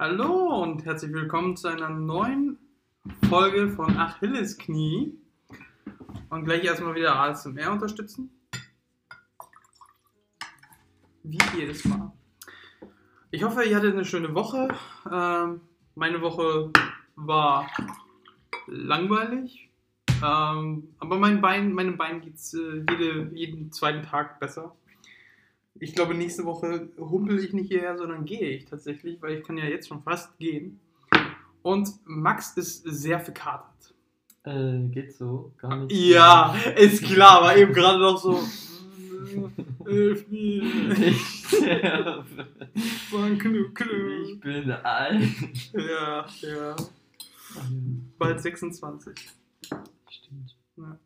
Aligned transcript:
Hallo 0.00 0.62
und 0.62 0.86
herzlich 0.86 1.12
willkommen 1.12 1.58
zu 1.58 1.68
einer 1.68 1.90
neuen 1.90 2.56
Folge 3.28 3.68
von 3.68 3.98
Achilles 3.98 4.56
Knie. 4.56 5.12
Und 6.30 6.46
gleich 6.46 6.64
erstmal 6.64 6.94
wieder 6.94 7.20
ASMR 7.20 7.70
unterstützen. 7.70 8.30
Wie 11.22 11.36
jedes 11.54 11.84
Mal. 11.84 12.12
Ich 13.30 13.44
hoffe, 13.44 13.62
ihr 13.64 13.76
hattet 13.76 13.92
eine 13.92 14.06
schöne 14.06 14.34
Woche. 14.34 14.68
Ähm, 15.12 15.60
meine 15.94 16.22
Woche 16.22 16.70
war 17.16 17.70
langweilig. 18.68 19.68
Ähm, 20.24 20.94
aber 20.96 21.18
mein 21.18 21.42
Bein, 21.42 21.74
meinem 21.74 21.98
Bein 21.98 22.22
geht 22.22 22.36
es 22.36 22.54
äh, 22.54 22.86
jede, 22.88 23.30
jeden 23.34 23.70
zweiten 23.70 24.02
Tag 24.02 24.40
besser. 24.40 24.74
Ich 25.80 25.94
glaube, 25.94 26.14
nächste 26.14 26.44
Woche 26.44 26.90
humpel 26.98 27.42
ich 27.42 27.54
nicht 27.54 27.68
hierher, 27.68 27.96
sondern 27.96 28.26
gehe 28.26 28.50
ich 28.50 28.66
tatsächlich, 28.66 29.20
weil 29.22 29.38
ich 29.38 29.44
kann 29.44 29.56
ja 29.56 29.64
jetzt 29.64 29.88
schon 29.88 30.02
fast 30.02 30.38
gehen. 30.38 30.78
Und 31.62 31.88
Max 32.04 32.56
ist 32.56 32.82
sehr 32.84 33.18
verkatert. 33.18 33.94
Äh, 34.44 34.88
geht 34.88 35.14
so, 35.14 35.52
gar 35.58 35.76
nicht. 35.76 35.92
Ja, 35.92 36.54
ist 36.76 37.02
klar, 37.02 37.42
war 37.42 37.56
eben 37.56 37.72
gerade 37.72 37.98
noch 37.98 38.18
so. 38.18 38.40
Hilf 39.86 40.28
mir. 40.28 40.62
Ich 40.98 41.46
sterbe. 41.46 42.46
Knu, 43.10 43.70
knu. 43.74 44.22
Ich 44.24 44.40
bin 44.40 44.70
alt. 44.70 45.22
Ja, 45.72 46.26
ja. 46.42 46.76
Bald 48.18 48.40
26. 48.40 49.14
Stimmt. 50.08 50.56
Ja. 50.76 50.98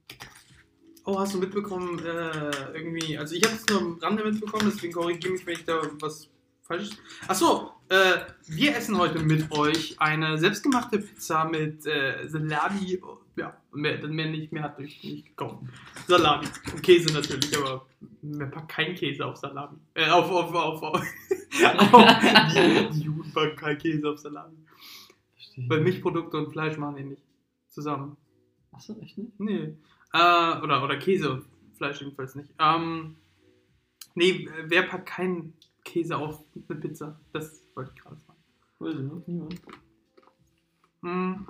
Oh, 1.07 1.19
hast 1.19 1.35
du 1.35 1.39
mitbekommen, 1.39 1.99
äh, 1.99 2.51
irgendwie, 2.73 3.19
also 3.19 3.35
ich 3.35 3.45
habe 3.45 3.55
es 3.55 3.67
nur 3.67 3.81
am 3.81 3.99
Rande 4.01 4.25
mitbekommen, 4.25 4.71
deswegen 4.73 4.95
korrigiere 4.95 5.35
mich, 5.35 5.47
wenn 5.47 5.55
ich 5.55 5.65
da 5.65 5.83
was 6.01 6.31
Falsches. 6.63 6.97
Achso, 7.29 7.73
äh, 7.91 8.21
wir 8.47 8.75
essen 8.75 8.97
heute 8.97 9.19
mit 9.19 9.53
euch 9.53 10.01
eine 10.01 10.39
selbstgemachte 10.39 10.99
Pizza 10.99 11.45
mit 11.45 11.85
äh, 11.87 12.27
Salami. 12.27 13.03
Ja, 13.37 13.55
mehr, 13.73 14.07
mehr 14.09 14.31
nicht, 14.31 14.51
mehr 14.51 14.63
hat 14.63 14.79
euch 14.79 15.05
nicht 15.05 15.27
gekauft. 15.27 15.63
Salami. 16.09 16.47
Und 16.73 16.83
Käse 16.83 17.13
natürlich, 17.13 17.55
aber 17.59 17.85
man 18.23 18.51
packt 18.51 18.71
keinen 18.71 18.95
Käse 18.95 19.27
auf 19.27 19.37
Salami. 19.37 19.77
Äh, 19.93 20.09
auf, 20.09 20.31
auf, 20.31 20.55
auf, 20.55 20.83
auf. 20.83 21.01
auf 21.93 22.19
die, 22.55 22.89
die 22.95 23.01
Juden 23.03 23.31
packen 23.35 23.57
keinen 23.57 23.79
Käse 23.79 24.09
auf 24.09 24.19
Salami. 24.19 24.57
Verstehe. 25.35 25.69
Weil 25.69 25.81
Milchprodukte 25.83 26.39
und 26.39 26.51
Fleisch 26.51 26.79
machen 26.79 26.97
die 26.97 27.05
nicht 27.05 27.23
zusammen. 27.69 28.17
Achso, 28.73 28.99
echt 29.03 29.19
nicht? 29.19 29.39
Nee. 29.39 29.77
Äh, 30.15 30.63
oder, 30.63 30.83
oder 30.83 30.97
Käse 30.97 31.45
Fleisch 31.77 32.01
jedenfalls 32.01 32.37
nicht. 32.37 32.51
Ähm, 32.61 33.17
nee, 34.15 34.49
wer 34.67 34.85
packt 34.85 35.07
keinen 35.07 35.55
Käse 35.85 36.17
auf 36.17 36.41
eine 36.69 36.79
Pizza? 36.79 37.19
Das 37.33 37.65
wollte 37.75 37.93
ich 37.95 38.01
gerade 38.01 38.17
sagen. 38.21 38.39
Weiß 38.79 38.95
ich 38.95 39.01
noch, 39.01 39.27
niemand. 39.27 39.61
Hm. 41.03 41.49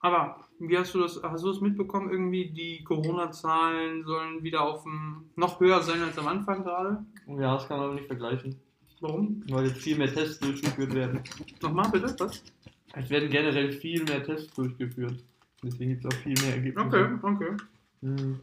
Aber 0.00 0.46
wie 0.58 0.76
hast 0.76 0.94
du 0.94 1.00
das, 1.00 1.18
hast 1.22 1.44
du 1.44 1.48
das 1.48 1.62
mitbekommen? 1.62 2.10
Irgendwie 2.10 2.50
die 2.50 2.84
Corona-Zahlen 2.84 4.04
sollen 4.04 4.42
wieder 4.42 4.60
auf 4.60 4.82
dem, 4.82 5.30
noch 5.36 5.58
höher 5.60 5.82
sein 5.82 6.02
als 6.02 6.18
am 6.18 6.28
Anfang 6.28 6.62
gerade. 6.62 7.06
Ja, 7.26 7.54
das 7.54 7.66
kann 7.66 7.78
man 7.78 7.86
aber 7.86 7.94
nicht 7.94 8.06
vergleichen. 8.06 8.60
Warum? 9.00 9.42
Weil 9.48 9.68
jetzt 9.68 9.80
viel 9.80 9.96
mehr 9.96 10.12
Tests 10.12 10.40
durchgeführt 10.40 10.92
werden. 10.94 11.22
Nochmal 11.62 11.90
bitte, 11.90 12.14
was? 12.18 12.44
Es 12.92 13.08
werden 13.08 13.30
generell 13.30 13.72
viel 13.72 14.04
mehr 14.04 14.22
Tests 14.22 14.52
durchgeführt. 14.54 15.24
Deswegen 15.64 15.90
gibt 15.92 16.04
es 16.04 16.12
auch 16.12 16.22
viel 16.22 16.34
mehr 16.40 16.54
Ergebnisse. 16.54 16.86
Okay, 16.86 17.18
okay. 17.22 17.56
Mhm. 18.02 18.40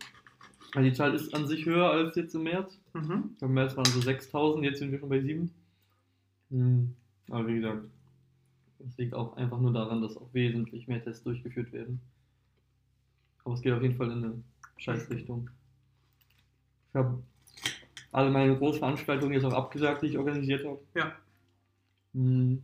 Also 0.73 0.89
die 0.89 0.95
Zahl 0.95 1.13
ist 1.13 1.33
an 1.33 1.47
sich 1.47 1.65
höher 1.65 1.91
als 1.91 2.15
jetzt 2.15 2.33
im 2.33 2.43
März. 2.43 2.79
Mhm. 2.93 3.35
Im 3.41 3.53
März 3.53 3.75
waren 3.75 3.85
es 3.85 3.93
so 3.93 4.01
6000, 4.01 4.63
jetzt 4.65 4.79
sind 4.79 4.91
wir 4.91 4.99
schon 4.99 5.09
bei 5.09 5.21
7. 5.21 5.51
Mhm. 6.49 6.95
Aber 7.29 7.47
wie 7.47 7.55
gesagt, 7.55 7.83
es 8.87 8.97
liegt 8.97 9.13
auch 9.13 9.35
einfach 9.37 9.59
nur 9.59 9.73
daran, 9.73 10.01
dass 10.01 10.17
auch 10.17 10.33
wesentlich 10.33 10.87
mehr 10.87 11.03
Tests 11.03 11.23
durchgeführt 11.23 11.71
werden. 11.71 12.01
Aber 13.43 13.55
es 13.55 13.61
geht 13.61 13.73
auf 13.73 13.81
jeden 13.81 13.95
Fall 13.95 14.11
in 14.11 14.23
eine 14.23 14.43
Scheißrichtung. 14.77 15.49
Ich 16.89 16.95
habe 16.95 17.21
alle 18.11 18.31
meine 18.31 18.57
Großveranstaltungen 18.57 19.33
jetzt 19.33 19.45
auch 19.45 19.53
abgesagt, 19.53 20.01
die 20.01 20.07
ich 20.07 20.17
organisiert 20.17 20.65
habe. 20.65 20.79
Ja. 20.95 21.13
Mhm. 22.13 22.63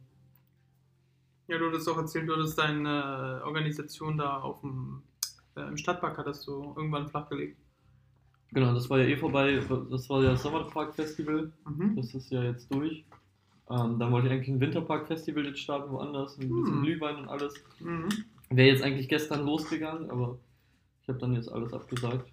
Ja, 1.48 1.58
du 1.58 1.68
hattest 1.68 1.88
auch 1.90 1.98
erzählt, 1.98 2.28
du 2.28 2.34
hattest 2.34 2.58
deine 2.58 3.42
Organisation 3.46 4.18
da 4.18 4.38
auf 4.38 4.62
dem, 4.62 5.02
äh, 5.56 5.62
im 5.68 5.78
Stadtpark 5.78 6.18
hattest 6.18 6.46
du 6.48 6.74
irgendwann 6.76 7.08
flachgelegt. 7.08 7.58
Genau, 8.52 8.74
das 8.74 8.90
war 8.90 9.00
ja 9.00 9.06
eh 9.06 9.18
vorbei. 9.18 9.62
Das 9.90 10.10
war 10.10 10.24
ja 10.24 10.32
das 10.32 10.44
Sommerpark-Festival. 10.44 11.52
Mhm. 11.66 11.96
Das 11.96 12.14
ist 12.14 12.30
ja 12.32 12.44
jetzt 12.44 12.74
durch. 12.74 13.06
Ähm, 13.70 14.00
dann 14.00 14.12
wollte 14.12 14.28
ich 14.28 14.34
eigentlich 14.34 14.48
ein 14.50 14.60
Winterpark-Festival 14.62 15.46
jetzt 15.46 15.60
starten, 15.60 15.92
woanders, 15.92 16.38
ein 16.38 16.48
bisschen 16.48 16.66
Hm. 16.78 16.84
Glühwein 16.84 17.18
und 17.18 17.28
alles. 17.28 17.54
Mhm. 17.82 18.08
Wäre 18.50 18.70
jetzt 18.70 18.82
eigentlich 18.84 19.10
gestern 19.10 19.46
losgegangen, 19.46 20.10
aber 20.10 20.38
ich 21.02 21.10
habe 21.10 21.20
dann 21.20 21.34
jetzt 21.34 21.52
alles 21.52 21.74
abgesagt. 21.74 22.32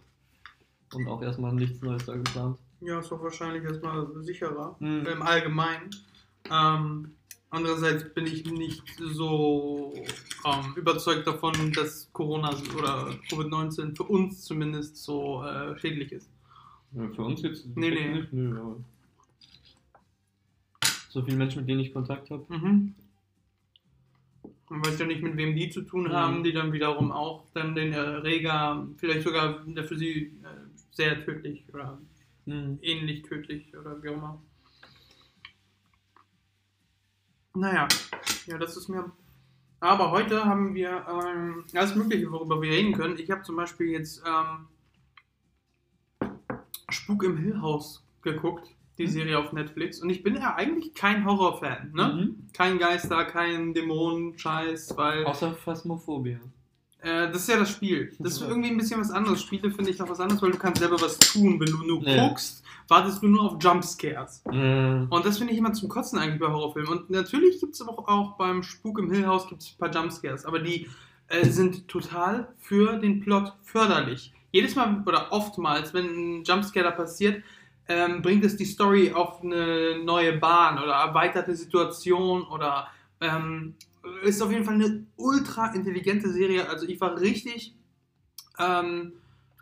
Und 0.94 1.08
auch 1.08 1.20
erstmal 1.22 1.52
nichts 1.52 1.82
Neues 1.82 2.06
da 2.06 2.14
geplant. 2.14 2.58
Ja, 2.80 3.00
ist 3.00 3.10
doch 3.10 3.20
wahrscheinlich 3.20 3.64
erstmal 3.64 4.06
sicherer. 4.22 4.76
Mhm. 4.78 5.06
Im 5.06 5.22
Allgemeinen. 5.22 5.90
Ähm, 6.52 7.16
andererseits 7.54 8.12
bin 8.14 8.26
ich 8.26 8.44
nicht 8.44 8.82
so 8.98 9.92
ähm, 10.44 10.74
überzeugt 10.76 11.26
davon, 11.26 11.72
dass 11.72 12.08
Corona 12.12 12.50
oder 12.76 13.10
Covid-19 13.30 13.96
für 13.96 14.04
uns 14.04 14.42
zumindest 14.44 14.96
so 14.96 15.42
äh, 15.44 15.78
schädlich 15.78 16.12
ist. 16.12 16.28
Ja, 16.92 17.08
für 17.08 17.22
uns 17.22 17.42
jetzt 17.42 17.66
Nee, 17.76 17.90
nee. 17.90 18.08
nicht, 18.20 18.32
nö, 18.32 18.58
aber 18.60 18.76
so 21.08 21.22
viele 21.22 21.36
Menschen, 21.36 21.60
mit 21.60 21.68
denen 21.68 21.80
ich 21.80 21.92
Kontakt 21.92 22.30
habe. 22.30 22.44
Mhm. 22.48 22.94
Man 24.68 24.84
weiß 24.84 24.98
ja 24.98 25.06
nicht, 25.06 25.22
mit 25.22 25.36
wem 25.36 25.54
die 25.54 25.70
zu 25.70 25.82
tun 25.82 26.10
haben, 26.12 26.38
Mhm. 26.38 26.44
die 26.44 26.52
dann 26.52 26.72
wiederum 26.72 27.12
auch 27.12 27.44
dann 27.54 27.74
den 27.74 27.92
Erreger, 27.92 28.86
vielleicht 28.96 29.22
sogar 29.22 29.60
der 29.66 29.84
für 29.84 29.96
sie 29.96 30.32
äh, 30.42 30.56
sehr 30.90 31.24
tödlich 31.24 31.64
oder 31.72 31.98
Mhm. 32.46 32.78
ähnlich 32.82 33.22
tödlich 33.22 33.74
oder 33.76 34.02
wie 34.02 34.08
auch 34.10 34.14
immer. 34.14 34.42
Naja, 37.56 37.86
ja, 38.46 38.58
das 38.58 38.76
ist 38.76 38.88
mir. 38.88 39.12
Aber 39.80 40.10
heute 40.10 40.44
haben 40.44 40.74
wir 40.74 41.04
ähm, 41.08 41.64
alles 41.74 41.94
Mögliche, 41.94 42.30
worüber 42.32 42.60
wir 42.60 42.70
reden 42.70 42.92
können. 42.94 43.18
Ich 43.18 43.30
habe 43.30 43.42
zum 43.42 43.56
Beispiel 43.56 43.88
jetzt 43.88 44.22
ähm, 44.26 44.66
Spuk 46.88 47.22
im 47.22 47.36
Hill 47.36 47.60
House 47.60 48.02
geguckt, 48.22 48.74
die 48.98 49.04
Mhm. 49.06 49.10
Serie 49.10 49.38
auf 49.38 49.52
Netflix. 49.52 50.00
Und 50.00 50.10
ich 50.10 50.22
bin 50.22 50.34
ja 50.36 50.54
eigentlich 50.56 50.94
kein 50.94 51.24
Horrorfan, 51.24 51.92
ne? 51.94 52.06
Mhm. 52.08 52.48
Kein 52.52 52.78
Geister, 52.78 53.24
kein 53.24 53.72
Dämonen-Scheiß, 53.74 54.96
weil 54.96 55.24
Außer 55.24 55.54
Phasmophobia. 55.54 56.38
äh, 57.02 57.28
das 57.30 57.42
ist 57.42 57.48
ja 57.48 57.58
das 57.58 57.70
Spiel. 57.70 58.12
Das 58.18 58.34
ist 58.34 58.42
irgendwie 58.42 58.70
ein 58.70 58.78
bisschen 58.78 59.00
was 59.00 59.10
anderes. 59.10 59.42
Spiele 59.42 59.70
finde 59.70 59.90
ich 59.90 59.98
noch 59.98 60.08
was 60.08 60.18
anderes, 60.20 60.40
weil 60.42 60.52
du 60.52 60.58
kannst 60.58 60.80
selber 60.80 61.00
was 61.00 61.18
tun. 61.18 61.60
Wenn 61.60 61.70
du 61.70 61.84
nur 61.86 62.02
Ja. 62.08 62.26
guckst, 62.28 62.63
wartest 62.88 63.22
du 63.22 63.28
nur 63.28 63.42
auf 63.42 63.62
Jumpscares. 63.62 64.42
Mhm. 64.50 65.06
Und 65.10 65.24
das 65.26 65.38
finde 65.38 65.52
ich 65.52 65.58
immer 65.58 65.72
zum 65.72 65.88
Kotzen 65.88 66.18
eigentlich 66.18 66.40
bei 66.40 66.48
Horrorfilmen. 66.48 66.90
Und 66.90 67.10
natürlich 67.10 67.60
gibt 67.60 67.74
es 67.74 67.82
auch, 67.82 68.06
auch 68.08 68.36
beim 68.36 68.62
Spuk 68.62 68.98
im 68.98 69.10
Hill 69.10 69.26
House 69.26 69.48
gibt's 69.48 69.72
ein 69.72 69.78
paar 69.78 69.90
Jumpscares, 69.90 70.44
aber 70.44 70.58
die 70.58 70.88
äh, 71.28 71.44
sind 71.44 71.88
total 71.88 72.48
für 72.58 72.98
den 72.98 73.20
Plot 73.20 73.54
förderlich. 73.62 74.32
Jedes 74.52 74.76
Mal 74.76 75.02
oder 75.06 75.32
oftmals, 75.32 75.94
wenn 75.94 76.06
ein 76.40 76.44
Jumpscare 76.44 76.84
da 76.84 76.90
passiert, 76.92 77.42
ähm, 77.88 78.22
bringt 78.22 78.44
es 78.44 78.56
die 78.56 78.64
Story 78.64 79.12
auf 79.12 79.42
eine 79.42 80.02
neue 80.04 80.34
Bahn 80.34 80.78
oder 80.78 80.92
erweiterte 80.92 81.54
Situation 81.54 82.42
oder 82.44 82.88
ähm, 83.20 83.74
ist 84.22 84.42
auf 84.42 84.50
jeden 84.50 84.64
Fall 84.64 84.74
eine 84.74 85.06
ultra 85.16 85.74
intelligente 85.74 86.30
Serie. 86.30 86.68
Also 86.68 86.86
ich 86.86 87.00
war 87.00 87.18
richtig, 87.18 87.74
ähm, 88.58 89.12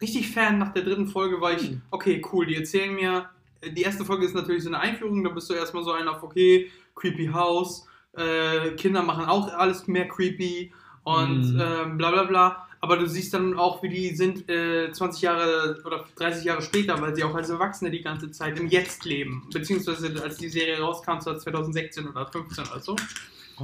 richtig 0.03 0.31
Fan. 0.31 0.59
Nach 0.59 0.73
der 0.73 0.83
dritten 0.83 1.07
Folge 1.09 1.41
war 1.41 1.53
ich, 1.53 1.69
Hm. 1.69 1.83
okay, 1.91 2.21
cool, 2.33 2.47
die 2.47 2.57
erzählen 2.57 2.95
mir. 2.95 3.31
Die 3.65 3.83
erste 3.83 4.05
Folge 4.05 4.27
ist 4.27 4.35
natürlich 4.35 4.65
so 4.65 4.69
eine 4.69 4.81
Einführung, 4.81 5.23
da 5.25 5.31
bist 5.31 5.49
du 5.49 5.55
erstmal 5.55 5.85
so 5.85 5.93
ein 5.93 6.09
auf, 6.09 6.23
okay, 6.23 6.71
creepy 6.97 7.29
House, 7.33 7.87
äh, 8.17 8.73
Kinder 8.73 9.03
machen 9.03 9.25
auch 9.27 9.49
alles 9.55 9.87
mehr 9.87 10.09
creepy 10.09 10.73
und 11.05 11.55
Mhm. 11.55 11.61
ähm, 11.61 11.97
bla 11.99 12.11
bla 12.11 12.25
bla. 12.25 12.69
Aber 12.81 12.97
du 12.97 13.07
siehst 13.09 13.33
dann 13.33 13.57
auch, 13.57 13.81
wie 13.85 13.89
die 13.89 14.17
sind 14.17 14.49
äh, 14.51 14.91
20 14.91 15.23
Jahre 15.23 15.81
oder 15.85 16.05
30 16.17 16.45
Jahre 16.45 16.63
später, 16.63 17.01
weil 17.01 17.15
sie 17.15 17.23
auch 17.23 17.35
als 17.35 17.49
Erwachsene 17.49 17.93
die 17.93 18.03
ganze 18.03 18.33
Zeit 18.33 18.59
im 18.59 18.67
Jetzt 18.67 19.05
leben. 19.05 19.47
Beziehungsweise 19.53 20.21
als 20.21 20.37
die 20.39 20.49
Serie 20.49 20.81
rauskam, 20.81 21.21
so 21.21 21.33
2016 21.33 22.09
oder 22.09 22.27
15 22.27 22.65
oder 22.67 22.81
so. 22.81 22.97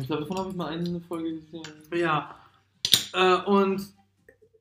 Ich 0.00 0.06
glaube, 0.06 0.22
davon 0.22 0.38
habe 0.38 0.50
ich 0.50 0.56
mal 0.56 0.68
eine 0.68 1.00
Folge 1.08 1.32
gesehen. 1.32 1.62
Ja. 1.92 2.36
Äh, 3.12 3.38
und 3.42 3.82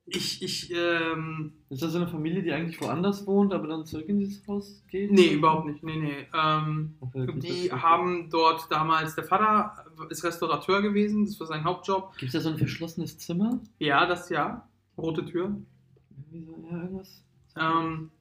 ich, 0.10 0.42
ich, 0.42 0.72
ähm, 0.74 1.52
Ist 1.70 1.82
das 1.82 1.92
so 1.92 1.98
eine 1.98 2.08
Familie, 2.08 2.42
die 2.42 2.54
eigentlich 2.54 2.80
woanders 2.82 3.28
wohnt, 3.28 3.54
aber 3.54 3.68
dann 3.68 3.86
zurück 3.86 4.08
in 4.08 4.20
dieses 4.20 4.48
Haus 4.48 4.82
geht? 4.88 5.12
nee, 5.12 5.34
überhaupt 5.34 5.68
nicht. 5.68 5.84
Nee, 5.84 5.98
nee. 5.98 6.28
Ähm, 6.34 6.96
Okay, 7.02 7.28
die 7.40 7.72
haben 7.72 8.30
dort 8.30 8.72
damals, 8.72 9.16
der 9.16 9.26
Vater 9.26 9.86
ist 10.10 10.24
Restaurateur 10.24 10.82
gewesen, 10.82 11.26
das 11.26 11.38
war 11.40 11.48
sein 11.48 11.66
Hauptjob. 11.66 12.16
Gibt 12.18 12.34
es 12.34 12.34
da 12.34 12.40
so 12.40 12.50
ein 12.50 12.58
verschlossenes 12.58 13.18
Zimmer? 13.18 13.60
Ja, 13.80 14.06
das 14.06 14.30
ja. 14.30 14.68
Rote 14.98 15.26
Tür. 15.26 15.58
Irgendwie 16.10 16.46
so, 16.46 16.68
ja, 16.72 16.82
irgendwas. 16.82 17.24
Ähm, 17.58 18.12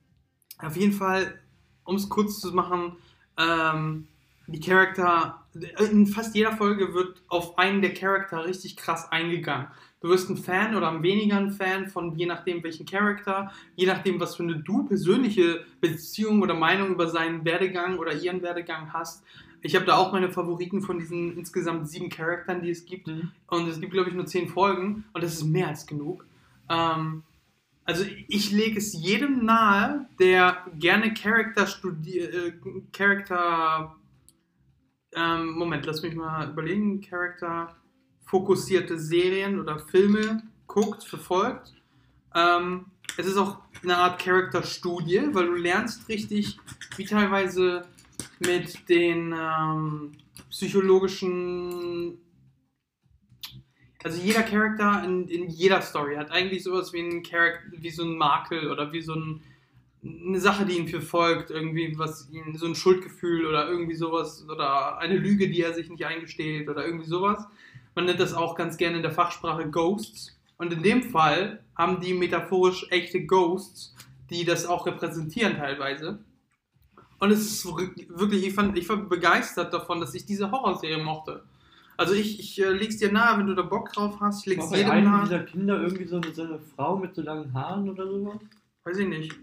auf 0.59 0.77
jeden 0.77 0.93
Fall, 0.93 1.39
um 1.85 1.97
es 1.97 2.09
kurz 2.09 2.41
zu 2.41 2.53
machen, 2.53 2.97
ähm, 3.39 4.09
die 4.49 4.61
Charakter, 4.61 5.47
in 5.91 6.07
fast 6.07 6.35
jeder 6.35 6.53
Folge 6.53 6.95
wird 6.95 7.23
auf 7.29 7.59
einen 7.59 7.83
der 7.83 7.95
Charakter 7.95 8.45
richtig 8.45 8.77
krass 8.77 9.11
eingegangen. 9.11 9.69
Du 10.01 10.09
wirst 10.09 10.29
ein 10.29 10.37
Fan 10.37 10.77
oder 10.77 10.91
ein 10.91 11.03
weniger 11.03 11.37
ein 11.39 11.51
Fan 11.51 11.89
von 11.89 12.15
je 12.17 12.27
nachdem 12.27 12.63
welchen 12.63 12.87
Charakter, 12.87 13.51
je 13.77 13.87
nachdem 13.87 14.21
was 14.21 14.37
für 14.37 14.43
eine 14.43 14.57
du 14.57 14.85
persönliche 14.85 15.65
Beziehung 15.81 16.43
oder 16.43 16.55
Meinung 16.55 16.91
über 16.91 17.09
seinen 17.09 17.45
Werdegang 17.45 17.99
oder 17.99 18.13
ihren 18.13 18.43
Werdegang 18.43 18.93
hast. 18.93 19.25
Ich 19.63 19.75
habe 19.75 19.87
da 19.87 19.97
auch 19.97 20.13
meine 20.13 20.31
Favoriten 20.31 20.83
von 20.83 20.99
diesen 20.99 21.37
insgesamt 21.37 21.89
sieben 21.89 22.11
Charaktern, 22.11 22.63
die 22.63 22.71
es 22.71 22.85
gibt. 22.85 23.07
Mhm. 23.07 23.33
Und 23.47 23.69
es 23.69 23.81
gibt, 23.81 23.93
glaube 23.93 24.11
ich, 24.11 24.15
nur 24.15 24.27
zehn 24.27 24.49
Folgen 24.49 25.05
und 25.13 25.25
das 25.25 25.33
ist 25.33 25.45
mehr 25.45 25.69
als 25.69 25.87
genug. 25.87 26.27
Ähm, 26.69 27.23
also 27.85 28.05
ich 28.29 28.51
lege 28.51 28.79
es 28.79 28.93
jedem 28.93 29.45
nahe, 29.45 30.09
der 30.19 30.67
gerne 30.79 31.15
Charakter 31.15 31.67
studiert, 31.67 32.35
äh, 32.35 32.53
Charakter, 32.93 33.97
ähm, 35.15 35.53
Moment, 35.53 35.87
lass 35.87 36.03
mich 36.03 36.15
mal 36.15 36.51
überlegen, 36.51 37.01
Charakter 37.01 37.75
fokussierte 38.27 38.99
Serien 38.99 39.59
oder 39.59 39.79
Filme 39.79 40.43
guckt, 40.67 41.05
verfolgt. 41.05 41.75
Ähm, 42.35 42.87
es 43.17 43.27
ist 43.27 43.39
auch 43.39 43.59
eine 43.83 43.97
Art 43.97 44.21
Charakterstudie, 44.21 45.29
weil 45.33 45.47
du 45.47 45.55
lernst 45.55 46.09
richtig, 46.09 46.59
wie 46.97 47.05
teilweise 47.05 47.87
mit 48.41 48.89
den 48.89 49.35
ähm, 49.39 50.13
psychologischen 50.51 52.19
also 54.05 54.23
jeder 54.23 54.45
Charakter 54.45 55.03
in, 55.05 55.27
in 55.27 55.49
jeder 55.49 55.81
Story 55.81 56.15
hat 56.15 56.31
eigentlich 56.31 56.63
sowas 56.63 56.93
wie 56.93 57.01
ein 57.01 57.25
wie 57.73 57.91
so 57.91 58.05
ein 58.05 58.17
Makel 58.17 58.71
oder 58.71 58.93
wie 58.93 59.01
so 59.01 59.15
ein, 59.15 59.43
eine 60.05 60.39
Sache, 60.39 60.65
die 60.65 60.79
ihn 60.79 60.87
verfolgt, 60.87 61.51
irgendwie 61.51 61.93
was 61.99 62.29
ihn, 62.31 62.57
so 62.57 62.67
ein 62.67 62.77
Schuldgefühl 62.77 63.47
oder 63.47 63.69
irgendwie 63.69 63.97
sowas 63.97 64.47
oder 64.49 64.99
eine 64.99 65.17
Lüge, 65.17 65.49
die 65.49 65.61
er 65.61 65.75
sich 65.75 65.91
nicht 65.91 66.07
eingesteht 66.07 66.69
oder 66.69 66.87
irgendwie 66.87 67.09
sowas. 67.09 67.47
Man 67.97 68.05
nennt 68.05 68.21
das 68.21 68.35
auch 68.35 68.55
ganz 68.55 68.77
gerne 68.77 68.97
in 68.97 69.03
der 69.03 69.11
Fachsprache 69.11 69.69
Ghosts. 69.69 70.39
Und 70.59 70.73
in 70.73 70.83
dem 70.83 71.03
Fall 71.03 71.65
haben 71.75 72.01
die 72.01 72.15
metaphorisch 72.15 72.87
echte 72.91 73.27
Ghosts, 73.27 73.95
die 74.31 74.45
das 74.45 74.67
auch 74.67 74.87
repräsentieren 74.87 75.57
teilweise. 75.57 76.19
Und 77.19 77.31
es 77.31 77.41
ist 77.41 77.67
wirklich, 77.67 78.47
ich, 78.47 78.55
fand, 78.55 78.77
ich 78.77 78.89
war 78.89 78.99
begeistert 78.99 79.73
davon, 79.73 80.01
dass 80.01 80.15
ich 80.15 80.27
diese 80.27 80.51
Horrorserie 80.51 81.03
mochte. 81.03 81.43
Also 81.97 82.13
ich, 82.13 82.39
ich 82.39 82.63
äh, 82.63 82.71
leg's 82.71 82.99
dir 82.99 83.11
nahe, 83.11 83.39
wenn 83.39 83.47
du 83.47 83.55
da 83.55 83.63
Bock 83.63 83.91
drauf 83.93 84.21
hast. 84.21 84.41
Ich 84.41 84.47
leg's 84.47 84.65
War 84.65 84.71
bei 84.71 84.77
jedem 84.79 84.91
einem 84.93 85.11
nahe. 85.11 85.23
dieser 85.25 85.39
Kinder 85.41 85.81
irgendwie 85.81 86.05
so 86.05 86.17
eine, 86.17 86.35
so 86.35 86.43
eine 86.43 86.59
Frau 86.59 86.97
mit 86.97 87.15
so 87.15 87.23
langen 87.23 87.55
Haaren 87.55 87.89
oder 87.89 88.07
sowas? 88.07 88.39
Weiß 88.85 88.99
ich 88.99 89.09
nicht. 89.09 89.35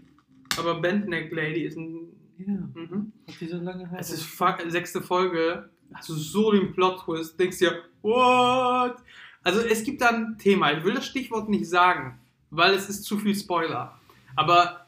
Aber 0.56 0.80
Bandneck 0.80 1.32
Lady 1.32 1.62
ist 1.62 1.76
ein. 1.76 2.06
Ja. 2.38 2.52
Mhm. 2.52 3.12
Hat 3.26 3.40
die 3.40 3.48
so 3.48 3.56
lange 3.56 3.90
Haare? 3.90 3.98
Es 3.98 4.12
ist 4.12 4.22
fuck, 4.22 4.58
sechste 4.68 5.02
Folge. 5.02 5.68
Hast 5.94 6.08
du 6.08 6.14
so 6.14 6.52
den 6.52 6.72
Plot-Twist. 6.72 7.38
Denkst 7.38 7.58
dir, 7.58 7.82
what? 8.02 8.96
Also 9.42 9.60
es 9.60 9.84
gibt 9.84 10.00
da 10.00 10.08
ein 10.08 10.36
Thema. 10.38 10.72
Ich 10.72 10.84
will 10.84 10.94
das 10.94 11.06
Stichwort 11.06 11.48
nicht 11.48 11.68
sagen, 11.68 12.18
weil 12.50 12.74
es 12.74 12.88
ist 12.88 13.04
zu 13.04 13.18
viel 13.18 13.34
Spoiler. 13.34 13.98
Aber 14.36 14.86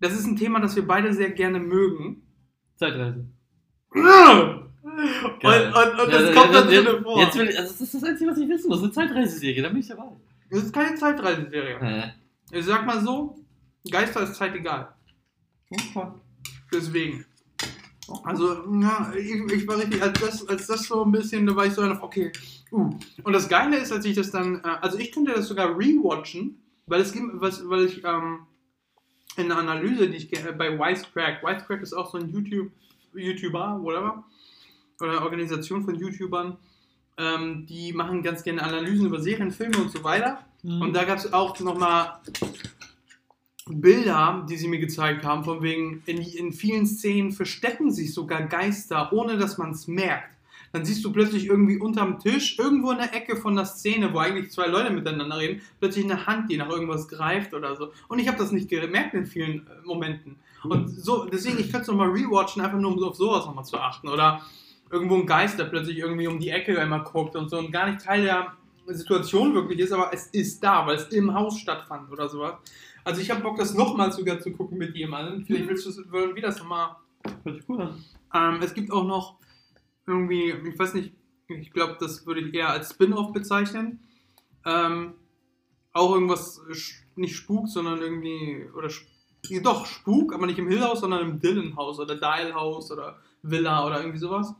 das 0.00 0.12
ist 0.12 0.26
ein 0.26 0.36
Thema, 0.36 0.60
das 0.60 0.76
wir 0.76 0.86
beide 0.86 1.12
sehr 1.12 1.30
gerne 1.30 1.58
mögen. 1.58 2.22
Zeitreise. 2.76 3.24
Und, 3.90 4.02
und, 5.42 5.42
und 5.42 5.42
Ja, 5.42 6.06
das 6.08 6.22
ja, 6.22 6.34
kommt 6.34 6.54
da 6.54 6.70
ja, 6.70 6.82
drin 6.82 7.02
vor. 7.02 7.20
Jetzt 7.20 7.36
will 7.38 7.48
ich, 7.48 7.58
also 7.58 7.72
das 7.72 7.80
ist 7.80 7.94
das 7.94 8.04
Einzige, 8.04 8.30
was 8.30 8.38
ich 8.38 8.48
wissen 8.48 8.68
muss. 8.68 8.82
Eine 8.82 8.92
Zeitreiseserie, 8.92 9.62
da 9.62 9.68
bin 9.68 9.78
ich 9.78 9.88
dabei. 9.88 10.04
Das 10.50 10.62
ist 10.62 10.72
keine 10.72 10.96
Zeitreiseserie. 10.96 11.78
Hä? 11.80 12.12
Ich 12.50 12.64
sag 12.64 12.86
mal 12.86 13.00
so, 13.02 13.38
Geister 13.90 14.22
ist 14.22 14.34
Zeit 14.34 14.54
egal. 14.54 14.94
Okay. 15.70 16.08
Deswegen. 16.72 17.24
Also, 18.24 18.64
ja, 18.80 19.12
ich, 19.16 19.52
ich 19.52 19.66
war 19.68 19.78
richtig, 19.78 20.02
als 20.02 20.20
das, 20.20 20.48
als 20.48 20.66
das 20.66 20.84
so 20.84 21.04
ein 21.04 21.12
bisschen, 21.12 21.46
da 21.46 21.54
war 21.54 21.66
ich 21.66 21.74
so 21.74 21.82
auf, 21.82 22.02
okay, 22.02 22.32
uh. 22.72 22.90
Und 23.22 23.32
das 23.32 23.48
Geile 23.48 23.78
ist, 23.78 23.92
als 23.92 24.04
ich 24.04 24.16
das 24.16 24.30
dann, 24.30 24.56
äh, 24.56 24.76
also 24.80 24.98
ich 24.98 25.12
könnte 25.12 25.32
das 25.32 25.48
sogar 25.48 25.76
rewatchen, 25.78 26.60
weil 26.86 27.00
es 27.00 27.12
gibt, 27.12 27.26
was, 27.40 27.68
weil 27.68 27.84
ich 27.84 28.02
ähm, 28.04 28.40
in 29.36 29.48
der 29.48 29.58
Analyse, 29.58 30.08
die 30.08 30.16
ich 30.16 30.30
ge- 30.30 30.52
bei 30.56 30.78
Wisecrack, 30.78 31.42
Wisecrack 31.42 31.82
ist 31.82 31.92
auch 31.92 32.10
so 32.10 32.18
ein 32.18 32.28
YouTube, 32.28 32.70
YouTuber, 33.14 33.78
whatever, 33.82 34.24
oder 35.00 35.22
Organisation 35.22 35.84
von 35.84 35.94
YouTubern, 35.94 36.56
ähm, 37.18 37.66
die 37.66 37.92
machen 37.92 38.22
ganz 38.22 38.42
gerne 38.42 38.62
Analysen 38.62 39.06
über 39.06 39.20
Serien, 39.20 39.50
Filme 39.50 39.78
und 39.78 39.90
so 39.90 40.02
weiter. 40.02 40.44
Mhm. 40.62 40.82
Und 40.82 40.92
da 40.92 41.04
gab 41.04 41.18
es 41.18 41.32
auch 41.32 41.58
nochmal 41.60 42.20
Bilder, 43.70 44.46
die 44.48 44.56
sie 44.56 44.68
mir 44.68 44.78
gezeigt 44.78 45.24
haben, 45.24 45.44
von 45.44 45.62
wegen, 45.62 46.02
in, 46.06 46.18
in 46.18 46.52
vielen 46.52 46.86
Szenen 46.86 47.32
verstecken 47.32 47.92
sich 47.92 48.14
sogar 48.14 48.42
Geister, 48.42 49.12
ohne 49.12 49.38
dass 49.38 49.58
man 49.58 49.70
es 49.70 49.86
merkt. 49.86 50.30
Dann 50.72 50.84
siehst 50.84 51.04
du 51.04 51.12
plötzlich 51.12 51.46
irgendwie 51.46 51.78
unterm 51.78 52.18
Tisch, 52.18 52.58
irgendwo 52.58 52.90
in 52.90 52.98
der 52.98 53.14
Ecke 53.14 53.36
von 53.36 53.56
der 53.56 53.64
Szene, 53.64 54.12
wo 54.12 54.18
eigentlich 54.18 54.50
zwei 54.50 54.66
Leute 54.66 54.90
miteinander 54.90 55.38
reden, 55.38 55.62
plötzlich 55.80 56.04
eine 56.04 56.26
Hand, 56.26 56.50
die 56.50 56.56
nach 56.56 56.68
irgendwas 56.68 57.08
greift 57.08 57.54
oder 57.54 57.74
so. 57.76 57.92
Und 58.08 58.18
ich 58.18 58.28
habe 58.28 58.38
das 58.38 58.52
nicht 58.52 58.68
gemerkt 58.68 59.14
in 59.14 59.26
vielen 59.26 59.66
äh, 59.66 59.86
Momenten. 59.86 60.36
Und 60.64 60.90
so, 60.90 61.24
deswegen, 61.24 61.58
ich 61.58 61.70
könnte 61.70 61.82
es 61.82 61.88
nochmal 61.88 62.10
rewatchen, 62.10 62.62
einfach 62.62 62.78
nur 62.78 62.92
um 62.92 63.02
auf 63.02 63.16
sowas 63.16 63.46
nochmal 63.46 63.64
zu 63.64 63.78
achten. 63.78 64.08
Oder 64.08 64.42
irgendwo 64.90 65.16
ein 65.16 65.26
Geist, 65.26 65.58
der 65.58 65.64
plötzlich 65.64 65.98
irgendwie 65.98 66.26
um 66.26 66.38
die 66.38 66.50
Ecke 66.50 66.78
einmal 66.78 67.04
guckt 67.04 67.36
und 67.36 67.48
so 67.48 67.58
und 67.58 67.72
gar 67.72 67.88
nicht 67.88 68.04
Teil 68.04 68.24
der 68.24 68.52
Situation 68.86 69.54
wirklich 69.54 69.78
ist, 69.80 69.92
aber 69.92 70.12
es 70.12 70.28
ist 70.28 70.62
da, 70.62 70.86
weil 70.86 70.96
es 70.96 71.08
im 71.08 71.34
Haus 71.34 71.58
stattfand 71.58 72.10
oder 72.10 72.28
sowas. 72.28 72.54
Also 73.04 73.20
ich 73.20 73.30
habe 73.30 73.40
Bock, 73.40 73.56
das 73.56 73.74
nochmal 73.74 74.12
sogar 74.12 74.40
zu 74.40 74.52
gucken 74.52 74.78
mit 74.78 74.94
jemandem. 74.94 75.44
Vielleicht 75.44 75.68
willst 75.68 75.86
du 75.86 76.12
wollen 76.12 76.34
wir 76.34 76.42
das 76.42 76.58
nochmal. 76.58 76.96
Hört 77.44 77.56
sich 77.56 77.68
cool 77.68 77.80
an. 77.82 78.04
Ähm, 78.34 78.60
es 78.62 78.74
gibt 78.74 78.92
auch 78.92 79.04
noch 79.04 79.38
irgendwie, 80.06 80.50
ich 80.50 80.78
weiß 80.78 80.94
nicht, 80.94 81.14
ich 81.48 81.70
glaube, 81.70 81.96
das 81.98 82.26
würde 82.26 82.40
ich 82.40 82.54
eher 82.54 82.70
als 82.70 82.90
Spin-off 82.90 83.32
bezeichnen. 83.32 84.00
Ähm, 84.64 85.14
auch 85.92 86.12
irgendwas, 86.12 86.60
nicht 87.16 87.36
Spuk, 87.36 87.68
sondern 87.68 88.00
irgendwie, 88.00 88.66
oder 88.76 88.88
doch 89.62 89.86
Spuk, 89.86 90.34
aber 90.34 90.46
nicht 90.46 90.58
im 90.58 90.68
Hill-Haus, 90.68 91.00
sondern 91.00 91.22
im 91.22 91.40
Dylan-Haus 91.40 91.98
oder 92.00 92.16
Dial-Haus 92.16 92.90
oder 92.92 93.18
Villa 93.42 93.86
oder 93.86 94.00
irgendwie 94.00 94.18
sowas. 94.18 94.54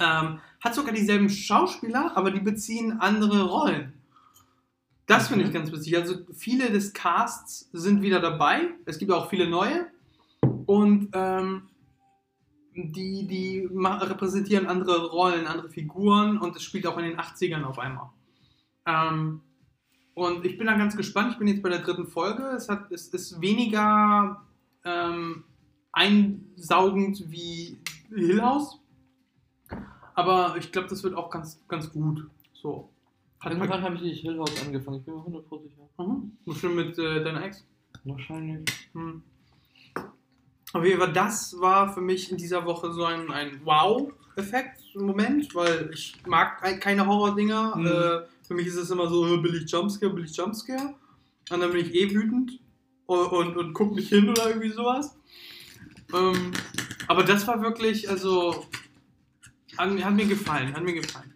Ähm, 0.00 0.40
hat 0.60 0.74
sogar 0.74 0.92
dieselben 0.92 1.28
Schauspieler, 1.28 2.16
aber 2.16 2.30
die 2.30 2.40
beziehen 2.40 3.00
andere 3.00 3.42
Rollen. 3.42 3.97
Das 5.08 5.28
finde 5.28 5.46
ich 5.46 5.52
ganz 5.52 5.72
witzig. 5.72 5.96
Also 5.96 6.16
viele 6.34 6.70
des 6.70 6.92
Casts 6.92 7.70
sind 7.72 8.02
wieder 8.02 8.20
dabei. 8.20 8.68
Es 8.84 8.98
gibt 8.98 9.10
auch 9.10 9.30
viele 9.30 9.48
neue. 9.48 9.86
Und 10.66 11.08
ähm, 11.14 11.62
die, 12.74 13.26
die 13.26 13.68
repräsentieren 13.72 14.66
andere 14.66 15.06
Rollen, 15.06 15.46
andere 15.46 15.70
Figuren 15.70 16.36
und 16.36 16.54
es 16.54 16.62
spielt 16.62 16.86
auch 16.86 16.98
in 16.98 17.04
den 17.04 17.18
80ern 17.18 17.64
auf 17.64 17.78
einmal. 17.78 18.10
Ähm, 18.84 19.40
und 20.12 20.44
ich 20.44 20.58
bin 20.58 20.66
da 20.66 20.76
ganz 20.76 20.94
gespannt. 20.94 21.32
Ich 21.32 21.38
bin 21.38 21.48
jetzt 21.48 21.62
bei 21.62 21.70
der 21.70 21.78
dritten 21.78 22.06
Folge. 22.06 22.42
Es, 22.54 22.68
hat, 22.68 22.92
es 22.92 23.08
ist 23.08 23.40
weniger 23.40 24.42
ähm, 24.84 25.44
einsaugend 25.90 27.30
wie 27.30 27.78
Hill 28.10 28.42
House. 28.42 28.78
Aber 30.14 30.56
ich 30.58 30.70
glaube, 30.70 30.88
das 30.88 31.02
wird 31.02 31.14
auch 31.14 31.30
ganz, 31.30 31.64
ganz 31.66 31.90
gut. 31.90 32.28
So. 32.52 32.90
Irgendwann 33.44 33.82
habe 33.82 33.94
ich 33.96 34.02
nicht 34.02 34.20
Hill 34.22 34.38
House 34.38 34.60
angefangen, 34.64 34.98
ich 34.98 35.04
bin 35.04 35.14
mir 35.14 35.20
100% 35.20 35.62
sicher. 35.62 35.88
Mhm. 35.98 36.32
Bestimmt 36.44 36.76
mit 36.76 36.98
äh, 36.98 37.22
deiner 37.22 37.44
Ex. 37.44 37.64
Wahrscheinlich. 38.04 38.64
Hm. 38.92 39.22
Auf 40.72 40.84
jeden 40.84 41.00
Fall, 41.00 41.12
das 41.12 41.58
war 41.60 41.92
für 41.92 42.00
mich 42.00 42.30
in 42.30 42.36
dieser 42.36 42.64
Woche 42.66 42.92
so 42.92 43.04
ein, 43.04 43.30
ein 43.30 43.60
Wow-Effekt 43.64 44.82
im 44.94 45.06
Moment, 45.06 45.54
weil 45.54 45.90
ich 45.94 46.14
mag 46.26 46.62
ein- 46.62 46.78
keine 46.80 47.06
Horror-Dinger. 47.06 47.76
Mhm. 47.76 47.86
Äh, 47.86 48.20
für 48.46 48.54
mich 48.54 48.66
ist 48.66 48.76
es 48.76 48.90
immer 48.90 49.08
so, 49.08 49.26
äh, 49.34 49.38
billig 49.38 49.70
Jumpscare, 49.70 50.12
billig 50.12 50.36
Jumpscare. 50.36 50.94
Und 51.50 51.60
dann 51.60 51.72
bin 51.72 51.86
ich 51.86 51.94
eh 51.94 52.10
wütend 52.14 52.60
und, 53.06 53.26
und, 53.32 53.56
und 53.56 53.72
guck 53.72 53.94
nicht 53.94 54.08
hin 54.08 54.28
oder 54.28 54.48
irgendwie 54.48 54.70
sowas. 54.70 55.16
Ähm, 56.14 56.52
aber 57.06 57.22
das 57.24 57.46
war 57.46 57.62
wirklich, 57.62 58.08
also, 58.10 58.66
hat, 59.78 60.04
hat 60.04 60.14
mir 60.14 60.26
gefallen, 60.26 60.74
hat 60.74 60.82
mir 60.82 60.94
gefallen. 60.94 61.27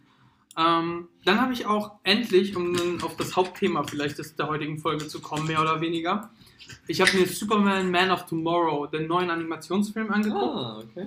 Ähm, 0.58 1.08
dann 1.24 1.40
habe 1.40 1.52
ich 1.52 1.66
auch 1.66 1.92
endlich, 2.02 2.56
um 2.56 2.76
dann 2.76 3.02
auf 3.02 3.16
das 3.16 3.36
Hauptthema 3.36 3.84
vielleicht 3.84 4.18
des, 4.18 4.36
der 4.36 4.48
heutigen 4.48 4.78
Folge 4.78 5.06
zu 5.08 5.20
kommen, 5.20 5.46
mehr 5.46 5.60
oder 5.60 5.80
weniger, 5.80 6.30
ich 6.86 7.00
habe 7.00 7.16
mir 7.16 7.26
Superman 7.26 7.90
Man 7.90 8.10
of 8.10 8.26
Tomorrow, 8.26 8.86
den 8.86 9.06
neuen 9.06 9.30
Animationsfilm, 9.30 10.10
angeguckt. 10.10 10.56
Ah, 10.56 10.78
okay. 10.82 11.06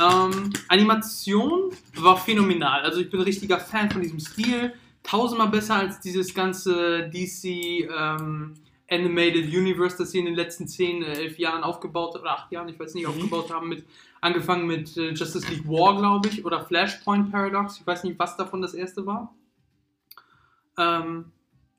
Ähm, 0.00 0.52
Animation 0.68 1.72
war 1.96 2.16
phänomenal. 2.16 2.82
Also 2.82 3.00
ich 3.00 3.10
bin 3.10 3.20
ein 3.20 3.24
richtiger 3.24 3.58
Fan 3.58 3.90
von 3.90 4.02
diesem 4.02 4.20
Stil. 4.20 4.72
Tausendmal 5.02 5.48
besser 5.48 5.76
als 5.76 6.00
dieses 6.00 6.34
ganze 6.34 7.08
DC 7.08 7.44
ähm, 7.44 8.54
Animated 8.90 9.46
Universe, 9.46 9.96
das 9.98 10.10
sie 10.10 10.18
in 10.18 10.26
den 10.26 10.34
letzten 10.34 10.66
10, 10.68 11.02
äh, 11.02 11.12
11 11.14 11.38
Jahren 11.38 11.62
aufgebaut 11.62 12.16
oder 12.18 12.30
8 12.32 12.52
Jahren, 12.52 12.68
ich 12.68 12.78
weiß 12.78 12.94
nicht, 12.94 13.06
Mhm. 13.06 13.12
aufgebaut 13.14 13.52
haben. 13.52 13.68
Mit, 13.68 13.84
angefangen 14.20 14.66
mit 14.66 14.96
äh, 14.96 15.10
Justice 15.10 15.48
League 15.48 15.66
War, 15.66 15.96
glaube 15.96 16.28
ich, 16.28 16.44
oder 16.44 16.64
Flashpoint 16.64 17.30
Paradox. 17.30 17.78
Ich 17.78 17.86
weiß 17.86 18.04
nicht, 18.04 18.18
was 18.18 18.36
davon 18.36 18.62
das 18.62 18.74
erste 18.74 19.06
war. 19.06 19.34
Ähm, 20.78 21.32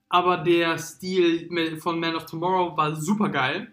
aber 0.09 0.37
der 0.37 0.77
Stil 0.77 1.79
von 1.79 1.99
Man 1.99 2.15
of 2.15 2.25
Tomorrow 2.25 2.75
war 2.75 2.95
super 2.95 3.29
geil. 3.29 3.71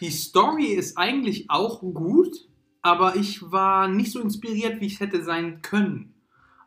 Die 0.00 0.10
Story 0.10 0.66
ist 0.66 0.98
eigentlich 0.98 1.50
auch 1.50 1.80
gut, 1.80 2.48
aber 2.82 3.16
ich 3.16 3.50
war 3.50 3.88
nicht 3.88 4.12
so 4.12 4.20
inspiriert, 4.20 4.80
wie 4.80 4.86
ich 4.86 4.94
es 4.94 5.00
hätte 5.00 5.22
sein 5.22 5.62
können. 5.62 6.14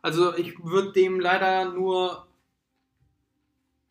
Also 0.02 0.36
ich 0.36 0.62
würde 0.64 0.92
dem 0.92 1.20
leider 1.20 1.72
nur 1.72 2.26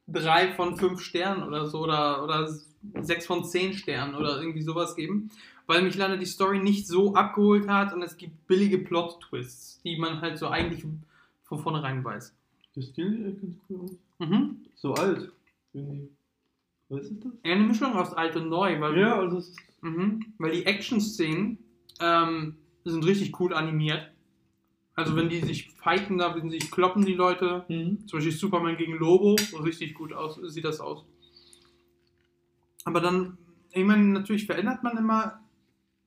drei 0.08 0.52
von 0.54 0.78
fünf 0.78 1.02
Sternen 1.02 1.44
oder 1.44 1.68
so 1.68 1.80
oder, 1.80 2.24
oder 2.24 2.50
sechs 3.02 3.26
von 3.26 3.44
zehn 3.46 3.74
Sternen 3.74 4.16
oder 4.16 4.40
irgendwie 4.40 4.62
sowas 4.62 4.96
geben, 4.96 5.32
weil 5.68 5.82
mich 5.84 5.96
leider 5.96 6.18
die 6.18 6.26
Story 6.26 6.60
nicht 6.60 6.88
so 6.88 7.14
abgeholt 7.14 7.68
hat 7.68 7.94
und 7.94 8.02
es 8.02 8.18
gibt 8.18 8.48
billige 8.48 8.80
Plot-Twists, 8.80 9.82
die 9.84 9.98
man 9.98 10.22
halt 10.22 10.38
so 10.38 10.48
eigentlich 10.48 10.86
von 11.44 11.60
vornherein 11.60 12.04
weiß. 12.04 12.34
Der 12.76 12.82
Stil 12.82 13.12
sieht 13.12 13.26
echt 13.28 13.42
ganz 13.42 13.56
cool 13.70 13.80
aus. 13.82 13.92
Mhm. 14.20 14.66
So 14.76 14.94
alt. 14.94 15.32
Irgendwie. 15.74 16.10
Was 16.90 17.06
ist 17.06 17.24
das? 17.24 17.32
Eine 17.44 17.64
Mischung 17.64 17.94
aus 17.94 18.14
alt 18.14 18.36
und 18.36 18.50
neu, 18.50 18.80
weil, 18.80 18.98
Ja, 18.98 19.20
also 19.20 19.38
es 19.38 19.50
ist. 19.50 19.60
mhm, 19.82 20.26
weil 20.38 20.52
die 20.52 20.66
Action-Szenen 20.66 21.58
ähm, 22.00 22.56
sind 22.86 23.06
richtig 23.06 23.40
cool 23.40 23.54
animiert. 23.54 24.12
Also 24.96 25.16
wenn 25.16 25.30
die 25.30 25.42
sich 25.42 25.70
fighten, 25.72 26.18
da 26.18 26.34
wenn 26.36 26.50
sie 26.50 26.60
sich 26.60 26.72
kloppen, 26.72 27.06
die 27.06 27.14
Leute, 27.14 27.66
Mhm. 27.68 28.08
Zum 28.08 28.18
Beispiel 28.18 28.32
Superman 28.34 28.78
gegen 28.78 28.94
Lobo, 28.98 29.36
so 29.38 29.58
richtig 29.58 29.94
gut 29.96 30.14
aus, 30.14 30.40
sieht 30.52 30.64
das 30.64 30.80
aus. 30.80 31.06
Aber 32.86 33.02
dann, 33.02 33.38
ich 33.74 33.84
meine, 33.84 34.04
natürlich 34.06 34.46
verändert 34.46 34.82
man 34.84 34.98
immer 34.98 35.42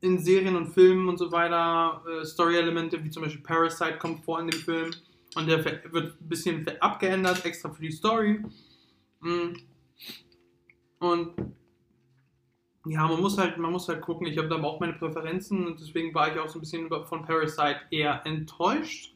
in 0.00 0.19
Serien 0.19 0.57
und 0.57 0.69
Filmen 0.69 1.09
und 1.09 1.19
so 1.19 1.30
weiter 1.30 2.02
äh, 2.07 2.25
Story-Elemente, 2.25 3.02
wie 3.04 3.11
zum 3.11 3.23
Beispiel 3.23 3.42
Parasite 3.42 3.99
kommt 3.99 4.25
vor 4.25 4.40
in 4.40 4.49
dem 4.49 4.61
Film 4.61 4.90
und 5.35 5.47
der 5.47 5.64
wird 5.64 6.21
ein 6.21 6.28
bisschen 6.28 6.66
abgeändert, 6.80 7.45
extra 7.45 7.71
für 7.71 7.83
die 7.83 7.92
Story. 7.92 8.42
Mm. 9.21 9.52
Und 10.99 11.35
ja, 12.87 13.07
man 13.07 13.21
muss 13.21 13.38
halt, 13.38 13.59
man 13.59 13.73
muss 13.73 13.88
halt 13.88 14.00
gucken. 14.00 14.26
Ich 14.26 14.38
habe 14.38 14.49
da 14.49 14.57
aber 14.57 14.69
auch 14.69 14.80
meine 14.80 14.95
Präferenzen 14.95 15.66
und 15.66 15.80
deswegen 15.80 16.14
war 16.14 16.33
ich 16.33 16.38
auch 16.38 16.49
so 16.49 16.59
ein 16.59 16.62
bisschen 16.62 16.88
von 16.88 17.25
Parasite 17.25 17.80
eher 17.90 18.25
enttäuscht. 18.25 19.14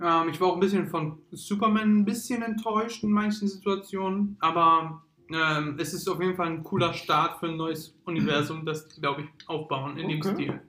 Ähm, 0.00 0.28
ich 0.28 0.40
war 0.40 0.48
auch 0.48 0.54
ein 0.54 0.60
bisschen 0.60 0.88
von 0.88 1.18
Superman 1.32 1.98
ein 1.98 2.04
bisschen 2.04 2.42
enttäuscht 2.42 3.02
in 3.02 3.10
manchen 3.10 3.48
Situationen, 3.48 4.36
aber 4.40 5.02
ähm, 5.30 5.76
es 5.78 5.92
ist 5.92 6.08
auf 6.08 6.20
jeden 6.20 6.36
Fall 6.36 6.48
ein 6.48 6.62
cooler 6.64 6.92
Start 6.92 7.38
für 7.40 7.46
ein 7.46 7.56
neues 7.56 7.94
Universum, 8.04 8.64
das 8.64 8.88
glaube 8.88 9.22
ich, 9.22 9.48
aufbauen 9.48 9.96
in 9.98 10.08
dem 10.08 10.20
Okay. 10.20 10.34
Stil. 10.34 10.60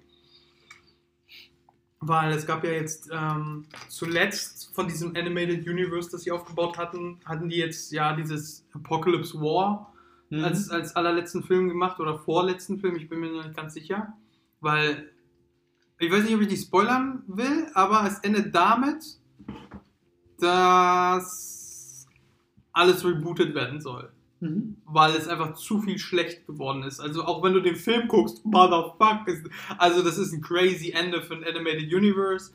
Weil 2.00 2.32
es 2.32 2.46
gab 2.46 2.64
ja 2.64 2.72
jetzt 2.72 3.10
ähm, 3.12 3.66
zuletzt 3.90 4.74
von 4.76 4.88
diesem 4.88 5.16
Animated 5.16 5.68
Universe, 5.68 6.12
das 6.12 6.22
sie 6.22 6.32
aufgebaut 6.32 6.78
hatten, 6.78 7.20
hatten 7.26 7.50
die 7.50 7.58
jetzt 7.58 7.92
ja 7.92 8.16
dieses 8.16 8.66
Apocalypse 8.74 9.40
War 9.42 9.94
Mhm. 10.30 10.44
als, 10.44 10.70
als 10.70 10.96
allerletzten 10.96 11.44
Film 11.44 11.70
gemacht 11.70 12.00
oder 12.00 12.20
vorletzten 12.20 12.80
Film, 12.80 12.96
ich 12.96 13.08
bin 13.08 13.20
mir 13.20 13.32
noch 13.32 13.46
nicht 13.46 13.56
ganz 13.56 13.74
sicher. 13.74 14.14
Weil, 14.60 15.10
ich 16.00 16.12
weiß 16.12 16.24
nicht, 16.24 16.36
ob 16.36 16.42
ich 16.42 16.48
die 16.50 16.58
spoilern 16.58 17.24
will, 17.28 17.68
aber 17.74 18.06
es 18.06 18.20
endet 18.20 18.54
damit, 18.54 19.20
dass 20.40 22.08
alles 22.74 23.06
rebootet 23.06 23.56
werden 23.56 23.80
soll. 23.82 24.12
Mhm. 24.40 24.78
Weil 24.86 25.16
es 25.16 25.28
einfach 25.28 25.56
zu 25.56 25.82
viel 25.82 25.98
schlecht 25.98 26.46
geworden 26.46 26.84
ist. 26.84 27.00
Also 27.00 27.24
auch 27.24 27.44
wenn 27.44 27.54
du 27.54 27.60
den 27.60 27.76
Film 27.76 28.08
guckst, 28.08 28.46
motherfuck, 28.46 29.28
ist, 29.28 29.46
also 29.78 30.04
das 30.04 30.18
ist 30.18 30.34
ein 30.34 30.42
crazy 30.42 30.92
Ende 30.92 31.22
für 31.22 31.36
ein 31.36 31.44
Animated 31.44 31.94
Universe. 31.94 32.52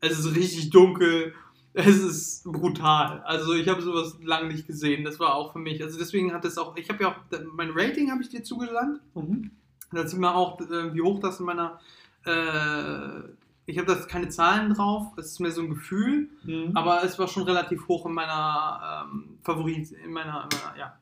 Es 0.00 0.18
ist 0.18 0.34
richtig 0.34 0.70
dunkel. 0.70 1.34
Es 1.74 1.96
ist 1.96 2.44
brutal. 2.44 3.22
Also 3.24 3.54
ich 3.54 3.68
habe 3.68 3.80
sowas 3.80 4.18
lange 4.22 4.48
nicht 4.48 4.66
gesehen. 4.66 5.04
Das 5.04 5.18
war 5.18 5.34
auch 5.34 5.52
für 5.52 5.58
mich. 5.58 5.82
Also 5.82 5.98
deswegen 5.98 6.34
hat 6.34 6.44
es 6.44 6.58
auch. 6.58 6.76
Ich 6.76 6.90
habe 6.90 7.02
ja 7.02 7.10
auch 7.10 7.38
mein 7.54 7.70
Rating 7.74 8.10
habe 8.10 8.22
ich 8.22 8.28
dir 8.28 8.42
zugesandt. 8.42 9.00
Mhm. 9.14 9.50
Da 9.90 10.06
sieht 10.06 10.18
man 10.18 10.34
auch, 10.34 10.60
äh, 10.60 10.92
wie 10.92 11.00
hoch 11.00 11.20
das 11.20 11.40
in 11.40 11.46
meiner. 11.46 11.80
Äh, 12.24 13.32
ich 13.64 13.78
habe 13.78 13.86
da 13.86 13.94
keine 13.94 14.28
Zahlen 14.28 14.74
drauf. 14.74 15.12
Es 15.16 15.26
ist 15.26 15.40
mehr 15.40 15.52
so 15.52 15.62
ein 15.62 15.70
Gefühl. 15.70 16.28
Mhm. 16.42 16.72
Aber 16.74 17.04
es 17.04 17.18
war 17.18 17.28
schon 17.28 17.44
relativ 17.44 17.88
hoch 17.88 18.04
in 18.06 18.12
meiner 18.12 19.06
ähm, 19.06 19.38
Favorit, 19.42 19.92
in 19.92 20.12
meiner, 20.12 20.48
in 20.50 20.58
meiner, 20.58 20.78
ja, 20.78 20.98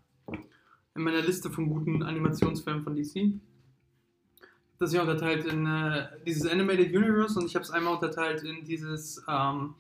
in 0.95 1.03
meiner 1.03 1.23
Liste 1.23 1.51
von 1.51 1.69
guten 1.69 2.03
Animationsfilmen 2.03 2.83
von 2.83 2.95
DC. 2.95 3.33
Das 4.79 4.91
ist 4.91 4.95
ja 4.95 5.03
unterteilt 5.03 5.45
in 5.45 5.67
äh, 5.67 6.09
dieses 6.27 6.51
Animated 6.51 6.95
Universe 6.95 7.39
und 7.39 7.47
ich 7.47 7.55
habe 7.55 7.65
es 7.65 7.71
einmal 7.71 7.95
unterteilt 7.95 8.43
in 8.43 8.65
dieses 8.65 9.23
ähm, 9.29 9.75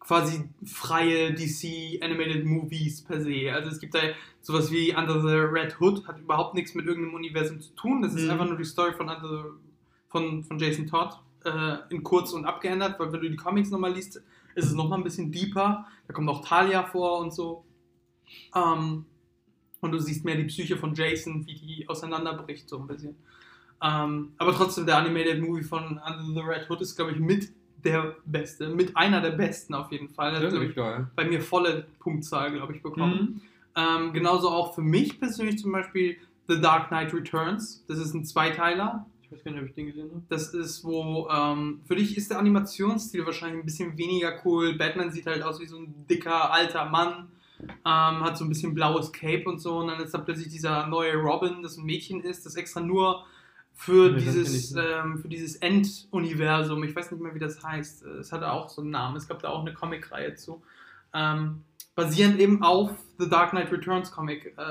quasi 0.00 0.48
freie 0.64 1.34
DC 1.34 2.02
Animated 2.02 2.44
Movies 2.46 3.02
per 3.02 3.20
se. 3.20 3.52
Also 3.52 3.70
es 3.70 3.78
gibt 3.78 3.94
da 3.94 4.00
sowas 4.40 4.70
wie 4.70 4.94
Under 4.96 5.20
the 5.20 5.34
Red 5.36 5.78
Hood, 5.80 6.06
hat 6.08 6.18
überhaupt 6.18 6.54
nichts 6.54 6.74
mit 6.74 6.86
irgendeinem 6.86 7.14
Universum 7.14 7.60
zu 7.60 7.74
tun. 7.74 8.02
Das 8.02 8.14
ist 8.14 8.24
Mhm. 8.24 8.30
einfach 8.30 8.46
nur 8.46 8.56
die 8.56 8.64
Story 8.64 8.92
von, 8.94 9.08
Under 9.08 9.28
the, 9.28 9.50
von, 10.08 10.42
von 10.44 10.58
Jason 10.58 10.86
Todd 10.86 11.18
äh, 11.44 11.76
in 11.90 12.02
kurz 12.02 12.32
und 12.32 12.44
abgeändert, 12.46 12.98
weil 12.98 13.12
wenn 13.12 13.20
du 13.20 13.28
die 13.30 13.36
Comics 13.36 13.70
nochmal 13.70 13.92
liest, 13.92 14.22
ist 14.54 14.64
es 14.64 14.72
nochmal 14.72 14.98
ein 15.00 15.04
bisschen 15.04 15.30
deeper. 15.30 15.86
Da 16.08 16.14
kommt 16.14 16.28
auch 16.30 16.42
Talia 16.42 16.82
vor 16.84 17.18
und 17.20 17.34
so. 17.34 17.64
Ähm, 18.54 19.04
und 19.86 19.92
du 19.92 19.98
siehst 19.98 20.24
mehr 20.24 20.36
die 20.36 20.44
Psyche 20.44 20.76
von 20.76 20.94
Jason, 20.94 21.46
wie 21.46 21.54
die 21.54 21.88
auseinanderbricht, 21.88 22.68
so 22.68 22.78
ein 22.78 22.86
bisschen. 22.86 23.16
Ähm, 23.82 24.32
aber 24.38 24.54
trotzdem, 24.54 24.86
der 24.86 24.98
Animated 24.98 25.40
Movie 25.40 25.62
von 25.62 26.00
Under 26.04 26.34
the 26.34 26.40
Red 26.40 26.68
Hood 26.68 26.80
ist, 26.80 26.96
glaube 26.96 27.12
ich, 27.12 27.18
mit 27.18 27.50
der 27.84 28.16
beste, 28.24 28.68
mit 28.68 28.96
einer 28.96 29.20
der 29.20 29.30
besten 29.30 29.74
auf 29.74 29.92
jeden 29.92 30.08
Fall. 30.08 30.32
Das 30.32 30.52
hat, 30.52 30.62
echt 30.62 30.76
geil. 30.76 31.06
ich, 31.08 31.14
bei 31.14 31.24
mir 31.24 31.40
volle 31.40 31.86
Punktzahl, 32.00 32.52
glaube 32.52 32.74
ich, 32.74 32.82
bekommen. 32.82 33.40
Mhm. 33.74 33.76
Ähm, 33.76 34.12
genauso 34.12 34.48
auch 34.48 34.74
für 34.74 34.80
mich 34.80 35.20
persönlich 35.20 35.58
zum 35.58 35.72
Beispiel 35.72 36.16
The 36.48 36.60
Dark 36.60 36.88
Knight 36.88 37.12
Returns. 37.12 37.84
Das 37.86 37.98
ist 37.98 38.14
ein 38.14 38.24
Zweiteiler. 38.24 39.06
Ich 39.22 39.32
weiß 39.32 39.44
gar 39.44 39.50
nicht, 39.52 39.60
ob 39.60 39.68
ich 39.68 39.74
den 39.74 39.86
gesehen 39.86 40.10
habe. 40.10 40.22
Das 40.28 40.54
ist, 40.54 40.84
wo, 40.84 41.28
ähm, 41.28 41.80
für 41.84 41.96
dich 41.96 42.16
ist 42.16 42.30
der 42.30 42.38
Animationsstil 42.38 43.26
wahrscheinlich 43.26 43.60
ein 43.60 43.66
bisschen 43.66 43.98
weniger 43.98 44.40
cool. 44.44 44.74
Batman 44.74 45.10
sieht 45.10 45.26
halt 45.26 45.42
aus 45.42 45.60
wie 45.60 45.66
so 45.66 45.78
ein 45.78 46.06
dicker, 46.08 46.52
alter 46.52 46.86
Mann, 46.86 47.28
ähm, 47.60 47.74
hat 47.84 48.36
so 48.36 48.44
ein 48.44 48.48
bisschen 48.48 48.74
blaues 48.74 49.12
Cape 49.12 49.44
und 49.46 49.58
so. 49.58 49.78
Und 49.78 49.88
dann 49.88 50.00
ist 50.00 50.12
da 50.12 50.18
plötzlich 50.18 50.48
dieser 50.48 50.86
neue 50.86 51.14
Robin, 51.16 51.62
das 51.62 51.76
ein 51.76 51.84
Mädchen 51.84 52.20
ist, 52.20 52.46
das 52.46 52.56
extra 52.56 52.80
nur 52.80 53.24
für 53.74 54.10
Nee, 54.10 54.20
dieses, 54.20 54.74
ähm, 54.74 55.18
für 55.18 55.28
dieses 55.28 55.56
Enduniversum, 55.56 56.82
ich 56.84 56.96
weiß 56.96 57.10
nicht 57.10 57.20
mehr, 57.20 57.34
wie 57.34 57.38
das 57.38 57.62
heißt, 57.62 58.04
es 58.04 58.32
hatte 58.32 58.50
auch 58.50 58.70
so 58.70 58.80
einen 58.80 58.90
Namen, 58.90 59.16
es 59.16 59.28
gab 59.28 59.40
da 59.40 59.50
auch 59.50 59.60
eine 59.60 59.74
Comicreihe 59.74 60.34
zu. 60.34 60.62
Ähm, 61.12 61.62
basierend 61.94 62.40
eben 62.40 62.62
auf 62.62 62.90
The 63.18 63.28
Dark 63.28 63.50
Knight 63.50 63.72
Returns 63.72 64.10
Comic, 64.10 64.54
äh, 64.56 64.62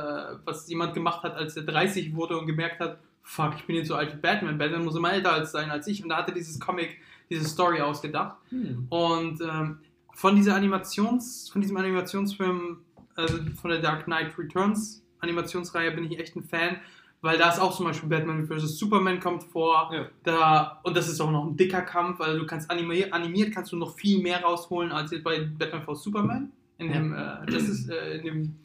was 0.45 0.67
jemand 0.69 0.93
gemacht 0.93 1.23
hat, 1.23 1.35
als 1.35 1.55
er 1.55 1.63
30 1.63 2.15
wurde 2.15 2.37
und 2.37 2.47
gemerkt 2.47 2.79
hat, 2.79 2.99
fuck, 3.25 3.53
ich 3.57 3.65
bin 3.65 3.75
jetzt 3.75 3.87
so 3.87 3.95
alt 3.95 4.13
wie 4.13 4.17
Batman, 4.17 4.57
Batman 4.57 4.85
muss 4.85 4.95
immer 4.95 5.11
älter 5.11 5.33
als 5.33 5.51
sein 5.51 5.71
als 5.71 5.87
ich. 5.87 6.01
Und 6.03 6.09
da 6.09 6.17
hatte 6.17 6.31
dieses 6.31 6.59
Comic, 6.59 6.97
diese 7.29 7.45
Story 7.45 7.81
ausgedacht. 7.81 8.37
Hm. 8.49 8.85
Und 8.89 9.41
ähm, 9.41 9.79
von 10.15 10.35
dieser 10.35 10.55
Animations, 10.55 11.49
von 11.49 11.61
diesem 11.61 11.77
Animationsfilm, 11.77 12.79
also 13.15 13.37
von 13.61 13.69
der 13.69 13.79
Dark 13.79 14.05
Knight 14.05 14.37
Returns 14.37 15.05
Animationsreihe 15.19 15.91
bin 15.91 16.09
ich 16.09 16.19
echt 16.19 16.35
ein 16.35 16.43
Fan, 16.43 16.77
weil 17.21 17.37
da 17.37 17.49
ist 17.49 17.59
auch 17.59 17.75
zum 17.75 17.85
Beispiel 17.85 18.07
Batman 18.09 18.45
vs. 18.47 18.77
Superman 18.77 19.19
kommt 19.19 19.43
vor. 19.43 19.89
Ja. 19.91 20.09
Da, 20.23 20.79
und 20.83 20.95
das 20.95 21.09
ist 21.09 21.19
auch 21.19 21.31
noch 21.31 21.45
ein 21.45 21.57
dicker 21.57 21.81
Kampf, 21.81 22.19
weil 22.19 22.37
du 22.37 22.45
kannst 22.45 22.69
animiert, 22.69 23.13
animiert 23.13 23.53
kannst 23.53 23.71
du 23.71 23.77
noch 23.77 23.95
viel 23.95 24.21
mehr 24.21 24.41
rausholen 24.41 24.91
als 24.91 25.11
jetzt 25.11 25.23
bei 25.23 25.39
Batman 25.39 25.83
vs. 25.83 26.03
Superman. 26.03 26.51
In 26.77 26.91
dem, 26.91 27.13
äh, 27.13 27.45
das 27.47 27.63
ist 27.63 27.89
äh, 27.89 28.17
in 28.17 28.25
dem 28.25 28.55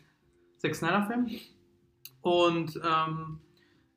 Zack 0.58 0.74
Snyder 0.74 1.06
Film. 1.06 1.30
Und 2.22 2.76
ähm, 2.76 3.40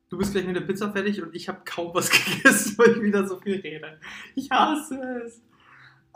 du 0.08 0.16
bist 0.16 0.32
gleich 0.32 0.46
mit 0.46 0.56
der 0.56 0.62
Pizza 0.62 0.90
fertig 0.92 1.22
und 1.22 1.34
ich 1.34 1.48
habe 1.48 1.60
kaum 1.64 1.92
was 1.92 2.10
gegessen, 2.34 2.78
weil 2.78 2.96
ich 2.96 3.02
wieder 3.02 3.26
so 3.26 3.38
viel 3.38 3.60
rede. 3.60 3.98
Ich 4.34 4.50
hasse 4.50 5.22
es. 5.26 5.42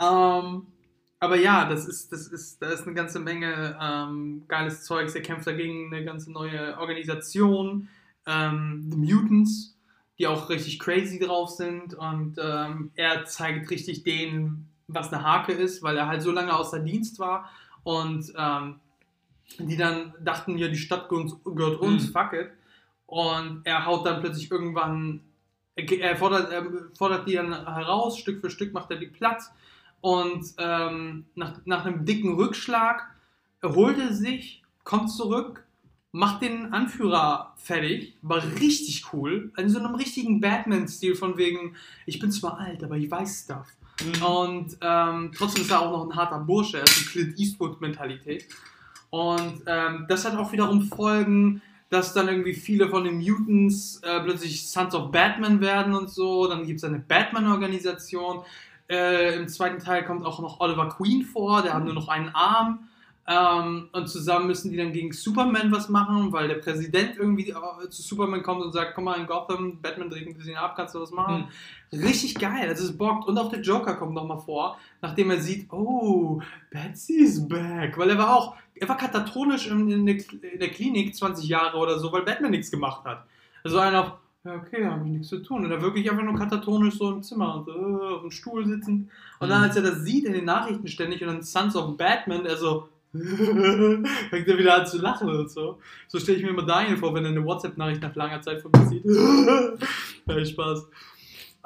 Ähm, 0.00 0.66
aber 1.20 1.36
ja, 1.36 1.68
das 1.68 1.86
ist, 1.86 2.12
das 2.12 2.28
ist, 2.28 2.62
da 2.62 2.70
ist 2.70 2.86
eine 2.86 2.94
ganze 2.94 3.18
Menge 3.18 3.76
ähm, 3.80 4.44
geiles 4.48 4.84
Zeugs. 4.84 5.14
Er 5.14 5.22
kämpft 5.22 5.46
dagegen 5.46 5.92
eine 5.92 6.04
ganze 6.04 6.30
neue 6.32 6.78
Organisation, 6.78 7.88
ähm, 8.26 8.86
The 8.90 8.96
Mutants, 8.96 9.76
die 10.18 10.26
auch 10.26 10.48
richtig 10.48 10.78
crazy 10.78 11.18
drauf 11.18 11.50
sind. 11.50 11.94
Und 11.94 12.36
ähm, 12.40 12.90
er 12.94 13.24
zeigt 13.24 13.70
richtig 13.70 14.04
denen, 14.04 14.68
was 14.86 15.12
eine 15.12 15.22
Hake 15.24 15.52
ist, 15.52 15.82
weil 15.82 15.96
er 15.96 16.06
halt 16.06 16.22
so 16.22 16.30
lange 16.30 16.54
außer 16.54 16.78
Dienst 16.80 17.18
war. 17.18 17.50
Und 17.82 18.32
ähm, 18.36 18.76
die 19.58 19.76
dann 19.76 20.14
dachten, 20.20 20.58
ja, 20.58 20.68
die 20.68 20.76
Stadt 20.76 21.08
gehört 21.08 21.80
uns, 21.80 22.08
Mhm. 22.08 22.12
fuck 22.12 22.32
it. 22.34 22.50
Und 23.06 23.62
er 23.64 23.86
haut 23.86 24.04
dann 24.06 24.20
plötzlich 24.20 24.50
irgendwann, 24.50 25.20
er, 25.74 25.90
er, 26.00 26.16
fordert, 26.16 26.52
er 26.52 26.66
fordert 26.96 27.26
die 27.26 27.32
dann 27.34 27.52
heraus, 27.52 28.18
Stück 28.18 28.40
für 28.40 28.50
Stück 28.50 28.74
macht 28.74 28.90
er 28.90 28.98
die 28.98 29.06
platt. 29.06 29.42
Und 30.00 30.54
ähm, 30.58 31.26
nach, 31.34 31.60
nach 31.64 31.84
einem 31.84 32.04
dicken 32.04 32.34
Rückschlag 32.34 33.02
erholt 33.60 33.98
er 33.98 34.12
sich, 34.12 34.62
kommt 34.84 35.10
zurück, 35.10 35.64
macht 36.12 36.42
den 36.42 36.72
Anführer 36.72 37.54
fertig, 37.56 38.16
war 38.22 38.42
richtig 38.60 39.12
cool, 39.12 39.52
in 39.56 39.68
so 39.68 39.78
einem 39.78 39.94
richtigen 39.94 40.40
Batman-Stil 40.40 41.14
von 41.14 41.36
wegen, 41.36 41.74
ich 42.06 42.18
bin 42.18 42.30
zwar 42.32 42.58
alt, 42.58 42.82
aber 42.82 42.96
ich 42.96 43.10
weiß 43.10 43.44
Stuff. 43.44 43.66
Mhm. 44.02 44.22
Und 44.22 44.78
ähm, 44.80 45.32
trotzdem 45.36 45.62
ist 45.62 45.70
er 45.70 45.80
auch 45.80 45.90
noch 45.90 46.10
ein 46.10 46.16
harter 46.16 46.38
Bursche, 46.38 46.78
er 46.78 46.84
ist 46.84 46.96
eine 46.96 47.06
Clint 47.06 47.38
Eastwood-Mentalität. 47.38 48.46
Und 49.10 49.62
ähm, 49.66 50.06
das 50.08 50.24
hat 50.24 50.36
auch 50.36 50.52
wiederum 50.52 50.82
Folgen, 50.82 51.62
dass 51.90 52.12
dann 52.12 52.28
irgendwie 52.28 52.52
viele 52.52 52.88
von 52.88 53.04
den 53.04 53.18
Mutants 53.18 54.00
äh, 54.02 54.20
plötzlich 54.20 54.68
Sons 54.68 54.94
of 54.94 55.10
Batman 55.10 55.60
werden 55.60 55.94
und 55.94 56.10
so. 56.10 56.46
Dann 56.46 56.66
gibt 56.66 56.78
es 56.78 56.84
eine 56.84 56.98
Batman-Organisation. 56.98 58.42
Äh, 58.88 59.36
Im 59.36 59.48
zweiten 59.48 59.78
Teil 59.78 60.04
kommt 60.04 60.24
auch 60.24 60.40
noch 60.40 60.60
Oliver 60.60 60.88
Queen 60.88 61.22
vor, 61.22 61.62
der 61.62 61.74
hat 61.74 61.84
nur 61.84 61.94
noch 61.94 62.08
einen 62.08 62.30
Arm. 62.30 62.88
Ähm, 63.30 63.90
und 63.92 64.08
zusammen 64.08 64.46
müssen 64.46 64.70
die 64.70 64.78
dann 64.78 64.92
gegen 64.92 65.12
Superman 65.12 65.70
was 65.70 65.90
machen, 65.90 66.32
weil 66.32 66.48
der 66.48 66.54
Präsident 66.54 67.18
irgendwie 67.18 67.50
äh, 67.50 67.90
zu 67.90 68.00
Superman 68.00 68.42
kommt 68.42 68.62
und 68.62 68.72
sagt, 68.72 68.94
komm 68.94 69.04
mal 69.04 69.20
in 69.20 69.26
Gotham, 69.26 69.82
Batman 69.82 70.08
dreht 70.08 70.26
ein 70.26 70.34
bisschen 70.34 70.56
ab, 70.56 70.74
kannst 70.76 70.94
du 70.94 71.00
was 71.00 71.10
machen? 71.10 71.48
Richtig 71.92 72.36
geil, 72.36 72.66
das 72.70 72.80
ist 72.80 72.96
bockt. 72.96 73.28
Und 73.28 73.36
auch 73.36 73.50
der 73.50 73.60
Joker 73.60 73.96
kommt 73.96 74.14
nochmal 74.14 74.38
vor, 74.38 74.78
nachdem 75.02 75.30
er 75.30 75.42
sieht, 75.42 75.70
oh, 75.70 76.40
Betsy's 76.70 77.46
back. 77.46 77.98
Weil 77.98 78.08
er 78.08 78.18
war 78.18 78.34
auch, 78.34 78.56
er 78.74 78.88
war 78.88 78.96
katatonisch 78.96 79.66
in, 79.66 79.90
in, 79.90 80.06
der, 80.06 80.16
in 80.50 80.58
der 80.58 80.70
Klinik 80.70 81.14
20 81.14 81.46
Jahre 81.46 81.76
oder 81.76 81.98
so, 81.98 82.10
weil 82.10 82.22
Batman 82.22 82.52
nichts 82.52 82.70
gemacht 82.70 83.04
hat. 83.04 83.26
Also 83.62 83.78
einer, 83.78 84.18
ja, 84.48 84.54
okay, 84.56 84.84
habe 84.86 85.04
ich 85.04 85.10
nichts 85.12 85.28
zu 85.28 85.42
tun. 85.42 85.64
Und 85.64 85.70
er 85.70 85.82
wirklich 85.82 86.10
einfach 86.10 86.24
nur 86.24 86.34
katatonisch 86.34 86.96
so 86.96 87.12
im 87.12 87.22
Zimmer 87.22 87.56
und, 87.56 87.68
äh, 87.68 88.14
auf 88.14 88.22
dem 88.22 88.30
Stuhl 88.30 88.66
sitzen. 88.66 89.10
Und 89.38 89.48
dann, 89.48 89.58
Mhm. 89.58 89.64
als 89.64 89.76
er 89.76 89.82
das 89.82 90.02
sieht 90.02 90.24
in 90.24 90.32
den 90.32 90.44
Nachrichten 90.46 90.88
ständig 90.88 91.20
und 91.22 91.28
dann 91.28 91.42
Sons 91.42 91.76
of 91.76 91.96
Batman, 91.96 92.46
er 92.46 92.56
so, 92.56 92.88
fängt 93.12 94.48
er 94.48 94.58
wieder 94.58 94.80
an 94.80 94.86
zu 94.86 94.98
lachen 94.98 95.28
und 95.28 95.50
so. 95.50 95.78
So 96.08 96.18
stelle 96.18 96.38
ich 96.38 96.44
mir 96.44 96.50
immer 96.50 96.64
Daniel 96.64 96.96
vor, 96.96 97.14
wenn 97.14 97.24
er 97.24 97.30
eine 97.30 97.44
WhatsApp-Nachricht 97.44 98.02
nach 98.02 98.14
langer 98.14 98.40
Zeit 98.42 98.60
von 98.62 98.70
mir 98.70 98.86
sieht. 98.86 99.04
ja, 100.26 100.44
Spaß. 100.44 100.88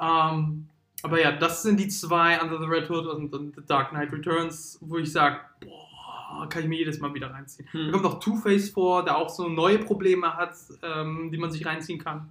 Ähm, 0.01 0.67
aber 1.03 1.21
ja, 1.21 1.33
das 1.33 1.63
sind 1.63 1.79
die 1.79 1.89
zwei, 1.89 2.41
Under 2.41 2.59
the 2.59 2.65
Red 2.65 2.89
Hood 2.89 3.05
und, 3.07 3.33
und 3.33 3.55
The 3.55 3.61
Dark 3.65 3.89
Knight 3.89 4.11
Returns, 4.11 4.77
wo 4.81 4.97
ich 4.97 5.11
sage, 5.11 5.37
boah, 5.59 6.47
kann 6.49 6.63
ich 6.63 6.69
mir 6.69 6.79
jedes 6.79 6.99
Mal 6.99 7.13
wieder 7.13 7.29
reinziehen. 7.29 7.67
Hm. 7.71 7.85
Da 7.87 7.91
kommt 7.91 8.03
noch 8.03 8.19
Two-Face 8.19 8.69
vor, 8.69 9.03
der 9.03 9.17
auch 9.17 9.29
so 9.29 9.47
neue 9.49 9.79
Probleme 9.79 10.33
hat, 10.35 10.55
ähm, 10.81 11.29
die 11.31 11.37
man 11.37 11.51
sich 11.51 11.65
reinziehen 11.65 11.99
kann. 11.99 12.29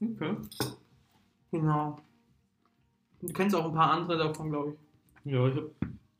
Okay. 0.00 0.36
Genau. 1.52 1.96
Du 3.20 3.32
kennst 3.32 3.54
auch 3.54 3.66
ein 3.66 3.74
paar 3.74 3.90
andere 3.92 4.16
davon, 4.18 4.50
glaube 4.50 4.72
ich. 4.72 5.32
Ja, 5.32 5.46
ich 5.48 5.54
habe 5.56 5.70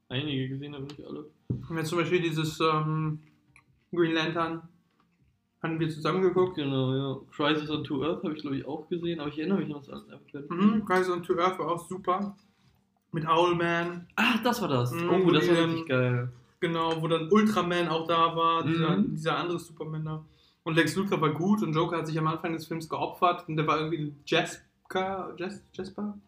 einige 0.08 0.48
gesehen, 0.48 0.74
aber 0.74 0.84
nicht 0.84 1.02
alle. 1.04 1.26
Wir 1.48 1.68
haben 1.68 1.78
jetzt 1.78 1.88
zum 1.88 1.98
Beispiel 1.98 2.20
dieses 2.20 2.60
ähm, 2.60 3.20
Green 3.92 4.12
Lantern. 4.12 4.62
Hatten 5.62 5.78
wir 5.78 5.88
zusammen 5.90 6.22
geguckt. 6.22 6.56
Genau, 6.56 6.94
ja. 6.94 7.20
Crisis 7.30 7.70
on 7.70 7.84
Two 7.84 8.02
Earth 8.04 8.22
habe 8.24 8.34
ich 8.34 8.40
glaube 8.42 8.56
ich 8.58 8.66
auch 8.66 8.88
gesehen, 8.88 9.20
aber 9.20 9.28
ich 9.30 9.38
erinnere 9.38 9.58
mich 9.60 9.74
an 9.74 9.82
das. 9.82 10.48
Mhm, 10.48 10.84
Rise 10.88 11.12
on 11.12 11.22
to 11.22 11.38
Earth 11.38 11.58
war 11.58 11.68
auch 11.72 11.86
super. 11.88 12.36
Mit 13.12 13.26
Owlman. 13.26 14.06
Ach, 14.16 14.42
das 14.42 14.60
war 14.62 14.68
das. 14.68 14.92
Mhm, 14.92 15.10
oh, 15.10 15.30
das 15.30 15.48
war 15.48 15.64
richtig 15.66 15.86
geil. 15.86 16.32
Genau, 16.60 17.00
wo 17.02 17.08
dann 17.08 17.30
Ultraman 17.30 17.88
auch 17.88 18.06
da 18.06 18.36
war, 18.36 18.64
dieser, 18.64 18.96
Mhm. 18.96 19.10
dieser 19.16 19.36
andere 19.38 19.58
Superman 19.58 20.04
da. 20.04 20.24
Und 20.62 20.74
Lex 20.74 20.94
Luthor 20.96 21.20
war 21.20 21.30
gut 21.32 21.62
und 21.62 21.72
Joker 21.74 21.98
hat 21.98 22.06
sich 22.06 22.18
am 22.18 22.26
Anfang 22.26 22.52
des 22.52 22.66
Films 22.66 22.88
geopfert 22.88 23.48
und 23.48 23.56
der 23.56 23.66
war 23.66 23.78
irgendwie 23.80 24.14
Jasper, 24.26 25.34
Jas, 25.38 25.62
Jasper? 25.72 26.18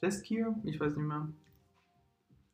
Jaskier? 0.00 0.54
Ich 0.64 0.78
weiß 0.80 0.96
nicht 0.96 1.06
mehr. 1.06 1.28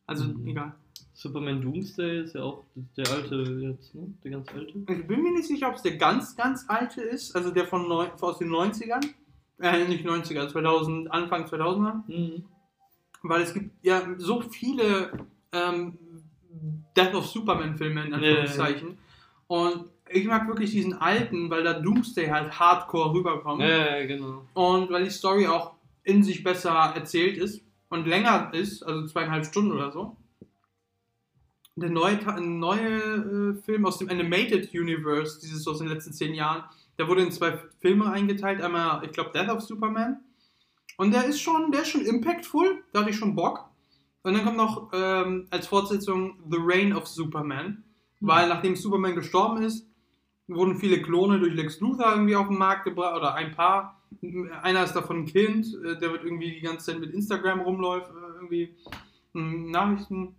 Also, 0.07 0.25
Mhm. 0.27 0.47
egal. 0.47 0.75
Superman 1.13 1.61
Doomsday 1.61 2.23
ist 2.25 2.35
ja 2.35 2.43
auch 2.43 2.65
der 2.97 3.09
alte 3.09 3.37
jetzt, 3.37 3.95
ne? 3.95 4.13
Der 4.25 4.31
ganz 4.33 4.49
alte. 4.49 4.67
Ich 4.79 5.07
bin 5.07 5.23
mir 5.23 5.33
nicht 5.33 5.47
sicher, 5.47 5.69
ob 5.69 5.77
es 5.77 5.83
der 5.83 5.97
ganz, 5.97 6.35
ganz 6.35 6.65
alte 6.69 7.03
ist, 7.03 7.35
also 7.37 7.51
der 7.53 7.67
von 7.67 7.89
neun, 7.89 8.09
aus 8.21 8.39
den 8.39 8.49
90ern. 8.51 9.05
Äh, 9.61 9.87
nicht 9.87 10.05
90er, 10.05 10.49
2000, 10.49 11.11
Anfang 11.13 11.45
2000er. 11.47 12.03
Mhm. 12.09 12.45
Weil 13.23 13.43
es 13.43 13.55
gibt 13.55 13.71
ja 13.85 14.03
so 14.19 14.41
viele 14.43 15.13
ähm, 15.53 15.97
Death 16.97 17.15
of 17.15 17.27
Superman-Filme 17.27 18.05
in 18.07 18.11
Ja, 18.11 18.17
Anführungszeichen. 18.17 18.99
Und 19.47 19.85
ich 20.09 20.27
mag 20.27 20.47
wirklich 20.47 20.71
diesen 20.71 20.95
alten, 20.95 21.51
weil 21.51 21.65
da 21.65 21.75
Doomsday 21.75 22.29
halt 22.29 22.59
hardcore 22.59 23.15
rüberkommt. 23.15 23.63
Ja, 23.63 23.99
ja, 23.99 24.07
genau. 24.07 24.45
Und 24.55 24.91
weil 24.91 25.05
die 25.05 25.11
Story 25.11 25.47
auch 25.47 25.75
in 26.03 26.23
sich 26.23 26.45
besser 26.45 26.73
erzählt 26.95 27.39
ist 27.39 27.63
und 27.89 28.07
länger 28.07 28.53
ist, 28.53 28.83
also 28.83 29.07
zweieinhalb 29.07 29.47
Stunden 29.47 29.73
oder 29.73 29.91
so. 29.91 30.17
Der 31.77 31.91
neue, 31.91 32.19
neue 32.41 33.55
äh, 33.59 33.63
Film 33.63 33.85
aus 33.87 33.99
dem 33.99 34.09
Animated 34.09 34.73
Universe, 34.73 35.41
dieses 35.41 35.67
aus 35.67 35.79
den 35.79 35.89
letzten 35.89 36.13
zehn 36.13 36.35
Jahren, 36.35 36.65
der 36.99 37.09
wurde 37.09 37.23
in 37.23 37.33
zwei 37.33 37.59
Filme 37.81 38.11
eingeteilt. 38.11 38.61
Einmal, 38.61 39.05
ich 39.05 39.11
glaube, 39.11 39.31
Death 39.33 39.49
of 39.49 39.63
Superman. 39.63 40.21
Und 40.97 41.13
der 41.13 41.25
ist 41.25 41.41
schon, 41.41 41.73
der 41.73 41.83
ist 41.83 41.89
schon 41.89 42.07
impactful, 42.07 42.85
da 42.93 43.01
hatte 43.01 43.11
ich 43.11 43.17
schon 43.17 43.35
Bock. 43.35 43.69
Und 44.23 44.35
dann 44.35 44.45
kommt 44.45 44.57
noch 44.57 44.91
ähm, 44.93 45.49
als 45.51 45.67
Fortsetzung 45.67 46.39
The 46.49 46.59
Reign 46.61 46.93
of 46.93 47.09
Superman. 47.09 47.83
Weil 48.21 48.49
nachdem 48.49 48.77
Superman 48.77 49.17
gestorben 49.17 49.63
ist, 49.63 49.87
wurden 50.49 50.77
viele 50.77 51.01
Klone 51.03 51.39
durch 51.39 51.55
Lex 51.55 51.81
Luthor 51.81 52.13
irgendwie 52.13 52.37
auf 52.37 52.49
den 52.49 52.59
Markt 52.59 52.85
gebracht, 52.85 53.17
oder 53.17 53.35
ein 53.35 53.53
paar. 53.53 54.01
Einer 54.63 54.85
ist 54.85 54.93
davon 54.93 55.21
ein 55.21 55.27
Kind, 55.27 55.67
äh, 55.85 55.99
der 55.99 56.13
wird 56.13 56.25
irgendwie 56.25 56.53
die 56.53 56.61
ganze 56.61 56.87
Zeit 56.87 57.01
mit 57.01 57.13
Instagram 57.13 57.61
rumläuft, 57.61 58.11
äh, 58.11 58.35
irgendwie 58.37 58.75
mh, 59.33 59.71
Nachrichten. 59.71 60.35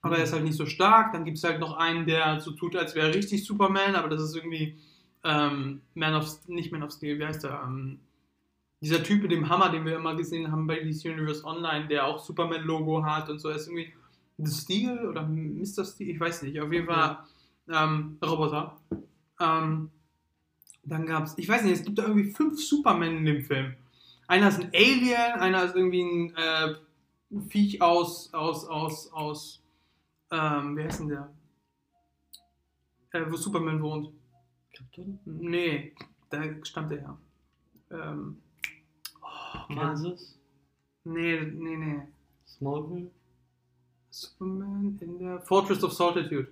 Aber 0.00 0.18
er 0.18 0.24
ist 0.24 0.32
halt 0.32 0.44
nicht 0.44 0.56
so 0.56 0.66
stark. 0.66 1.12
Dann 1.12 1.24
gibt 1.24 1.38
es 1.38 1.44
halt 1.44 1.60
noch 1.60 1.76
einen, 1.76 2.06
der 2.06 2.40
so 2.40 2.52
tut, 2.52 2.74
als 2.76 2.94
wäre 2.94 3.08
er 3.08 3.14
richtig 3.14 3.44
Superman, 3.44 3.94
aber 3.94 4.08
das 4.08 4.22
ist 4.22 4.36
irgendwie 4.36 4.78
ähm, 5.24 5.82
Man 5.94 6.14
of, 6.14 6.48
nicht 6.48 6.72
Man 6.72 6.82
of 6.82 6.92
Steel, 6.92 7.18
wie 7.18 7.24
heißt 7.26 7.44
der? 7.44 7.62
Ähm, 7.64 8.00
dieser 8.80 9.02
Typ 9.02 9.22
mit 9.22 9.30
dem 9.30 9.48
Hammer, 9.48 9.70
den 9.70 9.84
wir 9.84 9.96
immer 9.96 10.16
gesehen 10.16 10.50
haben 10.50 10.66
bei 10.66 10.80
DC 10.80 11.04
Universe 11.04 11.44
Online, 11.44 11.86
der 11.86 12.04
auch 12.04 12.18
Superman-Logo 12.18 13.04
hat 13.04 13.30
und 13.30 13.38
so, 13.38 13.48
er 13.48 13.56
ist 13.56 13.68
irgendwie 13.68 13.92
The 14.38 14.52
Steel 14.52 15.06
oder 15.06 15.22
Mr. 15.22 15.84
Steel, 15.84 16.10
ich 16.10 16.18
weiß 16.18 16.42
nicht, 16.42 16.60
auf 16.60 16.72
jeden 16.72 16.86
Fall 16.86 17.18
ähm, 17.68 18.18
Roboter. 18.24 18.76
Ähm, 19.42 19.90
dann 20.84 21.06
gab 21.06 21.24
es, 21.24 21.36
ich 21.38 21.48
weiß 21.48 21.62
nicht, 21.62 21.78
es 21.80 21.84
gibt 21.84 21.98
da 21.98 22.04
irgendwie 22.04 22.30
fünf 22.30 22.60
Superman 22.60 23.18
in 23.18 23.24
dem 23.24 23.42
Film. 23.42 23.74
Einer 24.28 24.48
ist 24.48 24.60
ein 24.60 24.70
Alien, 24.74 25.40
einer 25.40 25.64
ist 25.64 25.76
irgendwie 25.76 26.02
ein 26.02 26.34
äh, 26.36 26.74
Viech 27.48 27.80
aus, 27.80 28.32
aus, 28.34 28.66
aus, 28.66 29.12
aus, 29.12 29.62
ähm, 30.30 30.76
wie 30.76 30.84
heißt 30.84 31.00
denn 31.00 31.08
der? 31.08 31.32
Äh, 33.12 33.30
wo 33.30 33.36
Superman 33.36 33.82
wohnt. 33.82 34.10
Krypton? 34.74 35.18
Nee, 35.24 35.94
da 36.30 36.42
stammt 36.64 36.92
er 36.92 37.00
her. 37.00 37.18
Ähm, 37.90 38.38
oh. 39.20 39.74
Kansas? 39.74 40.38
Nee, 41.04 41.40
nee, 41.40 41.76
nee. 41.76 42.02
Smallville? 42.46 43.10
Superman 44.10 44.98
in 45.00 45.18
der 45.18 45.40
Fortress 45.40 45.82
of 45.84 45.92
Solitude. 45.92 46.48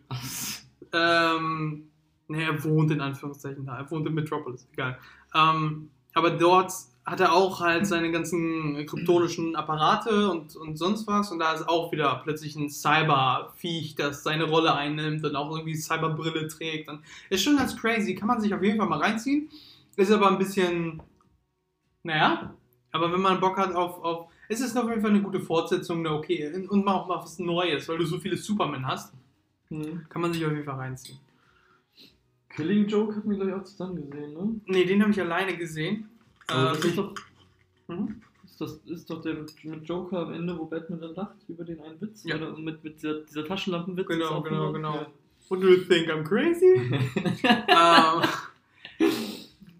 Ähm, 0.92 1.89
ne, 2.30 2.44
er 2.44 2.64
wohnt 2.64 2.90
in 2.90 3.00
Anführungszeichen 3.00 3.66
da. 3.66 3.78
Er 3.78 3.90
wohnt 3.90 4.06
in 4.06 4.14
Metropolis, 4.14 4.66
egal. 4.72 4.98
Ähm, 5.34 5.90
aber 6.14 6.30
dort 6.30 6.72
hat 7.04 7.20
er 7.20 7.32
auch 7.32 7.60
halt 7.60 7.86
seine 7.86 8.12
ganzen 8.12 8.86
kryptonischen 8.86 9.56
Apparate 9.56 10.30
und, 10.30 10.54
und 10.56 10.76
sonst 10.76 11.06
was. 11.06 11.32
Und 11.32 11.40
da 11.40 11.52
ist 11.52 11.68
auch 11.68 11.90
wieder 11.92 12.20
plötzlich 12.22 12.54
ein 12.56 12.70
Cyber-Viech, 12.70 13.96
das 13.96 14.22
seine 14.22 14.44
Rolle 14.44 14.74
einnimmt 14.74 15.24
und 15.24 15.34
auch 15.34 15.50
irgendwie 15.50 15.74
Cyberbrille 15.74 16.46
trägt. 16.48 16.88
Und 16.88 17.00
ist 17.30 17.42
schon 17.42 17.56
ganz 17.56 17.76
crazy. 17.76 18.14
Kann 18.14 18.28
man 18.28 18.40
sich 18.40 18.54
auf 18.54 18.62
jeden 18.62 18.78
Fall 18.78 18.88
mal 18.88 19.00
reinziehen. 19.00 19.50
Ist 19.96 20.12
aber 20.12 20.28
ein 20.28 20.38
bisschen, 20.38 21.02
naja. 22.02 22.54
Aber 22.92 23.12
wenn 23.12 23.20
man 23.20 23.40
Bock 23.40 23.56
hat 23.56 23.74
auf, 23.74 24.02
auf 24.04 24.28
es 24.48 24.60
ist 24.60 24.76
auf 24.76 24.88
jeden 24.88 25.00
Fall 25.00 25.10
eine 25.10 25.22
gute 25.22 25.40
Fortsetzung, 25.40 26.04
okay. 26.06 26.66
Und 26.68 26.84
mal 26.84 26.94
auch 26.94 27.06
mal 27.06 27.18
was 27.22 27.38
Neues, 27.38 27.88
weil 27.88 27.98
du 27.98 28.04
so 28.04 28.18
viele 28.18 28.36
Superman 28.36 28.86
hast. 28.86 29.14
Mhm. 29.68 30.06
Kann 30.08 30.22
man 30.22 30.32
sich 30.32 30.44
auf 30.44 30.52
jeden 30.52 30.64
Fall 30.64 30.76
reinziehen. 30.76 31.18
Killing 32.50 32.86
Joke 32.86 33.16
hatten 33.16 33.30
wir 33.30 33.38
gleich 33.38 33.54
auch 33.54 33.64
zusammen 33.64 33.96
gesehen, 33.96 34.32
ne? 34.34 34.60
Ne, 34.66 34.84
den 34.84 35.00
habe 35.02 35.12
ich 35.12 35.20
alleine 35.20 35.56
gesehen. 35.56 36.08
Aber 36.48 36.70
Äh, 36.70 36.74
das 36.74 36.84
ist 36.84 36.98
doch, 36.98 37.14
mhm. 37.88 38.20
ist 38.44 38.60
das 38.60 38.72
ist 38.86 39.08
doch 39.08 39.22
der 39.22 39.34
mit 39.34 39.64
mit 39.64 39.88
Joker 39.88 40.18
am 40.18 40.32
Ende, 40.32 40.58
wo 40.58 40.66
Batman 40.66 41.00
dann 41.00 41.14
lacht 41.14 41.36
über 41.48 41.64
den 41.64 41.80
einen 41.80 42.00
Witz. 42.00 42.24
Ja. 42.24 42.36
Oder 42.36 42.58
mit, 42.58 42.82
mit 42.82 42.96
dieser, 42.96 43.20
dieser 43.20 43.44
Taschenlampenwitz. 43.44 44.08
Genau, 44.08 44.42
genau, 44.42 44.72
genau. 44.72 44.94
Ja. 44.96 45.06
What 45.48 45.62
do 45.62 45.68
you 45.68 45.84
think, 45.84 46.08
I'm 46.08 46.22
crazy? 46.22 46.66
ähm, 47.44 48.22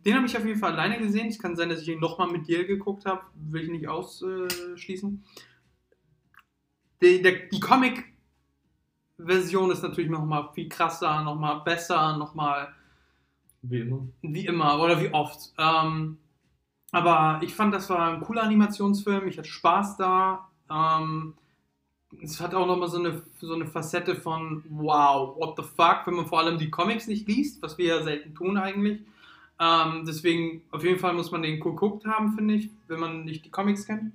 den 0.05 0.15
habe 0.15 0.27
ich 0.27 0.37
auf 0.37 0.45
jeden 0.45 0.59
Fall 0.59 0.73
alleine 0.73 0.99
gesehen. 0.99 1.29
Es 1.29 1.39
kann 1.39 1.57
sein, 1.57 1.69
dass 1.69 1.83
ich 1.83 1.89
ihn 1.89 2.01
nochmal 2.01 2.31
mit 2.31 2.49
dir 2.49 2.65
geguckt 2.65 3.05
habe. 3.05 3.23
Will 3.35 3.65
ich 3.65 3.71
nicht 3.71 3.89
ausschließen. 3.89 5.23
Die, 7.03 7.23
der, 7.23 7.33
die 7.49 7.61
Comic-Version 9.21 9.71
ist 9.71 9.83
natürlich 9.83 10.11
nochmal 10.11 10.49
viel 10.55 10.69
krasser, 10.69 11.23
nochmal 11.23 11.61
besser, 11.65 12.17
nochmal 12.17 12.69
Wie 13.63 13.81
immer. 13.81 14.07
Wie 14.23 14.47
immer 14.47 14.81
oder 14.81 15.01
wie 15.01 15.13
oft. 15.13 15.53
Ähm, 15.59 16.19
aber 16.93 17.41
ich 17.43 17.55
fand, 17.55 17.75
das 17.75 17.89
war 17.91 18.13
ein 18.13 18.21
cooler 18.21 18.43
Animationsfilm. 18.43 19.29
Ich 19.29 19.39
hatte 19.39 19.49
Spaß 19.49 19.97
da. 19.97 20.49
Ähm, 20.71 21.35
es 22.23 22.41
hat 22.41 22.55
auch 22.55 22.67
nochmal 22.67 22.89
so 22.89 22.99
eine, 22.99 23.23
so 23.41 23.55
eine 23.55 23.67
Facette 23.67 24.17
von 24.17 24.65
wow, 24.69 25.37
what 25.37 25.57
the 25.57 25.63
fuck, 25.63 26.07
wenn 26.07 26.15
man 26.15 26.27
vor 26.27 26.41
allem 26.41 26.59
die 26.59 26.71
Comics 26.71 27.07
nicht 27.07 27.29
liest, 27.29 27.63
was 27.63 27.79
wir 27.79 27.87
ja 27.87 28.03
selten 28.03 28.35
tun 28.35 28.57
eigentlich. 28.57 29.01
Ähm, 29.61 30.05
deswegen, 30.07 30.63
auf 30.71 30.83
jeden 30.83 30.99
Fall 30.99 31.13
muss 31.13 31.31
man 31.31 31.43
den 31.43 31.61
geguckt 31.61 32.07
haben, 32.07 32.33
finde 32.33 32.55
ich, 32.55 32.71
wenn 32.89 32.99
man 32.99 33.25
nicht 33.25 33.45
die 33.45 33.51
Comics 33.51 33.87
kennt 33.87 34.13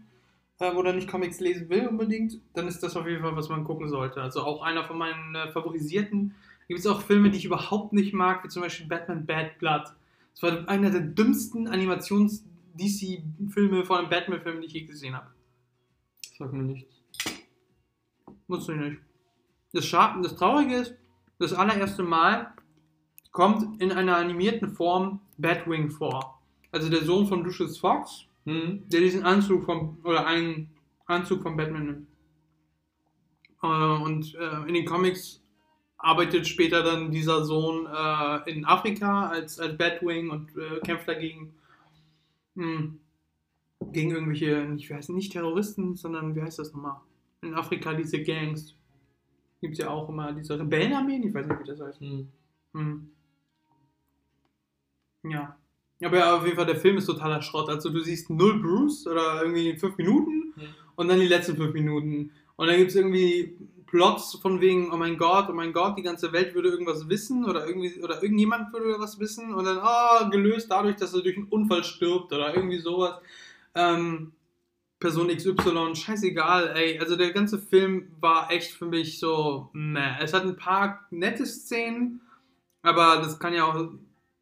äh, 0.59 0.71
oder 0.71 0.93
nicht 0.93 1.09
Comics 1.09 1.39
lesen 1.39 1.69
will 1.69 1.87
unbedingt, 1.87 2.39
dann 2.53 2.67
ist 2.67 2.83
das 2.83 2.95
auf 2.95 3.07
jeden 3.07 3.21
Fall, 3.21 3.35
was 3.35 3.49
man 3.49 3.63
gucken 3.63 3.89
sollte. 3.89 4.21
Also 4.21 4.41
auch 4.41 4.61
einer 4.61 4.85
von 4.85 4.97
meinen 4.97 5.35
äh, 5.35 5.51
favorisierten 5.51 6.35
gibt 6.67 6.79
es 6.79 6.87
auch 6.87 7.01
Filme, 7.01 7.29
die 7.29 7.37
ich 7.37 7.45
überhaupt 7.45 7.93
nicht 7.93 8.13
mag, 8.13 8.43
wie 8.43 8.49
zum 8.49 8.63
Beispiel 8.63 8.87
Batman 8.87 9.25
Bad 9.25 9.57
Blood. 9.59 9.83
Das 10.33 10.43
war 10.43 10.67
einer 10.67 10.89
der 10.89 11.01
dümmsten 11.01 11.67
Animations-DC-Filme 11.67 13.85
von 13.85 13.99
einem 13.99 14.09
Batman-Film, 14.09 14.61
die 14.61 14.67
ich 14.67 14.73
je 14.73 14.85
gesehen 14.85 15.15
habe. 15.15 15.27
Sag 16.37 16.51
mir 16.51 16.63
nichts. 16.63 16.93
Musst 18.47 18.67
du 18.67 18.73
nicht. 18.73 18.99
Das, 19.73 19.85
Scha 19.85 20.19
das 20.21 20.35
Traurige 20.35 20.75
ist, 20.75 20.95
das 21.39 21.53
allererste 21.53 22.03
Mal 22.03 22.53
kommt 23.31 23.81
in 23.81 23.91
einer 23.91 24.17
animierten 24.17 24.69
Form 24.69 25.21
Batwing 25.37 25.89
vor. 25.89 26.39
Also 26.71 26.89
der 26.89 27.03
Sohn 27.03 27.27
von 27.27 27.43
Lucius 27.43 27.77
Fox, 27.77 28.24
Hm? 28.45 28.83
der 28.87 28.99
diesen 29.01 29.23
Anzug 29.23 29.65
vom, 29.65 29.97
oder 30.03 30.27
einen 30.27 30.69
Anzug 31.07 31.41
von 31.41 31.57
Batman 31.57 31.85
nimmt. 31.85 32.07
Äh, 33.63 33.67
und 34.03 34.35
äh, 34.35 34.67
in 34.67 34.73
den 34.75 34.85
Comics 34.85 35.41
arbeitet 35.97 36.47
später 36.47 36.83
dann 36.83 37.11
dieser 37.11 37.43
Sohn 37.43 37.87
äh, 37.87 38.51
in 38.51 38.65
Afrika 38.65 39.29
als, 39.29 39.59
als 39.59 39.77
Batwing 39.77 40.29
und 40.29 40.55
äh, 40.55 40.79
kämpft 40.81 41.07
dagegen 41.07 41.53
hm, 42.55 42.99
gegen 43.91 44.11
irgendwelche, 44.11 44.73
ich 44.77 44.89
weiß 44.89 45.09
nicht 45.09 45.31
Terroristen, 45.31 45.95
sondern 45.95 46.35
wie 46.35 46.41
heißt 46.41 46.59
das 46.59 46.73
nochmal? 46.73 47.01
In 47.41 47.53
Afrika 47.55 47.93
diese 47.93 48.21
Gangs. 48.21 48.75
Gibt 49.61 49.73
es 49.73 49.79
ja 49.79 49.89
auch 49.89 50.09
immer 50.09 50.33
diese 50.33 50.59
Rebellenarmeen, 50.59 51.23
ich 51.23 51.33
weiß 51.33 51.47
nicht, 51.47 51.59
wie 51.59 51.67
das 51.67 51.79
heißt. 51.79 51.99
Hm. 51.99 52.27
Hm. 52.73 53.09
Ja. 55.23 55.57
Aber 56.03 56.17
ja, 56.17 56.35
auf 56.35 56.43
jeden 56.43 56.57
Fall, 56.57 56.65
der 56.65 56.75
Film 56.75 56.97
ist 56.97 57.05
totaler 57.05 57.41
Schrott. 57.41 57.69
Also 57.69 57.89
du 57.89 57.99
siehst 58.01 58.29
null 58.29 58.59
Bruce 58.61 59.07
oder 59.07 59.41
irgendwie 59.41 59.77
fünf 59.77 59.97
Minuten 59.97 60.53
Hm. 60.55 60.67
und 60.95 61.07
dann 61.07 61.19
die 61.19 61.27
letzten 61.27 61.55
fünf 61.57 61.73
Minuten. 61.73 62.31
Und 62.55 62.67
dann 62.67 62.77
gibt 62.77 62.91
es 62.91 62.95
irgendwie 62.95 63.57
Plots 63.87 64.35
von 64.41 64.61
wegen, 64.61 64.91
oh 64.91 64.97
mein 64.97 65.17
Gott, 65.17 65.47
oh 65.49 65.53
mein 65.53 65.73
Gott, 65.73 65.97
die 65.97 66.01
ganze 66.01 66.31
Welt 66.33 66.53
würde 66.55 66.69
irgendwas 66.69 67.07
wissen 67.09 67.45
oder 67.45 67.67
irgendwie 67.67 68.01
oder 68.01 68.21
irgendjemand 68.21 68.73
würde 68.73 68.99
was 68.99 69.19
wissen 69.19 69.53
und 69.53 69.65
dann, 69.65 69.79
ah, 69.79 70.27
gelöst 70.31 70.69
dadurch, 70.71 70.95
dass 70.97 71.13
er 71.13 71.21
durch 71.21 71.37
einen 71.37 71.47
Unfall 71.47 71.83
stirbt 71.83 72.31
oder 72.33 72.55
irgendwie 72.55 72.79
sowas. 72.79 73.15
Ähm, 73.73 74.31
Person 74.99 75.27
XY, 75.27 75.93
scheißegal, 75.93 76.73
ey. 76.75 76.99
Also 76.99 77.15
der 77.15 77.31
ganze 77.31 77.59
Film 77.59 78.07
war 78.19 78.49
echt 78.51 78.71
für 78.71 78.85
mich 78.85 79.19
so, 79.19 79.69
meh. 79.73 80.15
Es 80.21 80.33
hat 80.33 80.43
ein 80.43 80.55
paar 80.55 81.05
nette 81.11 81.45
Szenen, 81.45 82.21
aber 82.81 83.17
das 83.17 83.39
kann 83.39 83.53
ja 83.53 83.65
auch, 83.65 83.89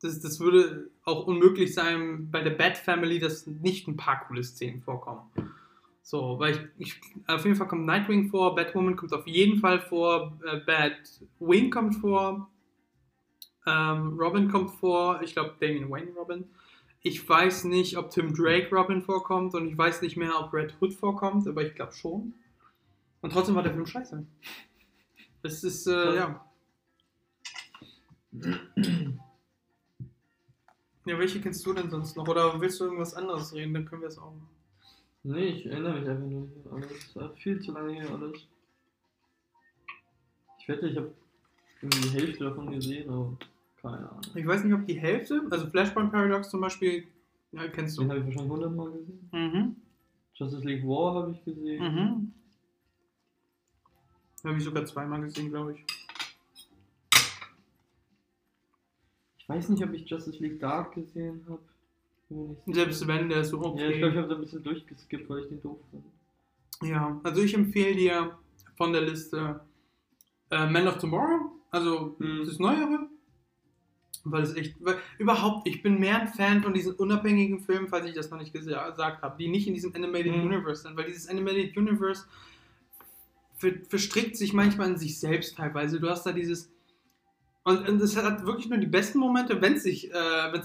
das, 0.03 0.19
das 0.19 0.39
würde 0.39 0.89
auch 1.05 1.25
unmöglich 1.25 1.73
sein 1.73 2.29
bei 2.29 2.41
der 2.41 2.51
Bat 2.51 2.77
Family, 2.77 3.19
dass 3.19 3.47
nicht 3.47 3.87
ein 3.87 3.95
paar 3.95 4.25
coole 4.27 4.43
Szenen 4.43 4.81
vorkommen. 4.81 5.21
So, 6.01 6.37
weil 6.37 6.69
ich, 6.77 6.89
ich 6.89 7.01
auf 7.27 7.45
jeden 7.45 7.55
Fall 7.55 7.67
kommt 7.67 7.85
Nightwing 7.85 8.29
vor, 8.29 8.55
Batwoman 8.55 8.97
kommt 8.97 9.13
auf 9.13 9.25
jeden 9.25 9.59
Fall 9.59 9.79
vor, 9.79 10.37
äh, 10.45 10.59
Batwing 10.59 11.71
kommt 11.71 11.95
vor, 11.95 12.49
ähm, 13.65 14.19
Robin 14.19 14.49
kommt 14.49 14.71
vor, 14.71 15.21
ich 15.21 15.33
glaube 15.33 15.55
Damian 15.61 15.89
Wayne 15.89 16.11
Robin. 16.11 16.45
Ich 17.01 17.27
weiß 17.27 17.65
nicht, 17.65 17.97
ob 17.97 18.11
Tim 18.11 18.33
Drake 18.33 18.73
Robin 18.75 19.01
vorkommt 19.01 19.55
und 19.55 19.67
ich 19.67 19.77
weiß 19.77 20.01
nicht 20.01 20.17
mehr, 20.17 20.37
ob 20.39 20.53
Red 20.53 20.75
Hood 20.81 20.93
vorkommt, 20.93 21.47
aber 21.47 21.63
ich 21.65 21.75
glaube 21.75 21.93
schon. 21.93 22.33
Und 23.21 23.31
trotzdem 23.31 23.55
war 23.55 23.63
der 23.63 23.73
Film 23.73 23.85
scheiße. 23.85 24.25
Es 25.43 25.63
ist, 25.63 25.87
äh, 25.87 26.15
ja. 26.15 26.45
Ja, 31.05 31.19
welche 31.19 31.41
kennst 31.41 31.65
du 31.65 31.73
denn 31.73 31.89
sonst 31.89 32.15
noch? 32.15 32.27
Oder 32.27 32.59
willst 32.61 32.79
du 32.79 32.85
irgendwas 32.85 33.13
anderes 33.13 33.53
reden? 33.53 33.73
Dann 33.73 33.85
können 33.85 34.01
wir 34.01 34.07
es 34.07 34.17
auch 34.17 34.31
machen. 34.31 34.49
Nee, 35.23 35.45
ich 35.45 35.65
erinnere 35.65 35.99
mich 35.99 36.09
einfach 36.09 36.27
nur 36.27 36.41
nicht. 36.41 36.67
Aber 36.67 36.79
es 36.79 37.15
war 37.15 37.29
viel 37.35 37.59
zu 37.61 37.71
lange 37.71 37.93
her 37.93 38.09
alles. 38.11 38.47
Ich 40.59 40.67
wette, 40.67 40.87
ich 40.87 40.95
habe 40.97 41.13
die 41.81 42.09
Hälfte 42.09 42.45
davon 42.45 42.71
gesehen, 42.71 43.09
aber 43.09 43.37
keine 43.81 44.09
Ahnung. 44.09 44.21
Ich 44.33 44.45
weiß 44.47 44.63
nicht, 44.63 44.73
ob 44.73 44.85
die 44.85 44.99
Hälfte, 44.99 45.41
also 45.49 45.67
Flashpoint 45.67 46.11
Paradox 46.11 46.49
zum 46.49 46.61
Beispiel, 46.61 47.05
ja, 47.51 47.67
kennst 47.67 47.97
Den 47.97 48.05
du. 48.07 48.09
habe 48.09 48.19
ich 48.21 48.25
wahrscheinlich 48.27 48.51
hundertmal 48.51 48.91
gesehen. 48.91 49.29
Mhm. 49.31 49.75
Justice 50.35 50.65
League 50.65 50.83
War 50.87 51.15
habe 51.15 51.31
ich 51.31 51.43
gesehen. 51.43 51.83
Mhm. 51.83 52.33
Habe 54.45 54.57
ich 54.57 54.63
sogar 54.63 54.85
zweimal 54.85 55.21
gesehen, 55.21 55.49
glaube 55.49 55.73
ich. 55.73 55.85
Ich 59.43 59.49
weiß 59.49 59.69
nicht, 59.69 59.83
ob 59.83 59.93
ich 59.93 60.09
Justice 60.09 60.39
League 60.39 60.59
Dark 60.59 60.95
gesehen 60.95 61.45
habe. 61.49 61.59
Selbst 62.67 63.05
wenn, 63.05 63.27
der 63.29 63.43
so 63.43 63.57
Ja, 63.77 63.89
ich 63.89 63.97
okay. 63.97 63.97
glaube, 63.99 64.13
ich 64.13 64.17
habe 64.17 64.27
da 64.29 64.35
ein 64.35 64.41
bisschen 64.41 64.63
durchgeskippt, 64.63 65.29
weil 65.29 65.39
ich 65.43 65.49
den 65.49 65.61
doof 65.61 65.77
fand. 65.91 66.03
Ja, 66.89 67.19
also 67.23 67.41
ich 67.41 67.53
empfehle 67.53 67.95
dir 67.95 68.37
von 68.75 68.93
der 68.93 69.01
Liste 69.01 69.59
äh, 70.49 70.69
Man 70.69 70.87
of 70.87 70.97
Tomorrow, 70.97 71.51
also 71.71 72.15
Mhm. 72.19 72.45
das 72.45 72.57
Neuere. 72.57 73.07
Weil 74.23 74.43
es 74.43 74.55
echt, 74.55 74.75
weil, 74.79 74.97
überhaupt, 75.19 75.67
ich 75.67 75.83
bin 75.83 75.99
mehr 75.99 76.21
ein 76.21 76.27
Fan 76.29 76.63
von 76.63 76.73
diesen 76.73 76.93
unabhängigen 76.95 77.59
Filmen, 77.59 77.89
falls 77.89 78.05
ich 78.05 78.13
das 78.15 78.29
noch 78.31 78.37
nicht 78.39 78.55
gesa- 78.55 78.89
gesagt 78.91 79.21
habe, 79.21 79.37
die 79.37 79.49
nicht 79.49 79.67
in 79.67 79.73
diesem 79.73 79.93
Animated 79.93 80.31
Mhm. 80.33 80.43
Universe 80.45 80.83
sind, 80.83 80.95
weil 80.95 81.05
dieses 81.07 81.27
Animated 81.27 81.75
Universe 81.75 82.25
ver 83.57 83.73
verstrickt 83.89 84.37
sich 84.37 84.53
manchmal 84.53 84.89
in 84.91 84.97
sich 84.97 85.19
selbst 85.19 85.57
teilweise. 85.57 85.99
Du 85.99 86.09
hast 86.09 86.25
da 86.25 86.31
dieses, 86.31 86.71
und, 87.65 88.01
es 88.01 88.17
hat 88.17 88.45
wirklich 88.45 88.67
nur 88.67 88.77
die 88.77 88.87
besten 88.87 89.19
Momente, 89.19 89.61
wenn 89.61 89.73
es 89.73 89.85
äh, 89.85 90.11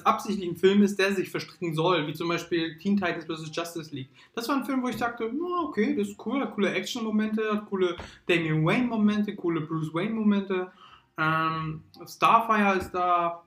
absichtlich 0.05 0.49
ein 0.49 0.57
Film 0.57 0.83
ist, 0.83 0.99
der 0.99 1.15
sich 1.15 1.31
verstricken 1.31 1.73
soll, 1.75 2.07
wie 2.09 2.13
zum 2.13 2.29
Beispiel 2.29 2.77
Teen 2.79 2.97
Titans 2.97 3.25
vs. 3.25 3.55
Justice 3.55 3.95
League. 3.95 4.09
Das 4.35 4.49
war 4.49 4.57
ein 4.57 4.65
Film, 4.65 4.83
wo 4.83 4.89
ich 4.89 4.97
dachte, 4.97 5.31
"Na, 5.33 5.63
okay, 5.65 5.95
das 5.95 6.09
ist 6.09 6.27
cool, 6.27 6.41
hat 6.41 6.55
coole 6.55 6.73
Action-Momente, 6.73 7.43
hat 7.53 7.67
coole 7.67 7.97
Damian 8.27 8.65
Wayne-Momente, 8.65 9.37
coole 9.37 9.61
Bruce 9.61 9.95
Wayne-Momente. 9.95 10.73
Ähm, 11.19 11.83
Starfire 12.07 12.79
ist 12.79 12.91
da 12.91 13.43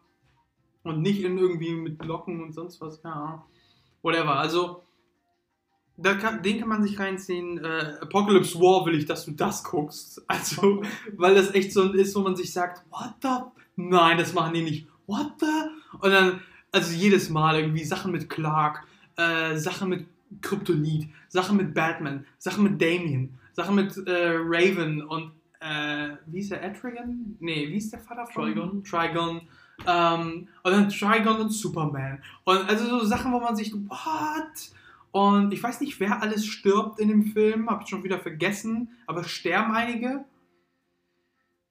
und 0.84 1.02
nicht 1.02 1.22
in 1.24 1.38
irgendwie 1.38 1.74
mit 1.74 2.04
Locken 2.06 2.42
und 2.42 2.54
sonst 2.54 2.80
was, 2.80 3.02
ja. 3.04 3.46
Whatever, 4.02 4.38
also 4.38 4.84
kann, 6.02 6.42
den 6.42 6.60
kann 6.60 6.70
man 6.70 6.84
sich 6.84 7.00
reinziehen. 7.00 7.64
Äh, 7.64 7.98
Apocalypse 8.02 8.60
War 8.60 8.86
will 8.86 8.96
ich, 8.96 9.06
dass 9.06 9.26
du 9.26 9.32
das 9.32 9.64
guckst. 9.64 10.24
Also, 10.28 10.82
weil 11.18 11.36
das 11.36 11.54
echt 11.54 11.74
so 11.74 11.92
ist, 11.92 12.16
wo 12.16 12.22
man 12.22 12.36
sich 12.36 12.52
sagt, 12.52 12.84
what 12.90 13.14
the? 13.22 13.62
Nein, 13.76 14.18
das 14.18 14.34
machen 14.34 14.54
die 14.54 14.64
nicht. 14.64 14.88
What 15.08 15.34
the? 15.40 15.46
Und 16.00 16.12
dann, 16.12 16.42
also 16.72 16.94
jedes 16.94 17.30
Mal 17.30 17.60
irgendwie 17.60 17.84
Sachen 17.84 18.12
mit 18.12 18.30
Clark, 18.30 18.86
äh, 19.18 19.58
Sachen 19.58 19.90
mit 19.90 20.06
Kryptonit, 20.42 21.10
Sachen 21.28 21.58
mit 21.58 21.74
Batman, 21.74 22.26
Sachen 22.38 22.64
mit 22.64 22.82
Damien, 22.82 23.38
Sachen 23.54 23.76
mit 23.76 23.96
äh, 24.08 24.36
Raven 24.38 25.02
und 25.02 25.32
äh, 25.60 26.16
wie 26.26 26.40
ist 26.40 26.52
der 26.52 26.64
Etrigan? 26.64 27.36
Nee, 27.40 27.70
wie 27.70 27.78
ist 27.78 27.92
der 27.92 28.00
Vater 28.00 28.26
von 28.26 28.46
Trigon. 28.46 28.84
Trigon. 28.84 29.42
Ähm, 29.86 30.48
und 30.64 30.72
dann 30.72 30.90
Trigon 30.90 31.42
und 31.42 31.50
Superman. 31.50 32.22
Und 32.46 32.70
also 32.70 32.86
so 32.86 33.06
Sachen, 33.06 33.32
wo 33.32 33.40
man 33.40 33.56
sich, 33.56 33.74
what? 33.74 34.72
Und 35.12 35.54
ich 35.54 35.62
weiß 35.62 35.82
nicht, 35.82 36.00
wer 36.00 36.22
alles 36.22 36.46
stirbt 36.46 37.00
in 37.00 37.10
dem 37.10 37.24
Film, 37.24 37.70
habe 37.70 37.84
ich 37.84 37.90
schon 37.90 38.04
wieder 38.04 38.20
vergessen, 38.20 38.90
aber 39.08 39.24
sterben 39.24 39.72
einige. 39.74 40.26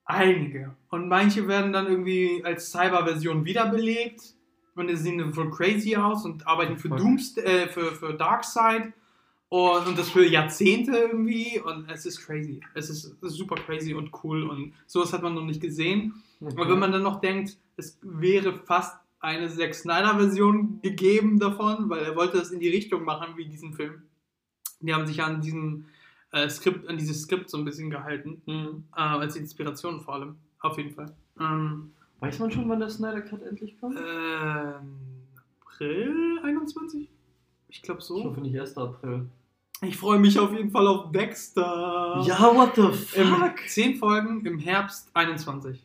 Einige. 0.04 0.76
Und 0.90 1.08
manche 1.08 1.48
werden 1.48 1.72
dann 1.72 1.86
irgendwie 1.86 2.42
als 2.44 2.70
Cyber-Version 2.70 3.44
wiederbelebt. 3.44 4.34
Und 4.74 4.88
die 4.88 4.96
sehen 4.96 5.32
voll 5.34 5.50
crazy 5.50 5.96
aus 5.96 6.24
und 6.24 6.46
arbeiten 6.46 6.78
für 6.78 6.88
Fuck. 6.88 6.98
Doomst 6.98 7.38
äh, 7.38 7.68
für, 7.68 7.92
für 7.92 8.14
Darkseid. 8.14 8.92
Und, 9.48 9.86
und 9.88 9.98
das 9.98 10.10
für 10.10 10.26
Jahrzehnte 10.26 10.92
irgendwie. 10.96 11.60
Und 11.60 11.90
es 11.90 12.06
ist 12.06 12.24
crazy. 12.24 12.60
Es 12.74 12.90
ist, 12.90 13.04
es 13.04 13.32
ist 13.32 13.36
super 13.36 13.56
crazy 13.56 13.94
und 13.94 14.10
cool. 14.22 14.48
Und 14.48 14.74
sowas 14.86 15.12
hat 15.12 15.22
man 15.22 15.34
noch 15.34 15.44
nicht 15.44 15.60
gesehen. 15.60 16.22
Aber 16.40 16.68
wenn 16.68 16.78
man 16.78 16.92
dann 16.92 17.02
noch 17.02 17.20
denkt, 17.20 17.58
es 17.76 17.98
wäre 18.02 18.58
fast 18.64 18.99
eine 19.20 19.48
Zack 19.48 19.74
Snyder-Version 19.74 20.80
gegeben 20.82 21.38
davon, 21.38 21.88
weil 21.90 22.00
er 22.04 22.16
wollte 22.16 22.38
das 22.38 22.50
in 22.50 22.60
die 22.60 22.68
Richtung 22.70 23.04
machen 23.04 23.36
wie 23.36 23.46
diesen 23.46 23.74
Film. 23.74 24.02
Die 24.80 24.94
haben 24.94 25.06
sich 25.06 25.22
an 25.22 25.40
diesem 25.42 25.86
äh, 26.32 26.48
Skript, 26.48 26.88
an 26.88 26.96
dieses 26.96 27.22
Skript 27.22 27.50
so 27.50 27.58
ein 27.58 27.64
bisschen 27.64 27.90
gehalten, 27.90 28.40
Hm. 28.46 28.84
äh, 28.96 29.00
als 29.00 29.36
Inspiration 29.36 30.00
vor 30.00 30.14
allem. 30.14 30.36
Auf 30.60 30.76
jeden 30.78 30.94
Fall. 30.94 31.14
Ähm, 31.38 31.92
Weiß 32.20 32.38
man 32.38 32.50
schon, 32.50 32.68
wann 32.68 32.80
der 32.80 32.90
Snyder 32.90 33.22
Cut 33.22 33.42
endlich 33.42 33.78
kommt? 33.80 33.96
ähm, 33.98 34.96
April 35.64 36.38
21? 36.42 37.08
Ich 37.68 37.82
glaube 37.82 38.00
Ich 38.00 38.06
so. 38.06 38.22
hoffe 38.24 38.40
nicht 38.40 38.58
1. 38.58 38.76
April. 38.76 39.26
Ich 39.82 39.96
freue 39.96 40.18
mich 40.18 40.38
auf 40.38 40.52
jeden 40.52 40.70
Fall 40.70 40.86
auf 40.86 41.10
Dexter. 41.12 42.22
Ja, 42.26 42.38
what 42.54 42.74
the 42.76 42.92
fuck? 42.92 43.58
zehn 43.66 43.96
Folgen 43.96 44.44
im 44.44 44.58
Herbst 44.58 45.10
21. 45.14 45.82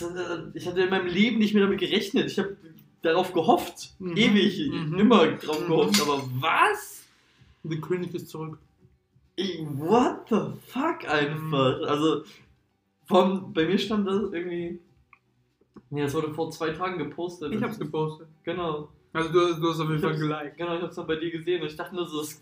Äh, 0.00 0.50
ich 0.54 0.66
hatte 0.66 0.82
in 0.82 0.90
meinem 0.90 1.06
Leben 1.06 1.38
nicht 1.38 1.54
mehr 1.54 1.62
damit 1.64 1.80
gerechnet. 1.80 2.30
Ich 2.30 2.38
habe 2.38 2.56
darauf 3.02 3.32
gehofft. 3.32 3.94
Mhm. 3.98 4.16
Ewig. 4.16 4.70
Mhm. 4.70 4.98
Immer 4.98 5.26
drauf 5.32 5.60
Mhm. 5.62 5.66
gehofft. 5.68 6.00
Aber 6.02 6.22
was? 6.40 7.02
The 7.62 7.80
König 7.80 8.14
ist 8.14 8.28
zurück. 8.28 8.58
Ey, 9.36 9.66
What 9.72 10.28
the 10.28 10.40
fuck 10.68 11.08
einfach? 11.08 11.78
Mhm. 11.78 11.84
Also, 11.86 12.24
von, 13.06 13.52
bei 13.52 13.66
mir 13.66 13.78
stand 13.78 14.06
das 14.06 14.32
irgendwie. 14.32 14.78
Nee, 15.90 16.02
das 16.02 16.14
wurde 16.14 16.32
vor 16.32 16.50
zwei 16.50 16.70
Tagen 16.70 16.98
gepostet. 16.98 17.52
Ich 17.52 17.62
hab's 17.62 17.78
gepostet. 17.78 18.26
Genau. 18.44 18.88
Also 19.12 19.28
du, 19.30 19.60
du 19.60 19.70
hast 19.70 19.80
auf 19.80 19.88
jeden 19.90 20.00
Fall 20.00 20.16
geliked. 20.16 20.56
Genau, 20.56 20.76
ich 20.76 20.82
hab's 20.82 20.96
dann 20.96 21.06
bei 21.06 21.16
dir 21.16 21.30
gesehen 21.30 21.60
und 21.62 21.68
ich 21.68 21.76
dachte 21.76 21.94
nur 21.94 22.06
so, 22.06 22.18
das, 22.20 22.40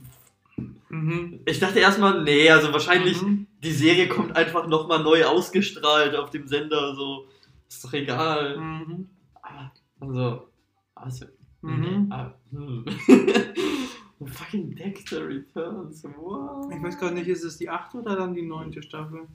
Mhm. 0.89 1.41
Ich 1.47 1.59
dachte 1.59 1.79
erstmal, 1.81 2.23
nee, 2.23 2.49
also 2.51 2.73
wahrscheinlich 2.73 3.21
Mhm. 3.23 3.47
die 3.63 3.73
Serie 3.73 4.09
kommt 4.09 4.37
einfach 4.37 4.67
nochmal 4.67 5.03
neu 5.03 5.25
ausgestrahlt 5.25 6.15
auf 6.17 6.31
dem 6.31 6.47
Sender, 6.47 6.95
so. 6.95 7.27
Ist 7.69 7.85
doch 7.85 7.93
egal. 7.95 8.59
Mhm. 8.59 9.09
Aber, 9.43 9.73
also, 10.01 10.49
also, 10.95 11.27
Mhm. 11.63 12.09
ah, 12.11 12.35
hm. 12.51 12.85
Fucking 14.27 14.75
Dexter 14.77 15.27
Returns, 15.27 16.05
wow. 16.17 16.71
Ich 16.73 16.83
weiß 16.83 16.99
gerade 16.99 17.15
nicht, 17.15 17.29
ist 17.29 17.43
es 17.45 17.57
die 17.59 17.69
achte 17.69 17.99
oder 17.99 18.15
dann 18.17 18.35
die 18.35 18.43
neunte 18.43 18.83
Staffel? 18.83 19.27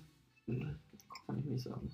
Kann 0.45 1.39
ich 1.39 1.45
nicht 1.45 1.63
sagen. 1.63 1.89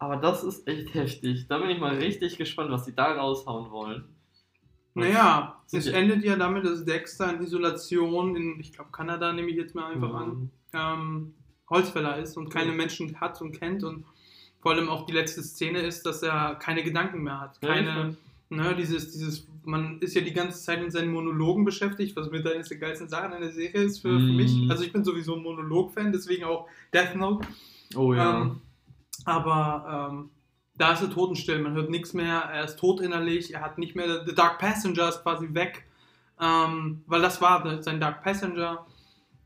Aber 0.00 0.16
das 0.16 0.42
ist 0.44 0.66
echt 0.66 0.94
heftig. 0.94 1.46
Da 1.48 1.58
bin 1.58 1.70
ich 1.70 1.78
mal 1.78 1.94
richtig 1.96 2.38
gespannt, 2.38 2.70
was 2.70 2.84
sie 2.86 2.94
da 2.94 3.12
raushauen 3.12 3.70
wollen. 3.70 4.04
Naja, 5.00 5.56
Sind 5.66 5.80
es 5.80 5.86
ja- 5.86 5.92
endet 5.92 6.24
ja 6.24 6.36
damit, 6.36 6.64
dass 6.64 6.84
Dexter 6.84 7.34
in 7.34 7.42
Isolation 7.42 8.36
in, 8.36 8.60
ich 8.60 8.72
glaube, 8.72 8.90
Kanada 8.92 9.32
nehme 9.32 9.48
ich 9.50 9.56
jetzt 9.56 9.74
mal 9.74 9.92
einfach 9.92 10.14
an, 10.14 10.28
Mhm. 10.28 10.50
ähm, 10.72 11.34
Holzfäller 11.70 12.16
ist 12.18 12.36
und 12.36 12.48
keine 12.50 12.70
Ja. 12.70 12.76
Menschen 12.76 13.20
hat 13.20 13.40
und 13.42 13.52
kennt 13.58 13.84
und 13.84 14.04
vor 14.60 14.72
allem 14.72 14.88
auch 14.88 15.06
die 15.06 15.12
letzte 15.12 15.42
Szene 15.42 15.80
ist, 15.80 16.04
dass 16.06 16.22
er 16.22 16.54
keine 16.56 16.82
Gedanken 16.82 17.22
mehr 17.22 17.40
hat. 17.40 17.58
Ja, 17.62 17.68
Keine, 17.74 18.16
ne, 18.50 18.74
dieses, 18.74 19.12
dieses, 19.12 19.46
man 19.64 19.98
ist 20.00 20.14
ja 20.14 20.22
die 20.22 20.32
ganze 20.32 20.62
Zeit 20.62 20.80
mit 20.82 20.90
seinen 20.92 21.12
Monologen 21.12 21.64
beschäftigt, 21.64 22.16
was 22.16 22.30
mit 22.30 22.46
eines 22.46 22.68
der 22.70 22.78
geilsten 22.78 23.08
Sachen 23.08 23.32
in 23.34 23.42
der 23.42 23.52
Serie 23.52 23.82
ist 23.82 23.98
für, 24.00 24.08
für 24.08 24.18
Mhm. 24.18 24.36
mich. 24.36 24.70
Also 24.70 24.82
ich 24.84 24.92
bin 24.92 25.04
sowieso 25.04 25.36
ein 25.36 25.42
Monolog-Fan, 25.42 26.10
deswegen 26.12 26.44
auch 26.44 26.66
Death 26.92 27.14
Note. 27.14 27.46
Oh 27.94 28.14
ja. 28.14 28.42
Ähm, 28.42 28.60
aber 29.24 30.10
ähm, 30.10 30.30
da 30.78 30.92
ist 30.92 31.02
er 31.02 31.10
totenstill, 31.10 31.58
man 31.60 31.74
hört 31.74 31.90
nichts 31.90 32.14
mehr, 32.14 32.38
er 32.52 32.64
ist 32.64 32.78
tot 32.78 33.00
innerlich, 33.00 33.52
er 33.52 33.60
hat 33.60 33.78
nicht 33.78 33.94
mehr, 33.96 34.24
The 34.26 34.34
Dark 34.34 34.58
Passenger 34.58 35.08
ist 35.08 35.22
quasi 35.22 35.52
weg, 35.52 35.84
ähm, 36.40 37.02
weil 37.06 37.20
das 37.20 37.40
war 37.40 37.82
sein 37.82 38.00
Dark 38.00 38.22
Passenger. 38.22 38.86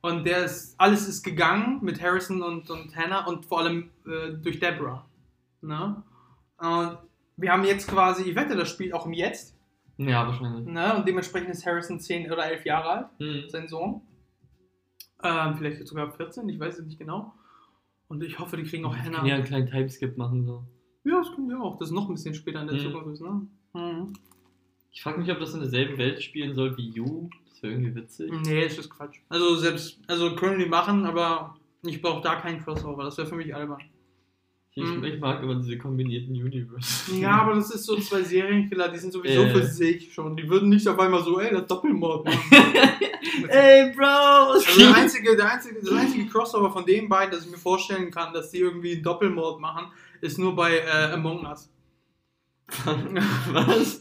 Und 0.02 0.24
der 0.26 0.44
ist, 0.44 0.74
alles 0.78 1.08
ist 1.08 1.22
gegangen 1.22 1.78
mit 1.82 2.02
Harrison 2.02 2.42
und, 2.42 2.68
und 2.70 2.94
Hannah 2.96 3.24
und 3.26 3.46
vor 3.46 3.60
allem 3.60 3.90
äh, 4.06 4.32
durch 4.32 4.58
Deborah. 4.58 5.06
Ne? 5.60 6.02
Und 6.58 6.98
wir 7.36 7.52
haben 7.52 7.64
jetzt 7.64 7.88
quasi, 7.88 8.24
ich 8.24 8.34
wette, 8.34 8.56
das 8.56 8.68
spielt 8.68 8.94
auch 8.94 9.06
im 9.06 9.12
Jetzt. 9.12 9.56
ja, 9.98 10.26
wahrscheinlich. 10.26 10.66
Ne? 10.66 10.96
Und 10.96 11.06
dementsprechend 11.06 11.50
ist 11.50 11.64
Harrison 11.64 12.00
10 12.00 12.30
oder 12.32 12.44
11 12.46 12.64
Jahre 12.66 12.88
alt 12.90 13.06
Mhm. 13.20 13.48
sein 13.48 13.68
Sohn. 13.68 14.00
Ähm, 15.22 15.54
vielleicht 15.56 15.78
jetzt 15.78 15.88
sogar 15.90 16.10
14, 16.12 16.48
ich 16.48 16.58
weiß 16.58 16.78
es 16.80 16.84
nicht 16.84 16.98
genau. 16.98 17.32
Und 18.08 18.24
ich 18.24 18.38
hoffe, 18.40 18.56
die 18.56 18.64
kriegen 18.64 18.84
auch 18.84 18.96
Hannah. 18.96 19.24
ja 19.24 19.36
einen 19.36 19.44
kleinen 19.44 19.68
Timeskip 19.70 20.16
machen. 20.18 20.44
So. 20.44 20.64
Ja, 21.04 21.18
das 21.18 21.34
können 21.34 21.48
wir 21.48 21.60
auch. 21.60 21.78
Das 21.78 21.88
ist 21.88 21.94
noch 21.94 22.08
ein 22.08 22.14
bisschen 22.14 22.34
später 22.34 22.60
in 22.60 22.66
der 22.68 22.76
Mhm. 22.76 22.80
Zukunft 22.80 23.08
ist, 23.14 23.20
ne? 23.22 23.46
Mhm. 23.74 24.12
Ich 24.92 25.02
frage 25.02 25.20
mich, 25.20 25.30
ob 25.30 25.40
das 25.40 25.54
in 25.54 25.60
derselben 25.60 25.96
Welt 25.98 26.22
spielen 26.22 26.54
soll 26.54 26.76
wie 26.76 26.90
You. 26.90 27.28
Das 27.50 27.62
wäre 27.62 27.72
irgendwie 27.74 27.94
witzig. 27.94 28.30
Nee, 28.44 28.66
ist 28.66 28.78
das 28.78 28.88
Quatsch. 28.90 29.18
Also 29.28 29.56
selbst, 29.56 29.98
also 30.06 30.34
können 30.36 30.58
die 30.58 30.66
machen, 30.66 31.06
aber 31.06 31.56
ich 31.84 32.00
brauche 32.02 32.22
da 32.22 32.36
keinen 32.36 32.62
Crossover. 32.62 33.04
Das 33.04 33.16
wäre 33.18 33.26
für 33.26 33.36
mich 33.36 33.54
albern. 33.54 33.80
Ich, 34.74 34.84
Mhm. 34.84 35.04
ich 35.04 35.20
mag 35.20 35.42
immer 35.42 35.56
diese 35.56 35.76
kombinierten 35.76 36.34
Universe. 36.34 37.14
Ja, 37.18 37.30
aber 37.42 37.54
das 37.56 37.70
ist 37.74 37.84
so 37.84 37.96
zwei 37.96 38.22
Serienkiller, 38.22 38.88
die 38.88 38.98
sind 38.98 39.12
sowieso 39.12 39.42
Äh. 39.42 39.50
für 39.50 39.62
sich 39.64 40.12
schon. 40.14 40.36
Die 40.36 40.48
würden 40.48 40.68
nicht 40.70 40.86
auf 40.88 40.98
einmal 40.98 41.22
so, 41.22 41.38
ey, 41.40 41.50
das 41.52 41.66
Doppelmord 41.66 42.24
machen. 42.26 42.40
Ey, 43.48 43.92
Bro! 43.94 44.52
Also 44.52 44.78
der 44.80 44.94
einzige, 44.94 45.36
der 45.36 45.52
einzige, 45.52 45.80
das 45.80 45.92
einzige 45.92 46.26
Crossover 46.26 46.70
von 46.70 46.84
den 46.86 47.08
beiden, 47.08 47.32
das 47.32 47.44
ich 47.44 47.50
mir 47.50 47.58
vorstellen 47.58 48.10
kann, 48.10 48.32
dass 48.32 48.50
die 48.50 48.58
irgendwie 48.58 48.92
einen 48.94 49.02
Doppelmord 49.02 49.60
machen, 49.60 49.86
ist 50.22 50.38
nur 50.38 50.56
bei 50.56 50.78
äh, 50.78 51.12
Among 51.12 51.44
Us. 51.46 51.68
Was? 53.52 54.00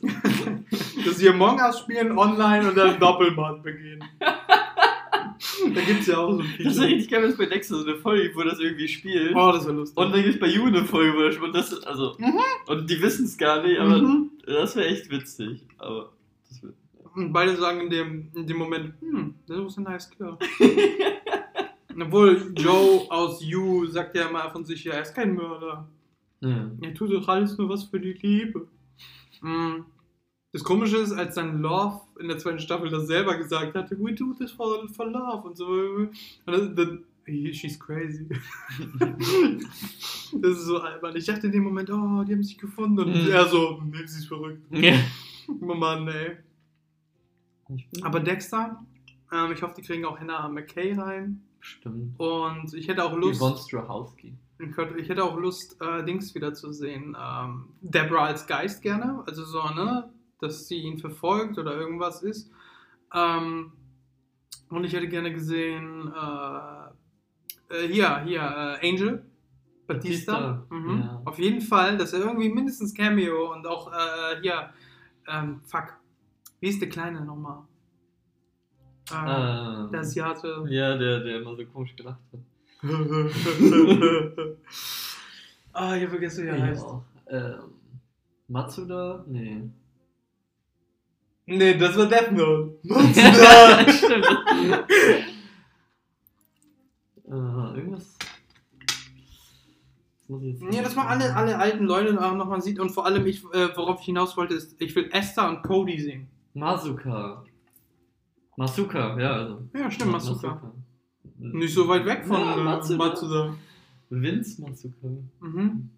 Dass 1.05 1.17
sie 1.17 1.27
Among 1.29 1.59
Us 1.59 1.79
spielen 1.79 2.17
online 2.17 2.69
und 2.69 2.77
dann 2.77 2.97
Doppelmord 2.99 3.61
begehen. 3.63 4.01
da 4.19 5.81
gibt 5.81 6.01
es 6.01 6.07
ja 6.07 6.17
auch 6.19 6.31
so 6.33 6.41
viele. 6.41 6.63
Das 6.69 6.77
ist 6.77 6.81
richtig 6.83 7.09
geil, 7.09 7.23
wenn 7.23 7.31
es 7.31 7.37
bei 7.37 7.45
Dexter 7.47 7.75
so 7.77 7.85
eine 7.85 7.95
Folge 7.97 8.31
wo 8.35 8.43
das 8.43 8.59
irgendwie 8.59 8.87
spielt. 8.87 9.35
Oh, 9.35 9.51
das 9.51 9.65
wäre 9.65 9.75
lustig. 9.75 9.97
Und 9.97 10.11
dann 10.13 10.21
gibt 10.23 10.35
es 10.35 10.39
bei 10.39 10.47
You 10.47 10.65
eine 10.67 10.85
Folge, 10.85 11.13
wo 11.17 11.21
das 11.23 11.37
und 11.37 11.53
das, 11.53 11.83
also, 11.83 12.15
Mhm. 12.17 12.39
und 12.67 12.89
die 12.89 13.01
wissen 13.01 13.25
es 13.25 13.37
gar 13.37 13.61
nicht, 13.63 13.79
aber 13.79 13.97
Mhm. 14.01 14.31
das 14.45 14.75
wäre 14.75 14.87
echt 14.87 15.09
witzig. 15.11 15.65
Aber 15.77 16.11
das 16.47 16.63
wär, 16.63 16.71
Und 17.15 17.33
beide 17.33 17.57
sagen 17.57 17.81
in 17.81 17.89
dem, 17.89 18.31
in 18.35 18.47
dem 18.47 18.57
Moment, 18.57 18.93
hm, 19.01 19.35
that 19.47 19.57
was 19.65 19.77
a 19.77 19.81
nice 19.81 20.09
girl. 20.17 20.37
Obwohl 21.99 22.53
Joe 22.55 23.05
aus 23.09 23.43
You 23.43 23.85
sagt 23.87 24.15
ja 24.15 24.29
immer 24.29 24.49
von 24.49 24.63
sich, 24.63 24.83
ja, 24.85 24.93
er 24.93 25.01
ist 25.01 25.13
kein 25.13 25.33
Mörder. 25.35 25.87
Ja. 26.41 26.71
Er 26.81 26.93
tut 26.93 27.11
doch 27.11 27.27
alles 27.27 27.57
nur 27.57 27.69
was 27.69 27.83
für 27.85 27.99
die 27.99 28.13
Liebe. 28.13 28.67
Mm. 29.41 29.81
Das 30.53 30.63
Komische 30.65 30.97
ist, 30.97 31.13
als 31.13 31.35
dann 31.35 31.61
Love 31.61 32.01
in 32.19 32.27
der 32.27 32.37
zweiten 32.37 32.59
Staffel 32.59 32.89
das 32.89 33.07
selber 33.07 33.37
gesagt 33.37 33.73
hatte, 33.73 33.97
we 33.99 34.13
do 34.13 34.33
this 34.33 34.51
for, 34.51 34.85
for 34.89 35.05
love 35.09 35.47
und 35.47 35.55
so. 35.55 35.65
Und 35.65 36.09
dann, 36.45 36.75
dann 36.75 37.03
he- 37.25 37.53
she's 37.53 37.79
crazy. 37.79 38.27
das 40.33 40.57
ist 40.57 40.65
so 40.65 40.79
albern. 40.79 41.15
Ich 41.15 41.25
dachte 41.25 41.47
in 41.47 41.53
dem 41.53 41.63
Moment, 41.63 41.89
oh, 41.89 42.23
die 42.23 42.33
haben 42.33 42.43
sich 42.43 42.57
gefunden. 42.57 42.99
Und 42.99 43.09
Mhm. 43.25 43.29
er 43.31 43.45
so, 43.47 43.81
nee, 43.85 44.05
sie 44.05 44.19
ist 44.19 44.27
verrückt. 44.27 44.61
ja. 44.71 44.95
Oh 45.47 45.73
Mann, 45.75 46.07
ey. 46.07 46.37
Aber 48.01 48.19
Dexter, 48.19 48.83
ähm, 49.31 49.51
ich 49.53 49.61
hoffe, 49.61 49.75
die 49.77 49.81
kriegen 49.81 50.05
auch 50.05 50.19
Hannah 50.19 50.49
McKay 50.49 50.93
rein. 50.93 51.41
bestimmt. 51.59 52.19
Und 52.19 52.73
ich 52.73 52.87
hätte 52.87 53.03
auch 53.05 53.15
Lust, 53.15 53.39
Yvonne 53.39 53.57
Strahovski. 53.57 54.33
Ich 54.97 55.09
hätte, 55.09 55.23
auch 55.23 55.37
Lust, 55.37 55.77
äh, 55.81 56.03
Dings 56.03 56.33
wiederzusehen. 56.35 57.15
Ähm, 57.19 57.69
Deborah 57.81 58.25
als 58.25 58.45
Geist 58.47 58.81
gerne. 58.81 59.23
Also 59.27 59.43
so, 59.43 59.63
ne? 59.69 60.09
Dass 60.39 60.67
sie 60.67 60.77
ihn 60.81 60.97
verfolgt 60.97 61.57
oder 61.57 61.75
irgendwas 61.75 62.21
ist. 62.23 62.51
Ähm, 63.13 63.73
und 64.69 64.83
ich 64.83 64.93
hätte 64.93 65.07
gerne 65.09 65.33
gesehen, 65.33 66.11
äh, 66.13 67.75
äh, 67.75 67.87
hier, 67.87 68.19
hier, 68.23 68.41
äh, 68.81 68.89
Angel. 68.89 69.25
Batista. 69.87 70.33
Batista, 70.39 70.65
Mhm. 70.69 70.99
ja. 71.01 71.21
Auf 71.25 71.37
jeden 71.39 71.61
Fall, 71.61 71.97
dass 71.97 72.13
er 72.13 72.21
irgendwie 72.21 72.49
mindestens 72.49 72.93
Cameo 72.93 73.51
und 73.53 73.67
auch 73.67 73.91
äh, 73.91 74.41
hier, 74.41 74.69
ähm, 75.27 75.61
fuck. 75.65 75.93
Wie 76.61 76.69
ist 76.69 76.79
der 76.81 76.89
Kleine 76.89 77.25
nochmal? 77.25 77.63
Äh, 79.11 79.15
Ähm, 79.15 79.91
der 79.91 79.99
Asiate. 80.01 80.65
ja, 80.69 80.95
der, 80.97 81.19
der 81.21 81.41
immer 81.41 81.55
so 81.57 81.65
komisch 81.65 81.95
gelacht 81.95 82.21
hat. 82.31 82.39
ah, 85.73 85.95
ich 85.95 86.03
hab 86.03 86.09
vergessen, 86.09 86.45
wie 86.45 86.49
er 86.49 86.61
heißt. 86.61 86.85
Ähm, 87.29 87.59
Matsuda? 88.47 89.23
Nee. 89.27 89.69
Nee, 91.45 91.77
das 91.77 91.95
war 91.97 92.05
Death 92.07 92.31
Note. 92.31 92.77
Stimmt. 92.83 94.25
äh, 97.27 97.31
irgendwas. 97.77 98.17
Das 100.27 100.39
Nee, 100.61 100.81
dass 100.81 100.95
man 100.95 101.07
alle, 101.07 101.35
alle 101.35 101.57
alten 101.59 101.83
Leute 101.85 102.13
nochmal 102.13 102.61
sieht 102.61 102.79
und 102.79 102.89
vor 102.91 103.05
allem, 103.05 103.25
ich, 103.27 103.43
äh, 103.53 103.75
worauf 103.75 103.99
ich 103.99 104.05
hinaus 104.05 104.37
wollte, 104.37 104.53
ist, 104.53 104.81
ich 104.81 104.95
will 104.95 105.09
Esther 105.11 105.49
und 105.49 105.61
Cody 105.61 105.99
sehen. 105.99 106.27
Masuka. 106.53 107.43
Masuka, 108.55 109.19
ja, 109.19 109.31
also. 109.33 109.61
Ja, 109.73 109.91
stimmt, 109.91 110.11
Ma- 110.11 110.17
Masuka. 110.17 110.73
Nicht 111.37 111.73
so 111.73 111.87
weit 111.87 112.05
weg 112.05 112.25
von 112.25 112.39
Ja, 112.39 112.57
äh, 112.57 112.63
Matsuda. 112.63 112.97
Matsuda. 113.05 113.55
Vince 114.09 114.61
Masuka. 114.61 115.07
Mhm. 115.39 115.89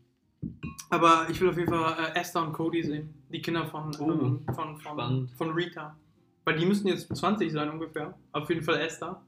Aber 0.89 1.27
ich 1.29 1.39
will 1.41 1.49
auf 1.49 1.57
jeden 1.57 1.69
Fall 1.69 1.95
äh, 1.97 2.19
Esther 2.19 2.45
und 2.45 2.53
Cody 2.53 2.83
sehen. 2.83 3.13
Die 3.29 3.41
Kinder 3.41 3.65
von, 3.65 3.91
Oh, 3.99 4.11
ähm, 4.11 4.39
von, 4.53 4.77
von, 4.77 5.27
von 5.29 5.49
Rita. 5.51 5.95
Weil 6.45 6.57
die 6.57 6.65
müssten 6.65 6.87
jetzt 6.87 7.13
20 7.15 7.51
sein 7.51 7.69
ungefähr. 7.69 8.13
Auf 8.31 8.49
jeden 8.49 8.61
Fall 8.61 8.79
Esther. 8.79 9.21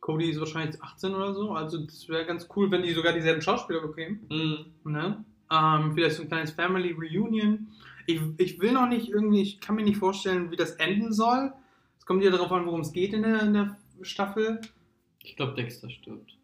Cody 0.00 0.30
ist 0.30 0.40
wahrscheinlich 0.40 0.82
18 0.82 1.14
oder 1.14 1.32
so. 1.32 1.52
Also 1.52 1.78
das 1.78 2.08
wäre 2.08 2.26
ganz 2.26 2.48
cool, 2.56 2.70
wenn 2.70 2.82
die 2.82 2.92
sogar 2.92 3.12
dieselben 3.12 3.40
Schauspieler 3.40 3.80
bekämen. 3.80 4.26
Mhm. 4.28 4.92
Ne? 4.92 5.24
Ähm, 5.50 5.92
vielleicht 5.94 6.16
so 6.16 6.22
ein 6.22 6.28
kleines 6.28 6.50
Family 6.50 6.92
Reunion. 6.92 7.68
Ich, 8.06 8.20
ich 8.38 8.60
will 8.60 8.72
noch 8.72 8.88
nicht 8.88 9.08
irgendwie, 9.08 9.42
ich 9.42 9.60
kann 9.60 9.76
mir 9.76 9.84
nicht 9.84 9.98
vorstellen, 9.98 10.50
wie 10.50 10.56
das 10.56 10.72
enden 10.72 11.12
soll. 11.12 11.52
Es 11.98 12.04
kommt 12.04 12.24
ja 12.24 12.30
darauf 12.32 12.50
an, 12.50 12.66
worum 12.66 12.80
es 12.80 12.92
geht 12.92 13.12
in 13.12 13.22
der, 13.22 13.42
in 13.42 13.52
der 13.54 13.76
Staffel. 14.02 14.60
Ich 15.22 15.36
glaube, 15.36 15.54
Dexter 15.54 15.88
stirbt. 15.90 16.36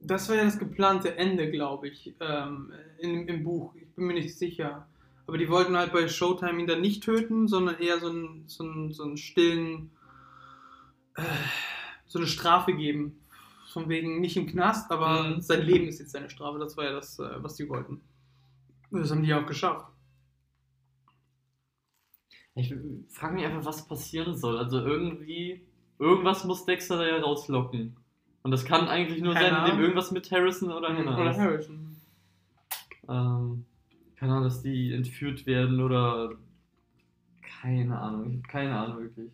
Das 0.00 0.28
war 0.28 0.36
ja 0.36 0.44
das 0.44 0.58
geplante 0.58 1.16
Ende, 1.16 1.50
glaube 1.50 1.88
ich, 1.88 2.14
ähm, 2.20 2.72
in, 2.98 3.28
im 3.28 3.44
Buch. 3.44 3.74
Ich 3.76 3.88
bin 3.94 4.06
mir 4.06 4.14
nicht 4.14 4.36
sicher. 4.36 4.86
Aber 5.26 5.38
die 5.38 5.48
wollten 5.48 5.76
halt 5.76 5.92
bei 5.92 6.08
Showtime 6.08 6.60
ihn 6.60 6.66
dann 6.66 6.80
nicht 6.80 7.02
töten, 7.04 7.46
sondern 7.46 7.78
eher 7.78 8.00
so 8.00 8.08
einen, 8.08 8.48
so 8.48 8.64
einen, 8.64 8.92
so 8.92 9.04
einen 9.04 9.16
stillen, 9.16 9.90
äh, 11.14 11.22
so 12.06 12.18
eine 12.18 12.26
Strafe 12.28 12.74
geben. 12.74 13.18
Von 13.72 13.88
wegen 13.88 14.20
nicht 14.20 14.36
im 14.36 14.46
Knast, 14.46 14.90
aber 14.90 15.36
Mhm. 15.36 15.40
sein 15.40 15.62
Leben 15.62 15.88
ist 15.88 15.98
jetzt 16.00 16.12
seine 16.12 16.28
Strafe. 16.28 16.58
Das 16.58 16.76
war 16.76 16.84
ja 16.84 16.92
das, 16.92 17.18
äh, 17.18 17.42
was 17.42 17.54
die 17.56 17.68
wollten. 17.68 18.00
Und 18.90 19.00
Das 19.00 19.10
haben 19.10 19.22
die 19.22 19.28
ja 19.30 19.40
auch 19.42 19.46
geschafft. 19.46 19.86
Ich 22.54 22.74
frage 23.08 23.34
mich 23.34 23.44
einfach, 23.44 23.64
was 23.64 23.86
passieren 23.86 24.36
soll. 24.36 24.58
Also 24.58 24.78
irgendwie, 24.84 25.66
irgendwas 26.02 26.44
muss 26.44 26.64
Dexter 26.66 26.98
da 26.98 27.06
ja 27.06 27.18
rauslocken. 27.20 27.96
Und 28.42 28.50
das 28.50 28.64
kann 28.64 28.88
eigentlich 28.88 29.22
nur 29.22 29.34
sein, 29.34 29.52
Hannah. 29.56 29.66
indem 29.66 29.80
irgendwas 29.82 30.10
mit 30.10 30.30
Harrison 30.30 30.72
oder 30.72 30.88
Hannah 30.88 31.16
Oder 31.18 31.30
ist. 31.30 31.38
Harrison. 31.38 31.96
Ähm, 33.08 33.64
keine 34.16 34.32
Ahnung, 34.32 34.44
dass 34.44 34.62
die 34.62 34.92
entführt 34.92 35.46
werden 35.46 35.80
oder 35.80 36.32
keine 37.60 37.98
Ahnung. 37.98 38.26
Ich 38.30 38.36
habe 38.38 38.48
keine 38.48 38.76
Ahnung 38.78 39.02
wirklich. 39.02 39.30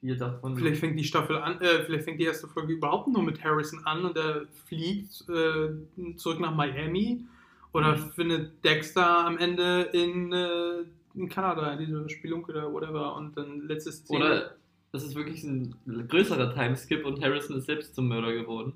Wie 0.00 0.16
davon. 0.16 0.56
Vielleicht 0.56 0.80
fängt 0.80 0.98
die 0.98 1.04
Staffel 1.04 1.36
an, 1.38 1.60
äh, 1.60 1.84
vielleicht 1.84 2.04
fängt 2.04 2.18
die 2.20 2.24
erste 2.24 2.48
Folge 2.48 2.72
überhaupt 2.72 3.06
nur 3.08 3.22
mit 3.22 3.42
Harrison 3.44 3.84
an 3.86 4.04
und 4.04 4.16
er 4.16 4.46
fliegt 4.66 5.24
äh, 5.28 6.16
zurück 6.16 6.40
nach 6.40 6.54
Miami. 6.54 7.24
Oder 7.72 7.96
Mhm. 7.96 8.10
findet 8.10 8.64
Dexter 8.64 9.24
am 9.26 9.38
Ende 9.38 9.82
in, 9.92 10.32
äh, 10.32 10.84
in 11.14 11.28
Kanada, 11.28 11.74
diese 11.76 12.08
Spielunke 12.10 12.50
oder 12.52 12.72
whatever. 12.72 13.14
Und 13.16 13.36
dann 13.36 13.60
letzte 13.66 13.92
Szene. 13.92 14.24
Oder 14.24 14.54
das 14.92 15.02
ist 15.04 15.14
wirklich 15.14 15.42
ein 15.44 15.74
größerer 16.08 16.54
Timeskip 16.54 17.04
und 17.04 17.22
Harrison 17.24 17.56
ist 17.56 17.66
selbst 17.66 17.94
zum 17.94 18.08
Mörder 18.08 18.32
geworden. 18.32 18.74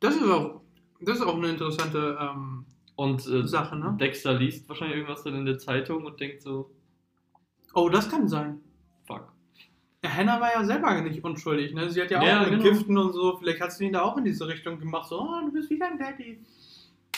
Das 0.00 0.16
ist 0.16 0.22
auch, 0.24 0.60
das 1.00 1.18
ist 1.18 1.24
auch 1.24 1.36
eine 1.36 1.48
interessante 1.50 2.18
ähm, 2.20 2.64
Und 2.96 3.26
äh, 3.26 3.46
Sache, 3.46 3.76
ne? 3.76 3.96
Dexter 4.00 4.34
liest 4.34 4.68
wahrscheinlich 4.68 4.96
irgendwas 4.98 5.22
dann 5.22 5.34
in 5.36 5.46
der 5.46 5.58
Zeitung 5.58 6.04
und 6.04 6.18
denkt 6.20 6.42
so, 6.42 6.70
Oh, 7.74 7.88
das 7.88 8.08
kann 8.10 8.26
sein. 8.28 8.60
fuck. 9.06 9.32
Ja, 10.02 10.10
Hannah 10.14 10.40
war 10.40 10.52
ja 10.52 10.64
selber 10.64 11.00
nicht 11.02 11.22
unschuldig, 11.22 11.72
ne? 11.74 11.90
Sie 11.90 12.00
hat 12.02 12.10
ja 12.10 12.20
auch 12.20 12.26
Ja, 12.26 12.40
mit 12.40 12.50
genau. 12.50 12.62
Giften 12.64 12.96
und 12.98 13.12
so, 13.12 13.36
vielleicht 13.38 13.60
hat 13.60 13.72
sie 13.72 13.86
ihn 13.86 13.92
da 13.92 14.02
auch 14.02 14.16
in 14.16 14.24
diese 14.24 14.48
Richtung 14.48 14.78
gemacht, 14.80 15.08
so, 15.08 15.20
oh, 15.20 15.40
du 15.44 15.52
bist 15.52 15.70
wieder 15.70 15.86
ein 15.86 15.98
Daddy. 15.98 16.40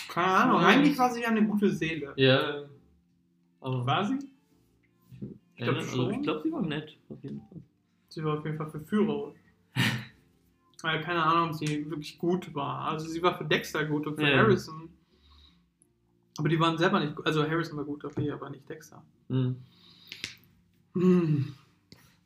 Keine 0.08 0.26
Ahnung, 0.26 0.60
eigentlich 0.60 0.98
war 0.98 1.10
sie 1.10 1.22
ja 1.22 1.28
eine 1.28 1.46
gute 1.46 1.70
Seele. 1.70 2.12
Ja. 2.16 2.64
Aber 3.60 3.86
War 3.86 4.04
sie? 4.04 4.18
Ich 5.62 5.68
glaub 5.70 5.76
glaube, 5.76 5.90
schon. 5.90 6.14
ich 6.14 6.22
glaub, 6.22 6.42
sie 6.42 6.52
war 6.52 6.62
nett, 6.62 6.96
auf 7.08 7.22
jeden 7.22 7.40
Fall. 7.40 7.62
Sie 8.08 8.24
war 8.24 8.38
auf 8.38 8.44
jeden 8.44 8.56
Fall 8.56 8.70
verführerisch. 8.70 9.38
Weil 10.82 11.00
keine 11.02 11.22
Ahnung, 11.22 11.50
ob 11.50 11.54
sie 11.54 11.88
wirklich 11.90 12.18
gut 12.18 12.54
war. 12.54 12.88
Also 12.88 13.06
sie 13.08 13.22
war 13.22 13.38
für 13.38 13.44
Dexter 13.44 13.84
gut 13.84 14.06
und 14.06 14.16
für 14.16 14.28
Ja. 14.28 14.38
Harrison. 14.38 14.88
Aber 16.38 16.48
die 16.48 16.58
waren 16.58 16.76
selber 16.78 16.98
nicht 17.00 17.14
gut. 17.14 17.26
Also 17.26 17.42
Harrison 17.48 17.76
war 17.76 17.84
gut, 17.84 18.04
okay, 18.04 18.30
aber 18.30 18.50
nicht 18.50 18.68
Dexter. 18.68 19.02
Hm. 19.28 19.56
Hm. 20.94 21.54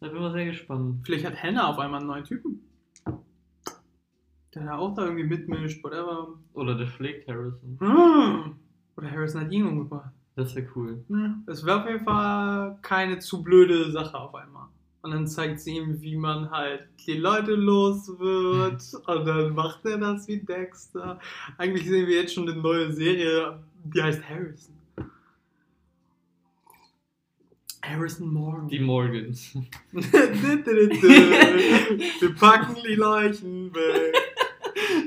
Da 0.00 0.06
bin 0.08 0.16
ich 0.16 0.22
mal 0.22 0.32
sehr 0.32 0.46
gespannt. 0.46 1.04
Vielleicht 1.04 1.24
hat 1.26 1.42
Hannah 1.42 1.68
auf 1.68 1.78
einmal 1.78 2.00
einen 2.00 2.08
neuen 2.08 2.24
Typen. 2.24 2.60
Der 4.54 4.64
da 4.64 4.76
auch 4.78 4.94
da 4.94 5.04
irgendwie 5.04 5.24
mitmischt, 5.24 5.82
whatever. 5.84 6.28
Oder 6.54 6.76
der 6.76 6.86
schlägt 6.86 7.28
Harrison. 7.28 7.76
Hm. 7.80 8.56
Oder 8.96 9.10
Harrison 9.10 9.42
hat 9.42 9.52
ihn 9.52 9.66
umgebracht. 9.66 10.12
Das 10.36 10.54
wäre 10.54 10.68
cool. 10.76 11.02
Ja, 11.08 11.34
Es 11.46 11.64
wäre 11.64 11.80
auf 11.80 11.88
jeden 11.88 12.04
Fall 12.04 12.78
keine 12.82 13.18
zu 13.18 13.42
blöde 13.42 13.90
Sache 13.90 14.18
auf 14.18 14.34
einmal. 14.34 14.66
Und 15.00 15.12
dann 15.12 15.26
zeigt 15.26 15.60
sie 15.60 15.76
ihm, 15.76 16.02
wie 16.02 16.16
man 16.16 16.50
halt 16.50 16.88
die 17.06 17.14
Leute 17.14 17.54
los 17.54 18.06
wird. 18.18 18.82
Und 19.06 19.24
dann 19.24 19.54
macht 19.54 19.86
er 19.86 19.96
das 19.96 20.28
wie 20.28 20.40
Dexter. 20.40 21.18
Eigentlich 21.56 21.88
sehen 21.88 22.06
wir 22.06 22.16
jetzt 22.16 22.34
schon 22.34 22.48
eine 22.48 22.60
neue 22.60 22.92
Serie, 22.92 23.60
die 23.84 24.02
heißt 24.02 24.22
Harrison. 24.28 24.74
Harrison 27.82 28.32
Morgan. 28.32 28.68
Die 28.68 28.80
Morgans. 28.80 29.56
wir 29.92 30.04
packen 32.34 32.76
die 32.86 32.96
Leichen 32.96 33.74
weg. 33.74 34.35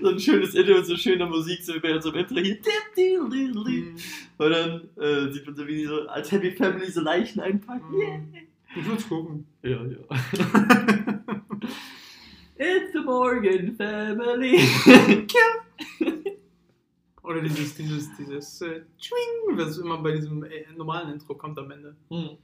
So 0.02 0.10
ein 0.10 0.20
schönes 0.20 0.56
Intro 0.56 0.76
mit 0.76 0.86
so 0.86 0.96
schöner 0.96 1.28
Musik, 1.28 1.62
so 1.64 1.74
wie 1.76 1.80
bei 1.80 1.96
unserem 1.96 2.16
Intro 2.20 2.40
hier. 2.40 2.58
Mhm. 2.58 3.96
Und 4.38 4.50
dann 4.52 4.90
äh, 4.98 5.32
sieht 5.32 5.46
man 5.46 5.56
so, 5.56 5.68
wie 5.68 5.76
die 5.76 5.86
so 5.86 6.08
als 6.08 6.32
Happy 6.32 6.52
Family 6.52 6.90
so 6.90 7.02
Leichen 7.02 7.40
einpacken. 7.42 7.94
Yeah. 7.94 8.22
Ich 8.76 8.86
würde 8.86 9.04
gucken. 9.04 9.46
Ja, 9.64 9.84
ja. 9.86 9.98
It's 12.58 12.94
the 12.94 13.00
Morgan 13.00 13.76
Family. 13.76 14.60
Oder 17.24 17.42
dieses, 17.42 17.76
dieses, 17.76 18.10
dieses 18.18 18.62
äh, 18.62 18.82
Chwing, 19.00 19.58
was 19.58 19.78
immer 19.78 19.98
bei 19.98 20.14
diesem 20.14 20.44
äh, 20.44 20.66
normalen 20.76 21.14
Intro 21.14 21.36
kommt 21.36 21.58
am 21.58 21.72
Ende. 21.72 21.96
hm. 22.10 22.38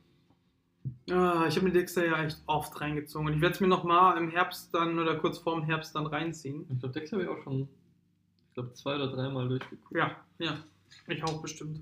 Ah, 1.12 1.46
ich 1.48 1.56
habe 1.56 1.68
mir 1.68 1.72
Dexter 1.72 2.06
ja 2.06 2.24
echt 2.24 2.42
oft 2.48 2.80
reingezogen. 2.82 3.28
Und 3.28 3.34
ich 3.36 3.42
werde 3.42 3.56
es 3.56 3.62
mir 3.62 3.68
nochmal 3.68 4.18
im 4.18 4.30
Herbst 4.30 4.74
dann 4.74 4.98
oder 5.00 5.16
kurz 5.16 5.38
vorm 5.38 5.64
Herbst 5.64 5.96
dann 5.96 6.08
reinziehen. 6.08 6.66
Ich 6.70 6.80
glaube, 6.80 6.94
Dexter 6.94 7.18
habe 7.18 7.24
ich 7.24 7.30
auch 7.30 7.44
schon, 7.44 7.68
ich 8.48 8.54
glaube, 8.56 8.74
zwei 8.74 8.96
oder 8.96 9.08
dreimal 9.08 9.48
durchgeguckt. 9.48 9.96
Ja, 9.96 10.16
ja. 10.40 10.58
Ich 11.08 11.24
auch 11.24 11.42
bestimmt. 11.42 11.82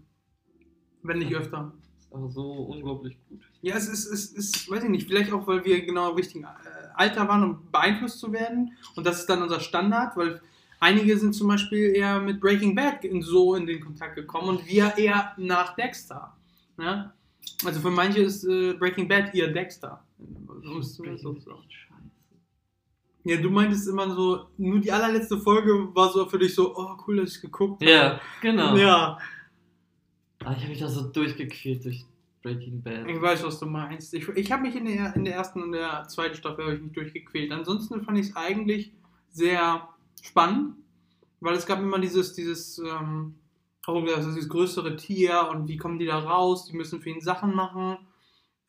Wenn 1.03 1.19
nicht 1.19 1.33
öfter. 1.33 1.73
Ist 1.99 2.13
aber 2.13 2.29
so 2.29 2.51
unglaublich 2.51 3.17
gut. 3.29 3.41
Ja, 3.61 3.75
es 3.75 3.87
ist, 3.87 4.07
es 4.07 4.31
ist, 4.31 4.69
weiß 4.69 4.83
ich 4.83 4.89
nicht, 4.89 5.07
vielleicht 5.07 5.31
auch, 5.31 5.47
weil 5.47 5.63
wir 5.63 5.85
genau 5.85 6.09
im 6.09 6.15
richtigen 6.15 6.43
äh, 6.43 6.47
Alter 6.95 7.27
waren, 7.27 7.43
um 7.43 7.71
beeinflusst 7.71 8.19
zu 8.19 8.31
werden. 8.33 8.73
Und 8.95 9.05
das 9.05 9.21
ist 9.21 9.29
dann 9.29 9.41
unser 9.41 9.59
Standard, 9.59 10.17
weil 10.17 10.41
einige 10.79 11.17
sind 11.17 11.33
zum 11.33 11.47
Beispiel 11.47 11.95
eher 11.95 12.19
mit 12.19 12.39
Breaking 12.39 12.75
Bad 12.75 13.05
in, 13.05 13.21
so 13.21 13.55
in 13.55 13.65
den 13.65 13.81
Kontakt 13.81 14.15
gekommen 14.15 14.49
und 14.49 14.67
wir 14.67 14.97
eher 14.97 15.33
nach 15.37 15.75
Dexter. 15.75 16.35
Ne? 16.77 17.13
Also 17.65 17.79
für 17.79 17.91
manche 17.91 18.21
ist 18.21 18.43
äh, 18.43 18.73
Breaking 18.73 19.07
Bad 19.07 19.33
ihr 19.33 19.51
Dexter. 19.51 20.03
Zumindest 20.61 21.23
so. 21.23 21.35
Scheiße. 21.35 21.93
Ja, 23.25 23.37
du 23.37 23.49
meintest 23.49 23.87
immer 23.87 24.13
so, 24.13 24.47
nur 24.57 24.79
die 24.81 24.91
allerletzte 24.91 25.37
Folge 25.37 25.87
war 25.95 26.11
so 26.11 26.25
für 26.25 26.39
dich 26.39 26.53
so, 26.53 26.75
oh 26.75 26.97
cool, 27.07 27.17
dass 27.17 27.35
ich 27.35 27.41
geguckt 27.41 27.81
habe. 27.81 27.91
Ja, 27.91 28.21
genau. 28.41 28.75
Ja, 28.75 29.17
Ah, 30.45 30.51
ich 30.51 30.59
habe 30.63 30.69
mich 30.69 30.79
da 30.79 30.89
so 30.89 31.03
durchgequält 31.03 31.85
durch 31.85 32.05
Breaking 32.41 32.81
Bad. 32.81 33.07
ich 33.07 33.21
weiß, 33.21 33.43
was 33.43 33.59
du 33.59 33.65
meinst. 33.65 34.13
Ich, 34.13 34.27
ich 34.27 34.51
habe 34.51 34.63
mich 34.63 34.75
in 34.75 34.85
der, 34.85 35.15
in 35.15 35.23
der 35.23 35.35
ersten 35.35 35.63
und 35.63 35.71
der 35.71 36.05
zweiten 36.09 36.35
Staffel 36.35 36.73
ich 36.75 36.81
mich 36.81 36.91
durchgequält. 36.91 37.51
Ansonsten 37.51 38.03
fand 38.03 38.17
ich 38.19 38.29
es 38.29 38.35
eigentlich 38.35 38.91
sehr 39.31 39.87
spannend, 40.21 40.75
weil 41.39 41.55
es 41.55 41.65
gab 41.65 41.79
immer 41.79 41.99
dieses, 41.99 42.33
dieses, 42.33 42.77
ähm, 42.79 43.35
oh, 43.87 44.01
das 44.05 44.25
ist 44.25 44.35
dieses 44.35 44.49
größere 44.49 44.95
Tier 44.95 45.47
und 45.51 45.67
wie 45.67 45.77
kommen 45.77 45.99
die 45.99 46.05
da 46.05 46.19
raus? 46.19 46.65
Die 46.65 46.75
müssen 46.75 47.01
für 47.01 47.09
ihn 47.09 47.21
Sachen 47.21 47.55
machen. 47.55 47.97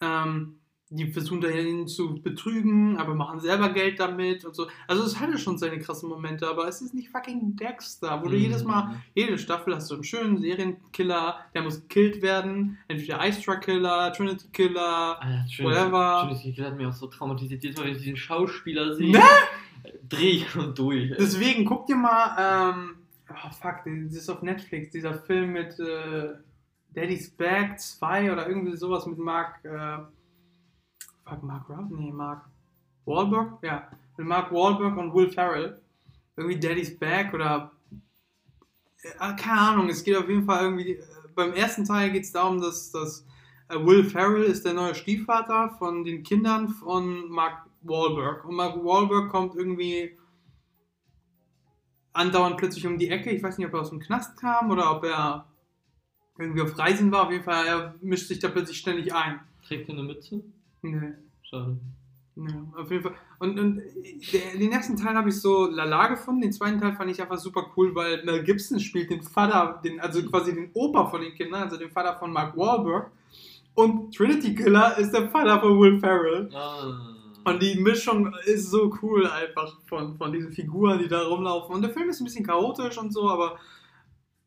Ähm, 0.00 0.56
die 0.90 1.10
versuchen 1.10 1.40
dahin 1.40 1.88
zu 1.88 2.22
betrügen, 2.22 2.98
aber 2.98 3.14
machen 3.14 3.40
selber 3.40 3.70
Geld 3.70 3.98
damit 3.98 4.44
und 4.44 4.54
so. 4.54 4.68
Also 4.86 5.02
es 5.02 5.18
hatte 5.18 5.38
schon 5.38 5.58
seine 5.58 5.78
krassen 5.80 6.08
Momente, 6.08 6.46
aber 6.48 6.68
es 6.68 6.82
ist 6.82 6.94
nicht 6.94 7.08
fucking 7.08 7.56
Dexter, 7.56 8.20
wo 8.22 8.28
du 8.28 8.36
Mhm. 8.36 8.42
jedes 8.42 8.64
Mal, 8.64 9.02
jede 9.14 9.36
Staffel 9.38 9.74
hast 9.74 9.90
du 9.90 9.94
einen 9.94 10.04
schönen 10.04 10.38
Serienkiller, 10.38 11.40
der 11.54 11.62
muss 11.62 11.80
gekillt 11.80 12.22
werden. 12.22 12.78
Entweder 12.86 13.26
Ice 13.26 13.40
Truck 13.42 13.62
Killer, 13.62 14.12
Trinity 14.12 14.46
Killer. 14.52 15.20
Alter, 15.20 15.44
Trinity, 15.56 15.64
Whatever. 15.64 16.26
Trinity 16.28 16.52
Kill 16.52 16.64
hat 16.66 16.76
mich 16.76 16.86
auch 16.86 16.92
so 16.92 17.06
traumatisiert. 17.08 17.64
Jedes 17.64 17.78
Mal, 17.78 17.86
wenn 17.86 17.92
ich 17.96 18.02
diesen 18.02 18.16
Schauspieler 18.16 18.94
sehe, 18.94 19.10
Ne? 19.12 19.22
drehe 20.08 20.30
ich 20.32 20.50
schon 20.50 20.74
durch. 20.74 21.10
ey. 21.10 21.16
Deswegen 21.18 21.64
guck 21.64 21.86
dir 21.86 21.96
mal, 21.96 22.36
ähm, 22.72 22.96
oh 23.30 23.50
fuck, 23.50 23.82
das 23.84 24.14
ist 24.14 24.28
auf 24.28 24.42
Netflix, 24.42 24.90
dieser 24.90 25.14
Film 25.14 25.52
mit 25.52 25.78
äh, 25.78 26.34
Daddy's 26.90 27.30
Back 27.30 27.78
2 27.78 28.32
oder 28.32 28.48
irgendwie 28.48 28.76
sowas 28.76 29.06
mit 29.06 29.18
Mark, 29.18 29.64
äh, 29.64 29.98
fuck, 31.24 31.42
Mark 31.42 31.68
Rob? 31.68 31.90
Nee, 31.90 32.12
Mark 32.12 32.48
Wahlberg? 33.04 33.58
Ja, 33.62 33.88
mit 34.16 34.26
Mark 34.26 34.52
Wahlberg 34.52 34.96
und 34.96 35.14
Will 35.14 35.30
Ferrell. 35.30 35.80
Irgendwie 36.36 36.58
Daddy's 36.58 36.98
Back 36.98 37.32
oder, 37.32 37.72
äh, 39.02 39.36
keine 39.36 39.60
Ahnung, 39.60 39.88
es 39.88 40.02
geht 40.02 40.16
auf 40.16 40.28
jeden 40.28 40.44
Fall 40.44 40.64
irgendwie, 40.64 40.92
äh, 40.92 41.04
beim 41.34 41.52
ersten 41.52 41.84
Teil 41.84 42.10
geht 42.10 42.24
es 42.24 42.32
darum, 42.32 42.60
dass, 42.60 42.90
dass 42.92 43.26
äh, 43.68 43.76
Will 43.76 44.04
Ferrell 44.04 44.44
ist 44.44 44.64
der 44.64 44.74
neue 44.74 44.94
Stiefvater 44.94 45.70
von 45.78 46.04
den 46.04 46.22
Kindern 46.22 46.68
von 46.68 47.28
Mark 47.28 47.66
Wahlberg. 47.82 48.44
Und 48.44 48.56
Mark 48.56 48.76
Wahlberg 48.84 49.30
kommt 49.30 49.54
irgendwie 49.54 50.16
andauernd 52.14 52.56
plötzlich 52.56 52.86
um 52.86 52.98
die 52.98 53.10
Ecke. 53.10 53.30
Ich 53.30 53.42
weiß 53.42 53.58
nicht, 53.58 53.66
ob 53.66 53.74
er 53.74 53.80
aus 53.80 53.90
dem 53.90 54.00
Knast 54.00 54.40
kam 54.40 54.70
oder 54.70 54.96
ob 54.96 55.04
er 55.04 55.46
irgendwie 56.38 56.62
auf 56.62 56.78
Reisen 56.78 57.12
war. 57.12 57.24
Auf 57.24 57.30
jeden 57.30 57.44
Fall, 57.44 57.66
er 57.66 57.94
mischt 58.00 58.28
sich 58.28 58.38
da 58.38 58.48
plötzlich 58.48 58.78
ständig 58.78 59.14
ein. 59.14 59.40
Trägt 59.66 59.88
er 59.88 59.94
eine 59.94 60.04
Mütze? 60.04 60.42
Nee. 60.82 61.12
Schade. 61.42 61.78
Ja, 62.36 62.66
auf 62.76 62.90
jeden 62.90 63.02
Fall. 63.02 63.14
Und, 63.38 63.60
und 63.60 63.82
der, 64.32 64.58
den 64.58 64.72
ersten 64.72 64.96
Teil 64.96 65.14
habe 65.14 65.28
ich 65.28 65.40
so 65.40 65.66
lala 65.66 66.08
gefunden. 66.08 66.40
Den 66.40 66.52
zweiten 66.52 66.80
Teil 66.80 66.92
fand 66.92 67.10
ich 67.10 67.20
einfach 67.22 67.38
super 67.38 67.66
cool, 67.76 67.94
weil 67.94 68.24
Mel 68.24 68.42
Gibson 68.42 68.80
spielt 68.80 69.10
den 69.10 69.22
Vater, 69.22 69.80
den, 69.84 70.00
also 70.00 70.22
quasi 70.28 70.52
den 70.52 70.70
Opa 70.74 71.06
von 71.06 71.20
den 71.20 71.34
Kindern, 71.34 71.62
also 71.62 71.76
den 71.76 71.90
Vater 71.90 72.18
von 72.18 72.32
Mark 72.32 72.56
Wahlberg. 72.56 73.10
Und 73.74 74.14
Trinity 74.14 74.54
Killer 74.54 74.98
ist 74.98 75.12
der 75.12 75.28
Vater 75.28 75.60
von 75.60 75.78
Will 75.78 75.98
Ferrell. 76.00 76.50
Ah. 76.54 77.13
Und 77.44 77.62
die 77.62 77.78
Mischung 77.78 78.34
ist 78.46 78.70
so 78.70 78.92
cool 79.02 79.26
einfach 79.26 79.80
von, 79.86 80.16
von 80.16 80.32
diesen 80.32 80.52
Figuren, 80.52 80.98
die 80.98 81.08
da 81.08 81.22
rumlaufen. 81.26 81.74
Und 81.74 81.82
der 81.82 81.90
Film 81.90 82.08
ist 82.08 82.20
ein 82.20 82.24
bisschen 82.24 82.46
chaotisch 82.46 82.96
und 82.98 83.12
so, 83.12 83.28
aber 83.28 83.58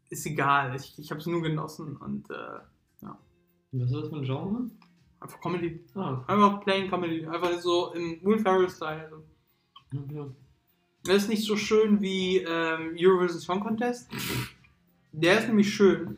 ist 0.09 0.25
egal. 0.25 0.75
Ich, 0.75 0.97
ich 0.97 1.09
habe 1.11 1.19
es 1.19 1.27
nur 1.27 1.41
genossen 1.41 1.97
und 1.97 2.29
äh, 2.29 2.59
Was 3.71 3.91
ist 3.91 3.95
das 3.95 4.09
für 4.09 4.15
ein 4.15 4.23
Genre? 4.23 4.69
einfach 5.19 5.41
Comedy. 5.41 5.83
Ah, 5.95 6.23
Einfach 6.27 6.61
plain 6.61 6.89
Comedy. 6.89 7.25
Einfach 7.25 7.59
so 7.59 7.91
im 7.93 8.19
Will 8.23 8.39
Ferrell-Style. 8.39 9.23
ja. 10.11 10.27
Das 11.03 11.15
ist 11.23 11.29
nicht 11.29 11.45
so 11.45 11.55
schön 11.55 12.01
wie 12.01 12.37
ähm, 12.37 12.95
Eurovision 12.99 13.39
Song 13.39 13.59
Contest. 13.61 14.09
Der 15.11 15.39
ist 15.39 15.47
nämlich 15.47 15.73
schön. 15.73 16.17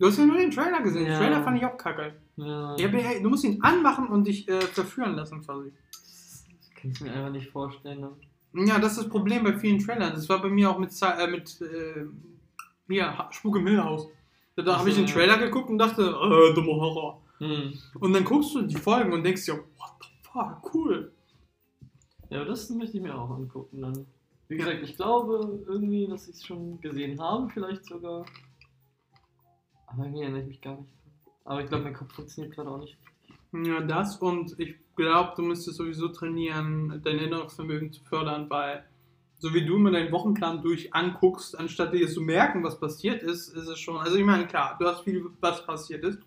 Du 0.00 0.06
hast 0.06 0.16
ja 0.18 0.24
nur 0.26 0.38
den 0.38 0.50
Trailer 0.50 0.80
gesehen. 0.80 1.04
Den 1.04 1.12
Ja. 1.12 1.18
Trailer 1.18 1.42
fand 1.44 1.58
ich 1.58 1.64
auch 1.66 1.76
kacke. 1.76 2.14
ja. 2.36 2.74
Ja, 2.76 2.88
aber 2.88 2.98
hey, 2.98 3.22
du 3.22 3.28
musst 3.28 3.44
ihn 3.44 3.62
anmachen 3.62 4.08
und 4.08 4.26
dich 4.26 4.48
äh, 4.48 4.60
verführen 4.62 5.14
lassen 5.14 5.42
quasi. 5.42 5.72
Das 5.92 6.44
kannst 6.74 7.00
du 7.00 7.04
mir 7.04 7.12
einfach 7.12 7.30
nicht 7.30 7.50
vorstellen. 7.50 8.00
Ne? 8.52 8.66
Ja, 8.66 8.78
das 8.78 8.92
ist 8.92 9.02
das 9.02 9.08
Problem 9.10 9.44
bei 9.44 9.52
vielen 9.58 9.78
Trailern. 9.78 10.12
Das 10.14 10.28
war 10.28 10.40
bei 10.40 10.48
mir 10.48 10.70
auch 10.70 10.78
mit, 10.78 10.90
äh, 11.02 11.26
mit 11.28 11.60
äh, 11.60 13.02
Ha- 13.02 13.28
Spuk 13.30 13.56
im 13.56 13.66
Hillhaus. 13.66 14.08
Da, 14.56 14.62
da 14.62 14.78
habe 14.78 14.88
ich 14.88 14.96
den 14.96 15.06
ja. 15.06 15.12
Trailer 15.12 15.38
geguckt 15.38 15.68
und 15.68 15.78
dachte, 15.78 16.02
äh, 16.02 16.54
dummer 16.54 16.72
Horror. 16.76 17.22
Hm. 17.38 17.72
Und 18.00 18.12
dann 18.12 18.24
guckst 18.24 18.54
du 18.54 18.62
die 18.62 18.76
Folgen 18.76 19.12
und 19.12 19.22
denkst 19.22 19.44
dir, 19.44 19.54
what 19.54 19.90
the 20.02 20.08
Boah, 20.32 20.62
cool. 20.74 21.12
Ja, 22.30 22.38
aber 22.40 22.48
das 22.50 22.70
möchte 22.70 22.96
ich 22.96 23.02
mir 23.02 23.14
auch 23.14 23.30
angucken 23.30 23.82
dann. 23.82 24.06
Wie 24.48 24.56
Ja. 24.56 24.64
gesagt, 24.64 24.82
ich 24.82 24.96
glaube 24.96 25.62
irgendwie, 25.66 26.06
dass 26.06 26.26
ich 26.28 26.36
es 26.36 26.46
schon 26.46 26.80
gesehen 26.80 27.20
habe, 27.20 27.48
vielleicht 27.52 27.84
sogar. 27.84 28.24
Aber 29.92 30.04
irgendwie 30.04 30.22
erinnere 30.22 30.42
ich 30.42 30.48
mich 30.48 30.60
gar 30.60 30.76
nicht. 30.76 30.92
Aber 31.44 31.60
ich 31.62 31.68
glaube, 31.68 31.84
mein 31.84 31.94
Kopf 31.94 32.12
funktioniert 32.12 32.54
gerade 32.54 32.70
auch 32.70 32.78
nicht. 32.78 32.96
Ja, 33.52 33.80
das 33.80 34.16
und 34.18 34.58
ich 34.58 34.76
glaube, 34.96 35.32
du 35.36 35.42
müsstest 35.42 35.78
sowieso 35.78 36.08
trainieren, 36.08 37.00
dein 37.04 37.18
Erinnerungsvermögen 37.18 37.92
zu 37.92 38.02
fördern, 38.04 38.48
weil 38.48 38.84
so 39.38 39.52
wie 39.54 39.64
du 39.64 39.78
mir 39.78 39.90
deinen 39.90 40.12
Wochenplan 40.12 40.62
durch 40.62 40.94
anguckst, 40.94 41.58
anstatt 41.58 41.94
dir 41.94 42.08
zu 42.08 42.20
merken, 42.20 42.62
was 42.62 42.78
passiert 42.78 43.22
ist, 43.22 43.48
ist 43.48 43.68
es 43.68 43.78
schon. 43.78 43.96
Also 43.96 44.16
ich 44.16 44.24
meine, 44.24 44.46
klar, 44.46 44.76
du 44.78 44.86
hast 44.86 45.02
viel, 45.02 45.24
was 45.40 45.64
passiert 45.66 46.04
ist, 46.04 46.20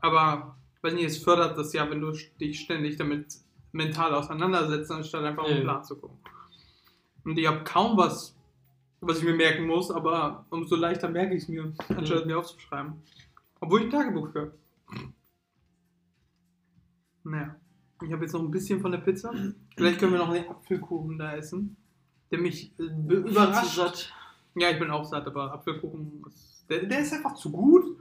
aber 0.00 0.56
weiß 0.82 0.94
nicht, 0.94 1.04
es 1.04 1.18
fördert 1.18 1.56
das 1.56 1.72
ja, 1.72 1.88
wenn 1.90 2.00
du 2.00 2.12
dich 2.40 2.60
ständig 2.60 2.96
damit 2.96 3.34
mental 3.72 4.14
auseinandersetzt, 4.14 4.90
anstatt 4.90 5.24
einfach 5.24 5.42
auf 5.44 5.48
den. 5.48 5.62
Plan 5.62 5.84
zu 5.84 5.96
gucken. 5.96 6.18
Und 7.24 7.38
ich 7.38 7.46
habe 7.46 7.64
kaum 7.64 7.96
was, 7.96 8.36
was 9.06 9.18
ich 9.18 9.24
mir 9.24 9.34
merken 9.34 9.66
muss, 9.66 9.90
aber 9.90 10.44
umso 10.50 10.76
leichter 10.76 11.08
merke 11.08 11.34
ich 11.34 11.42
es 11.44 11.48
mir, 11.48 11.72
anstatt 11.88 12.20
Ja. 12.20 12.26
mir 12.26 12.38
aufzuschreiben. 12.38 12.94
Obwohl 13.60 13.80
ich 13.80 13.86
ein 13.86 13.90
Tagebuch 13.90 14.30
führe. 14.32 14.52
Naja, 17.24 17.56
ich 18.02 18.12
habe 18.12 18.22
jetzt 18.24 18.32
noch 18.32 18.42
ein 18.42 18.50
bisschen 18.50 18.80
von 18.80 18.92
der 18.92 18.98
Pizza. 18.98 19.32
Vielleicht 19.76 19.98
können 19.98 20.12
wir 20.12 20.18
noch 20.18 20.32
den 20.32 20.48
Apfelkuchen 20.48 21.18
da 21.18 21.34
essen, 21.36 21.76
der 22.30 22.38
mich 22.38 22.72
äh, 22.78 22.88
be- 22.88 23.16
überrascht. 23.16 23.76
Satt. 23.76 24.12
Ja, 24.56 24.70
ich 24.70 24.78
bin 24.78 24.90
auch 24.90 25.04
satt, 25.04 25.26
aber 25.26 25.52
Apfelkuchen, 25.52 26.22
ist, 26.28 26.64
der, 26.68 26.84
der 26.84 27.00
ist 27.00 27.12
einfach 27.12 27.34
zu 27.34 27.50
gut. 27.50 27.98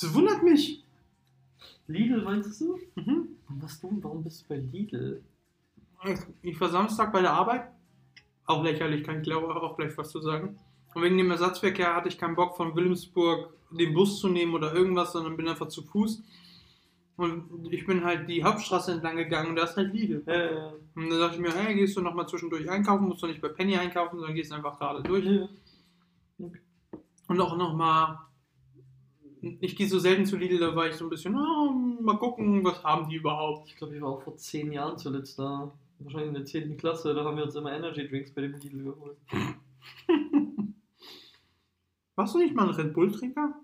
Das 0.00 0.12
wundert 0.14 0.42
mich. 0.42 0.82
Lidl 1.86 2.22
meinst 2.22 2.60
du? 2.60 2.78
Mhm. 2.96 3.28
Was 3.60 3.78
du? 3.80 3.98
Warum 4.02 4.24
bist 4.24 4.42
du 4.42 4.48
bei 4.48 4.56
Lidl? 4.56 5.22
Ich 6.42 6.58
war 6.60 6.68
Samstag 6.70 7.12
bei 7.12 7.20
der 7.20 7.32
Arbeit. 7.32 7.70
Auch 8.46 8.62
lächerlich, 8.62 9.04
kann 9.04 9.18
ich 9.18 9.22
glaube 9.22 9.54
auch 9.54 9.76
gleich 9.76 9.96
was 9.96 10.10
zu 10.10 10.20
sagen. 10.20 10.58
Und 10.94 11.02
wegen 11.02 11.18
dem 11.18 11.30
Ersatzverkehr 11.30 11.94
hatte 11.94 12.08
ich 12.08 12.18
keinen 12.18 12.36
Bock 12.36 12.56
von 12.56 12.74
Wilhelmsburg 12.76 13.52
den 13.70 13.94
Bus 13.94 14.20
zu 14.20 14.28
nehmen 14.28 14.54
oder 14.54 14.72
irgendwas, 14.74 15.12
sondern 15.12 15.36
bin 15.36 15.48
einfach 15.48 15.68
zu 15.68 15.82
Fuß. 15.82 16.22
Und 17.16 17.68
ich 17.72 17.86
bin 17.86 18.04
halt 18.04 18.28
die 18.28 18.42
Hauptstraße 18.42 18.92
entlang 18.92 19.16
gegangen 19.16 19.50
und 19.50 19.56
da 19.56 19.64
ist 19.64 19.76
halt 19.76 19.92
Lidl. 19.92 20.22
Äh, 20.26 20.72
Und 20.94 21.10
dann 21.10 21.20
dachte 21.20 21.36
ich 21.36 21.40
mir, 21.40 21.54
hey, 21.54 21.74
gehst 21.74 21.96
du 21.96 22.00
nochmal 22.00 22.28
zwischendurch 22.28 22.68
einkaufen, 22.68 23.08
musst 23.08 23.22
du 23.22 23.26
nicht 23.28 23.40
bei 23.40 23.48
Penny 23.48 23.76
einkaufen, 23.76 24.16
sondern 24.18 24.34
gehst 24.34 24.52
einfach 24.52 24.78
gerade 24.78 25.02
durch. 25.02 25.24
ja. 25.24 25.48
Und 27.28 27.40
auch 27.40 27.56
nochmal, 27.56 28.18
ich 29.40 29.76
gehe 29.76 29.88
so 29.88 29.98
selten 29.98 30.26
zu 30.26 30.36
Lidl, 30.36 30.58
da 30.58 30.74
war 30.74 30.88
ich 30.88 30.96
so 30.96 31.04
ein 31.06 31.10
bisschen, 31.10 31.34
ah, 31.36 31.72
mal 32.00 32.18
gucken, 32.18 32.64
was 32.64 32.82
haben 32.82 33.08
die 33.08 33.16
überhaupt. 33.16 33.68
Ich 33.68 33.76
glaube, 33.76 33.94
ich 33.94 34.02
war 34.02 34.10
auch 34.10 34.22
vor 34.22 34.36
zehn 34.36 34.72
Jahren 34.72 34.98
zuletzt 34.98 35.38
da. 35.38 35.72
Wahrscheinlich 35.98 36.28
in 36.28 36.34
der 36.34 36.44
10. 36.44 36.76
Klasse, 36.76 37.14
da 37.14 37.24
haben 37.24 37.36
wir 37.36 37.44
uns 37.44 37.54
immer 37.54 37.72
Energy 37.72 38.08
Drinks 38.08 38.32
bei 38.32 38.42
dem 38.42 38.54
Lidl 38.54 38.84
geholt. 38.84 39.16
Warst 42.16 42.34
du 42.34 42.38
nicht 42.38 42.54
mal 42.54 42.68
ein 42.68 42.74
Red 42.74 42.94
Bull-Trinker? 42.94 43.54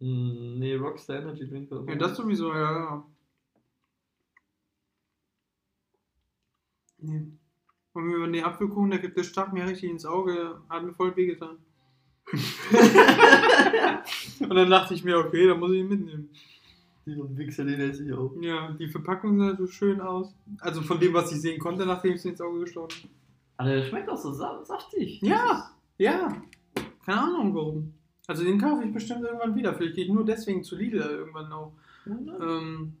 Hm, 0.00 0.58
nee, 0.58 0.74
Rockstar 0.74 1.20
Energy 1.20 1.48
Drink. 1.48 1.70
war 1.70 1.88
Ja, 1.88 1.94
das 1.94 2.16
sowieso, 2.16 2.52
ja, 2.52 2.72
ja. 2.72 3.06
Nee. 6.98 7.32
Und 7.92 8.04
mir 8.04 8.26
den 8.26 8.44
Apfelkuchen, 8.44 8.90
der, 8.90 9.00
der 9.00 9.22
stach 9.22 9.52
mir 9.52 9.66
richtig 9.66 9.90
ins 9.90 10.06
Auge, 10.06 10.60
hat 10.68 10.82
mir 10.82 10.92
voll 10.92 11.14
wehgetan. 11.14 11.58
Und 14.40 14.54
dann 14.54 14.70
dachte 14.70 14.94
ich 14.94 15.04
mir, 15.04 15.18
okay, 15.18 15.46
dann 15.46 15.60
muss 15.60 15.72
ich 15.72 15.78
ihn 15.78 15.88
mitnehmen. 15.88 16.30
Dieser 17.04 17.36
Wichser, 17.36 17.64
den 17.64 17.80
esse 17.80 18.04
ich 18.04 18.12
auch. 18.12 18.32
Ja, 18.40 18.70
die 18.72 18.88
Verpackung 18.88 19.38
sah 19.38 19.56
so 19.56 19.66
schön 19.66 20.00
aus. 20.00 20.34
Also 20.60 20.82
von 20.82 21.00
dem, 21.00 21.12
was 21.14 21.32
ich 21.32 21.40
sehen 21.40 21.58
konnte, 21.58 21.84
nachdem 21.84 22.12
ich 22.14 22.22
sie 22.22 22.28
ins 22.28 22.40
Auge 22.40 22.60
gestochen 22.60 22.90
habe. 23.02 23.08
Aber 23.56 23.68
der 23.70 23.84
schmeckt 23.84 24.08
auch 24.08 24.16
so 24.16 24.32
sa 24.32 24.62
saftig. 24.64 25.20
Ja, 25.22 25.70
ja. 25.98 26.42
Keine 27.04 27.22
Ahnung 27.22 27.54
warum. 27.54 27.94
Also 28.26 28.44
den 28.44 28.60
kaufe 28.60 28.84
ich 28.84 28.92
bestimmt 28.92 29.24
irgendwann 29.24 29.54
wieder. 29.54 29.74
Vielleicht 29.74 29.96
gehe 29.96 30.04
ich 30.04 30.12
nur 30.12 30.24
deswegen 30.24 30.62
zu 30.62 30.76
Lidl 30.76 30.98
irgendwann 30.98 31.48
noch. 31.48 31.72
Ja, 32.06 32.14
ne? 32.14 32.38
Ähm, 32.40 32.92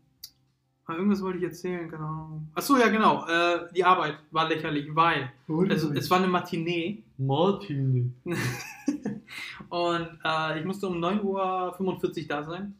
aber 0.84 0.98
irgendwas 0.98 1.22
wollte 1.22 1.38
ich 1.38 1.44
erzählen, 1.44 1.88
keine 1.88 2.04
Ahnung. 2.04 2.48
Achso, 2.54 2.76
ja 2.76 2.88
genau. 2.88 3.24
Äh, 3.26 3.68
die 3.74 3.84
Arbeit 3.84 4.16
war 4.30 4.48
lächerlich, 4.48 4.88
weil 4.94 5.32
also, 5.68 5.92
es 5.92 6.10
war 6.10 6.18
eine 6.18 6.26
Matinee 6.26 7.04
Martin. 7.18 8.14
und 9.68 10.08
äh, 10.24 10.58
ich 10.58 10.64
musste 10.64 10.88
um 10.88 10.96
9.45 10.96 11.22
Uhr 11.22 12.28
da 12.28 12.44
sein, 12.44 12.74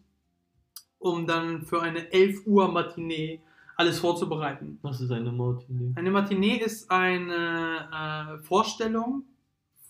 um 1.03 1.27
dann 1.27 1.63
für 1.63 1.83
eine 1.83 2.13
11 2.13 2.47
Uhr 2.47 2.69
Matinee 2.69 3.41
alles 3.77 3.99
vorzubereiten. 3.99 4.79
Was 4.83 5.01
ist 5.01 5.11
eine 5.11 5.33
Martin? 5.33 5.93
Eine 5.97 6.11
Matinee 6.11 6.57
ist 6.57 6.91
eine 6.91 8.39
äh, 8.39 8.43
Vorstellung 8.45 9.25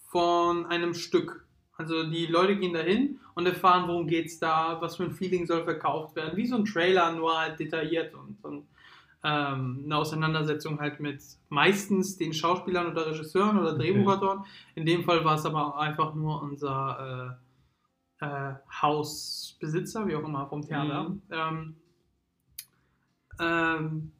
von 0.08 0.66
einem 0.66 0.94
Stück. 0.94 1.46
Also 1.76 2.04
die 2.04 2.26
Leute 2.26 2.56
gehen 2.56 2.74
dahin 2.74 3.18
und 3.34 3.46
erfahren, 3.46 3.88
worum 3.88 4.06
geht's 4.06 4.38
da, 4.38 4.78
was 4.80 4.96
für 4.96 5.04
ein 5.04 5.12
Feeling 5.12 5.46
soll 5.46 5.64
verkauft 5.64 6.16
werden. 6.16 6.36
Wie 6.36 6.46
so 6.46 6.56
ein 6.56 6.64
Trailer, 6.64 7.12
nur 7.12 7.38
halt 7.38 7.58
detailliert 7.58 8.14
und, 8.14 8.42
und 8.42 8.66
ähm, 9.24 9.82
eine 9.84 9.96
Auseinandersetzung 9.96 10.80
halt 10.80 11.00
mit 11.00 11.20
meistens 11.48 12.16
den 12.16 12.32
Schauspielern 12.32 12.90
oder 12.90 13.06
Regisseuren 13.06 13.58
oder 13.58 13.74
Okay. 13.74 13.92
Drehbuchautoren. 13.92 14.44
In 14.74 14.86
dem 14.86 15.04
Fall 15.04 15.24
war 15.24 15.36
es 15.36 15.46
aber 15.46 15.78
einfach 15.78 16.14
nur 16.14 16.42
unser 16.42 17.38
äh, 17.38 17.51
äh, 18.22 18.54
Hausbesitzer, 18.80 20.06
wie 20.06 20.14
auch 20.14 20.22
immer, 20.22 20.46
vom 20.46 20.62
Theater. 20.62 21.08
Mhm. 21.08 21.22
Ähm, 21.30 21.76
ähm, 23.40 24.12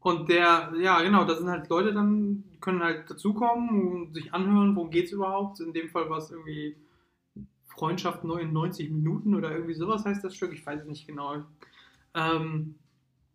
und 0.00 0.28
der, 0.28 0.72
ja 0.80 1.00
genau, 1.02 1.24
da 1.24 1.36
sind 1.36 1.48
halt 1.48 1.68
Leute 1.68 1.92
dann, 1.92 2.42
die 2.52 2.58
können 2.58 2.82
halt 2.82 3.08
dazukommen 3.08 3.92
und 3.92 4.14
sich 4.14 4.34
anhören, 4.34 4.74
worum 4.74 4.90
geht's 4.90 5.12
überhaupt. 5.12 5.60
In 5.60 5.72
dem 5.72 5.90
Fall 5.90 6.10
war 6.10 6.18
es 6.18 6.32
irgendwie 6.32 6.76
Freundschaft 7.68 8.24
99 8.24 8.90
Minuten 8.90 9.34
oder 9.34 9.52
irgendwie 9.52 9.74
sowas 9.74 10.04
heißt 10.04 10.24
das 10.24 10.34
Stück, 10.34 10.52
ich 10.52 10.66
weiß 10.66 10.80
es 10.80 10.88
nicht 10.88 11.06
genau. 11.06 11.44
Ähm, 12.14 12.74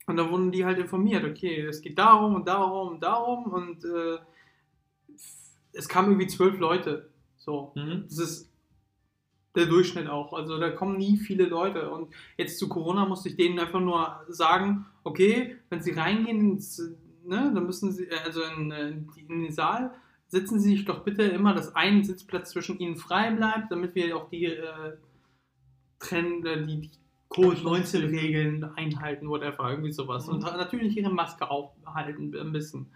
und 0.08 0.18
dann 0.18 0.30
wurden 0.30 0.52
die 0.52 0.66
halt 0.66 0.78
informiert, 0.78 1.24
okay, 1.24 1.62
es 1.62 1.82
geht 1.82 1.98
darum 1.98 2.36
und 2.36 2.48
darum 2.48 2.90
und 2.90 3.00
darum 3.02 3.46
und 3.46 3.86
äh, 3.86 4.18
es 5.72 5.88
kamen 5.88 6.10
irgendwie 6.10 6.28
zwölf 6.28 6.60
Leute. 6.60 7.10
So, 7.38 7.72
Mhm. 7.76 8.04
das 8.10 8.18
ist 8.18 8.55
der 9.56 9.66
Durchschnitt 9.66 10.08
auch. 10.08 10.34
Also 10.34 10.60
da 10.60 10.70
kommen 10.70 10.98
nie 10.98 11.18
viele 11.18 11.46
Leute. 11.46 11.90
Und 11.90 12.14
jetzt 12.38 12.60
zu 12.60 12.70
Corona 12.70 13.06
musste 13.06 13.30
ich 13.30 13.36
denen 13.36 13.60
einfach 13.60 13.80
nur 13.80 14.22
sagen, 14.28 14.86
okay, 15.04 15.58
wenn 15.70 15.82
sie 15.82 15.92
reingehen, 15.92 16.52
ins, 16.52 16.80
ne, 17.24 17.52
dann 17.54 17.66
müssen 17.66 17.92
sie, 17.92 18.06
äh, 18.06 18.18
also 18.24 18.42
in, 18.44 18.72
äh, 18.72 18.90
in 19.28 19.44
den 19.44 19.52
Saal, 19.52 19.94
sitzen 20.28 20.60
sie 20.60 20.72
sich 20.72 20.86
doch 20.86 21.04
bitte 21.04 21.24
immer, 21.24 21.54
dass 21.54 21.76
ein 21.76 22.04
Sitzplatz 22.04 22.52
zwischen 22.52 22.80
ihnen 22.80 22.98
frei 22.98 23.32
bleibt, 23.32 23.72
damit 23.72 23.96
wir 23.96 24.16
auch 24.18 24.30
die 24.30 24.46
äh, 24.46 24.98
Trend, 26.00 26.46
äh, 26.46 26.66
die, 26.66 26.82
die 26.82 26.92
Covid-19-Regeln 27.30 28.64
einhalten, 28.76 29.28
whatever, 29.28 29.70
irgendwie 29.70 29.92
sowas. 29.92 30.28
Und 30.30 30.42
natürlich 30.42 30.96
ihre 30.98 31.12
Maske 31.12 31.50
aufhalten 31.50 32.36
ein 32.36 32.52
bisschen. 32.52 32.88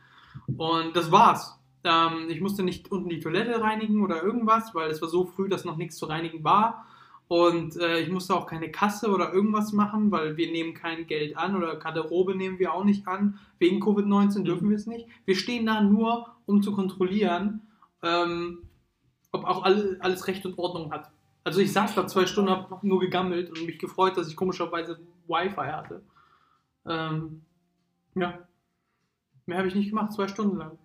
Und 0.57 0.95
das 0.95 1.11
war's. 1.11 1.58
Ähm, 1.83 2.29
ich 2.29 2.41
musste 2.41 2.63
nicht 2.63 2.91
unten 2.91 3.09
die 3.09 3.19
Toilette 3.19 3.61
reinigen 3.61 4.03
oder 4.03 4.21
irgendwas, 4.23 4.75
weil 4.75 4.89
es 4.89 5.01
war 5.01 5.09
so 5.09 5.25
früh, 5.25 5.49
dass 5.49 5.65
noch 5.65 5.77
nichts 5.77 5.97
zu 5.97 6.05
reinigen 6.05 6.43
war. 6.43 6.85
Und 7.29 7.77
äh, 7.77 7.99
ich 7.99 8.09
musste 8.09 8.35
auch 8.35 8.47
keine 8.47 8.71
Kasse 8.71 9.11
oder 9.11 9.31
irgendwas 9.31 9.71
machen, 9.71 10.09
weil 10.09 10.35
wir 10.35 10.51
nehmen 10.51 10.73
kein 10.73 11.05
Geld 11.05 11.37
an 11.37 11.55
oder 11.55 11.75
Garderobe 11.75 12.35
nehmen 12.35 12.57
wir 12.57 12.73
auch 12.73 12.83
nicht 12.83 13.07
an. 13.07 13.39
Wegen 13.59 13.83
Covid-19 13.83 14.43
dürfen 14.43 14.69
wir 14.69 14.77
es 14.77 14.87
nicht. 14.87 15.07
Wir 15.25 15.35
stehen 15.35 15.67
da 15.67 15.79
nur, 15.79 16.27
um 16.47 16.63
zu 16.63 16.73
kontrollieren, 16.73 17.61
ähm, 18.01 18.63
ob 19.31 19.45
auch 19.45 19.63
alle, 19.63 19.97
alles 19.99 20.27
Recht 20.27 20.43
und 20.47 20.57
Ordnung 20.57 20.91
hat. 20.91 21.11
Also 21.43 21.61
ich 21.61 21.71
saß 21.71 21.93
da 21.93 22.07
zwei 22.07 22.25
Stunden, 22.25 22.49
habe 22.49 22.79
nur 22.81 22.99
gegammelt 22.99 23.51
und 23.51 23.65
mich 23.65 23.77
gefreut, 23.77 24.17
dass 24.17 24.27
ich 24.27 24.35
komischerweise 24.35 24.99
Wi-Fi 25.27 25.67
hatte. 25.67 26.01
Ähm, 26.87 27.43
ja. 28.15 28.39
Mehr 29.45 29.57
habe 29.59 29.67
ich 29.67 29.75
nicht 29.75 29.89
gemacht, 29.89 30.13
zwei 30.13 30.27
Stunden 30.27 30.57
lang. 30.57 30.79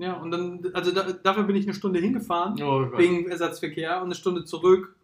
Ja, 0.00 0.14
und 0.14 0.30
dann, 0.30 0.60
also 0.72 0.92
da, 0.92 1.12
dafür 1.12 1.44
bin 1.44 1.56
ich 1.56 1.66
eine 1.66 1.74
Stunde 1.74 2.00
hingefahren, 2.00 2.60
Oh 2.62 2.90
wegen 2.96 3.30
Ersatzverkehr, 3.30 3.98
und 3.98 4.04
eine 4.06 4.14
Stunde 4.14 4.44
zurück. 4.44 4.96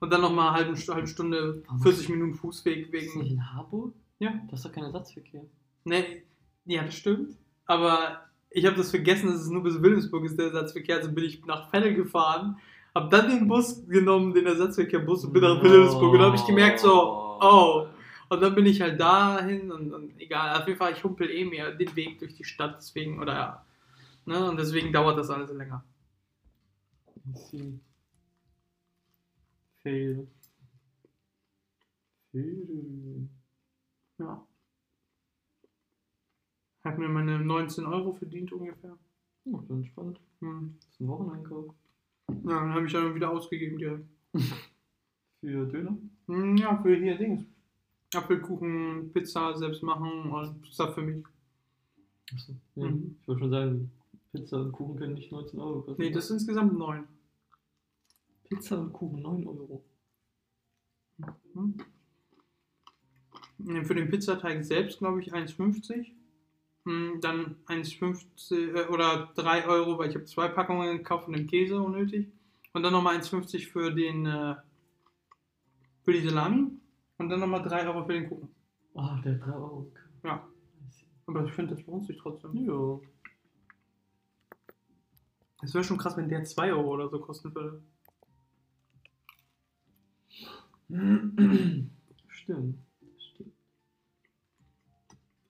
Und 0.00 0.12
dann 0.12 0.20
nochmal 0.20 0.54
eine 0.54 0.66
halbe, 0.66 0.94
halbe 0.94 1.08
Stunde, 1.08 1.62
40 1.82 2.08
Minuten 2.10 2.34
Fußweg 2.34 2.94
Ist 2.94 3.08
das 3.08 3.14
nicht 3.16 3.30
wegen. 3.30 3.34
in 3.34 3.52
Harburg? 3.52 3.94
Ja. 4.20 4.32
Das 4.48 4.60
ist 4.60 4.66
doch 4.66 4.72
kein 4.72 4.84
Ersatzverkehr. 4.84 5.42
Ne, 5.84 6.04
ja, 6.66 6.84
das 6.84 6.94
stimmt. 6.94 7.36
Aber 7.66 8.20
ich 8.50 8.64
habe 8.64 8.76
das 8.76 8.90
vergessen, 8.90 9.26
dass 9.26 9.40
es 9.40 9.48
nur 9.48 9.64
bis 9.64 9.82
Wilhelmsburg 9.82 10.24
ist, 10.24 10.38
der 10.38 10.46
Ersatzverkehr. 10.46 10.98
Also 10.98 11.10
bin 11.10 11.24
ich 11.24 11.44
nach 11.46 11.68
Fennel 11.70 11.94
gefahren, 11.94 12.58
habe 12.94 13.08
dann 13.08 13.28
den 13.28 13.48
Bus 13.48 13.86
genommen, 13.88 14.34
den 14.34 14.46
Ersatzverkehrbus, 14.46 15.24
und 15.24 15.32
bin 15.32 15.42
nach 15.42 15.60
Wilhelmsburg. 15.62 16.14
Und 16.14 16.20
habe 16.20 16.36
ich 16.36 16.46
gemerkt, 16.46 16.78
so, 16.78 17.38
oh. 17.40 17.86
Und 18.28 18.40
dann 18.40 18.54
bin 18.54 18.66
ich 18.66 18.80
halt 18.80 19.00
dahin 19.00 19.72
und, 19.72 19.92
und 19.92 20.20
egal, 20.20 20.60
auf 20.60 20.66
jeden 20.66 20.78
Fall, 20.78 20.92
ich 20.92 21.02
humpel 21.02 21.30
eh 21.30 21.44
mehr 21.44 21.72
den 21.72 21.96
Weg 21.96 22.18
durch 22.18 22.34
die 22.34 22.44
Stadt, 22.44 22.76
deswegen, 22.78 23.20
oder 23.20 23.32
ja. 23.32 23.64
Ne, 24.28 24.50
und 24.50 24.58
deswegen 24.58 24.92
dauert 24.92 25.16
das 25.18 25.30
alles 25.30 25.50
länger. 25.50 25.82
Fail. 29.82 30.28
Fail. 32.30 33.28
Ja. 34.18 34.46
habe 36.84 37.00
mir 37.00 37.08
meine 37.08 37.38
19 37.38 37.86
Euro 37.86 38.12
verdient 38.12 38.52
ungefähr. 38.52 38.98
Oh, 39.46 39.62
dann 39.66 39.78
entspannt. 39.78 40.20
Hm. 40.40 40.76
Das 40.78 40.90
ist 40.90 41.00
ein 41.00 41.08
Wocheneinkauf. 41.08 41.74
Ja, 42.28 42.34
dann 42.60 42.74
habe 42.74 42.84
ich 42.84 42.92
dann 42.92 43.14
wieder 43.14 43.30
ausgegeben 43.30 43.78
direkt. 43.78 44.04
Für 45.40 45.66
Döner? 45.66 45.96
Hm, 46.26 46.56
Ja, 46.58 46.76
für 46.82 46.96
hier 46.96 47.16
Dings. 47.16 47.46
Apfelkuchen, 48.14 49.10
Pizza 49.14 49.56
selbst 49.56 49.82
machen 49.82 50.30
und 50.30 50.66
Stuff 50.66 50.94
für 50.94 51.02
mich. 51.02 51.24
Achso. 52.34 52.54
Ja. 52.74 52.88
Mhm. 52.90 53.16
Ich 53.22 53.28
wollte 53.28 53.40
schon 53.40 53.50
sagen, 53.50 53.90
Pizza 54.38 54.60
und 54.60 54.72
Kuchen 54.72 54.96
können 54.96 55.14
nicht 55.14 55.32
19 55.32 55.60
Euro 55.60 55.82
kosten. 55.82 56.00
Nee, 56.00 56.10
das 56.10 56.24
ist 56.26 56.30
insgesamt 56.30 56.78
9. 56.78 57.04
Pizza 58.48 58.78
und 58.78 58.92
Kuchen 58.92 59.22
9 59.22 59.46
Euro. 59.46 59.84
Hm. 61.54 61.76
Ja, 63.58 63.84
Für 63.84 63.94
den 63.94 64.08
Pizzateig 64.08 64.64
selbst 64.64 64.98
glaube 64.98 65.20
ich 65.20 65.32
1,50. 65.34 66.12
Hm, 66.84 67.20
Dann 67.20 67.56
1,50 67.66 68.76
äh, 68.76 68.86
oder 68.88 69.32
3 69.34 69.66
Euro, 69.66 69.98
weil 69.98 70.10
ich 70.10 70.14
habe 70.14 70.24
zwei 70.24 70.48
Packungen 70.48 70.98
gekauft 70.98 71.24
von 71.24 71.32
dem 71.32 71.46
Käse 71.46 71.80
unnötig. 71.80 72.28
Und 72.72 72.82
dann 72.82 72.92
nochmal 72.92 73.16
1,50 73.16 73.68
für 73.68 73.90
den 73.90 74.26
äh, 74.26 74.54
für 76.04 76.12
die 76.12 76.26
Salami. 76.26 76.70
Und 77.18 77.28
dann 77.28 77.40
nochmal 77.40 77.62
3 77.62 77.88
Euro 77.88 78.04
für 78.04 78.12
den 78.12 78.28
Kuchen. 78.28 78.48
Ah, 78.94 79.20
der 79.24 79.34
3 79.34 79.52
Euro. 79.52 79.90
Ja. 80.22 80.46
Aber 81.26 81.44
ich 81.44 81.52
finde, 81.52 81.74
das 81.74 81.84
lohnt 81.86 82.06
sich 82.06 82.16
trotzdem. 82.16 82.54
Ja. 82.64 83.00
Es 85.62 85.74
wäre 85.74 85.84
schon 85.84 85.98
krass, 85.98 86.16
wenn 86.16 86.28
der 86.28 86.44
2 86.44 86.72
Euro 86.72 86.94
oder 86.94 87.08
so 87.08 87.18
kosten 87.18 87.54
würde. 87.54 87.82
Stimmt. 92.28 92.78
Stimmt. 93.18 93.54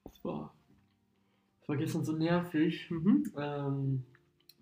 Das 0.03 0.23
war, 0.23 0.53
das 1.59 1.69
war 1.69 1.77
gestern 1.77 2.03
so 2.03 2.11
nervig. 2.13 2.89
Mhm. 2.89 3.31
Ähm, 3.37 4.03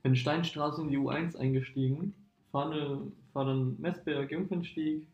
bin 0.04 0.16
Steinstraße 0.16 0.82
in 0.82 0.89
die 0.89 0.98
U1 0.98 1.36
eingestiegen, 1.36 2.14
fahre, 2.52 3.12
fahre 3.34 3.48
dann 3.48 3.76
Messberg, 3.80 4.32
Jungfernstieg. 4.32 5.06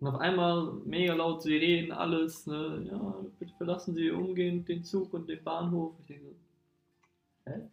Und 0.00 0.08
auf 0.08 0.20
einmal 0.20 0.74
mega 0.84 1.14
laut 1.14 1.42
Sirenen, 1.42 1.92
alles, 1.92 2.46
ne? 2.46 2.86
Ja, 2.90 3.14
bitte 3.38 3.54
verlassen 3.56 3.94
Sie 3.94 4.10
umgehend 4.10 4.68
den 4.68 4.84
Zug 4.84 5.14
und 5.14 5.26
den 5.28 5.42
Bahnhof. 5.42 5.94
Ich 6.00 6.06
denke, 6.06 6.34
hä? 7.46 7.68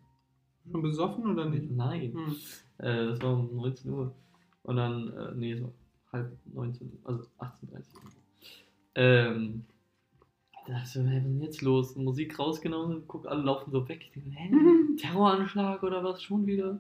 Schon 0.72 0.82
besoffen 0.82 1.32
oder 1.32 1.46
nicht? 1.50 1.72
Nein. 1.72 2.14
Hm. 2.14 2.36
Äh, 2.78 3.08
das 3.08 3.22
war 3.22 3.34
um 3.34 3.56
19 3.56 3.92
Uhr. 3.92 4.14
Und 4.64 4.78
dann, 4.78 5.12
äh, 5.14 5.32
nee, 5.36 5.56
so 5.56 5.74
halb 6.12 6.32
19, 6.54 7.00
also 7.04 7.24
18.30 7.40 7.74
Uhr. 7.74 7.84
Ähm, 8.96 9.66
da 10.66 10.74
dachte 10.74 10.84
ich 10.86 10.94
so, 10.94 11.02
hey, 11.02 11.18
was 11.18 11.26
ist 11.26 11.34
denn 11.34 11.42
jetzt 11.42 11.62
los? 11.62 11.96
Musik 11.96 12.40
rausgenommen, 12.40 13.04
guck, 13.08 13.28
alle 13.28 13.44
laufen 13.44 13.72
so 13.72 13.88
weg. 13.90 14.06
Ich 14.06 14.12
denke, 14.12 14.30
hä, 14.32 14.50
Terroranschlag 14.98 15.84
oder 15.84 16.04
was, 16.04 16.22
schon 16.22 16.46
wieder? 16.46 16.80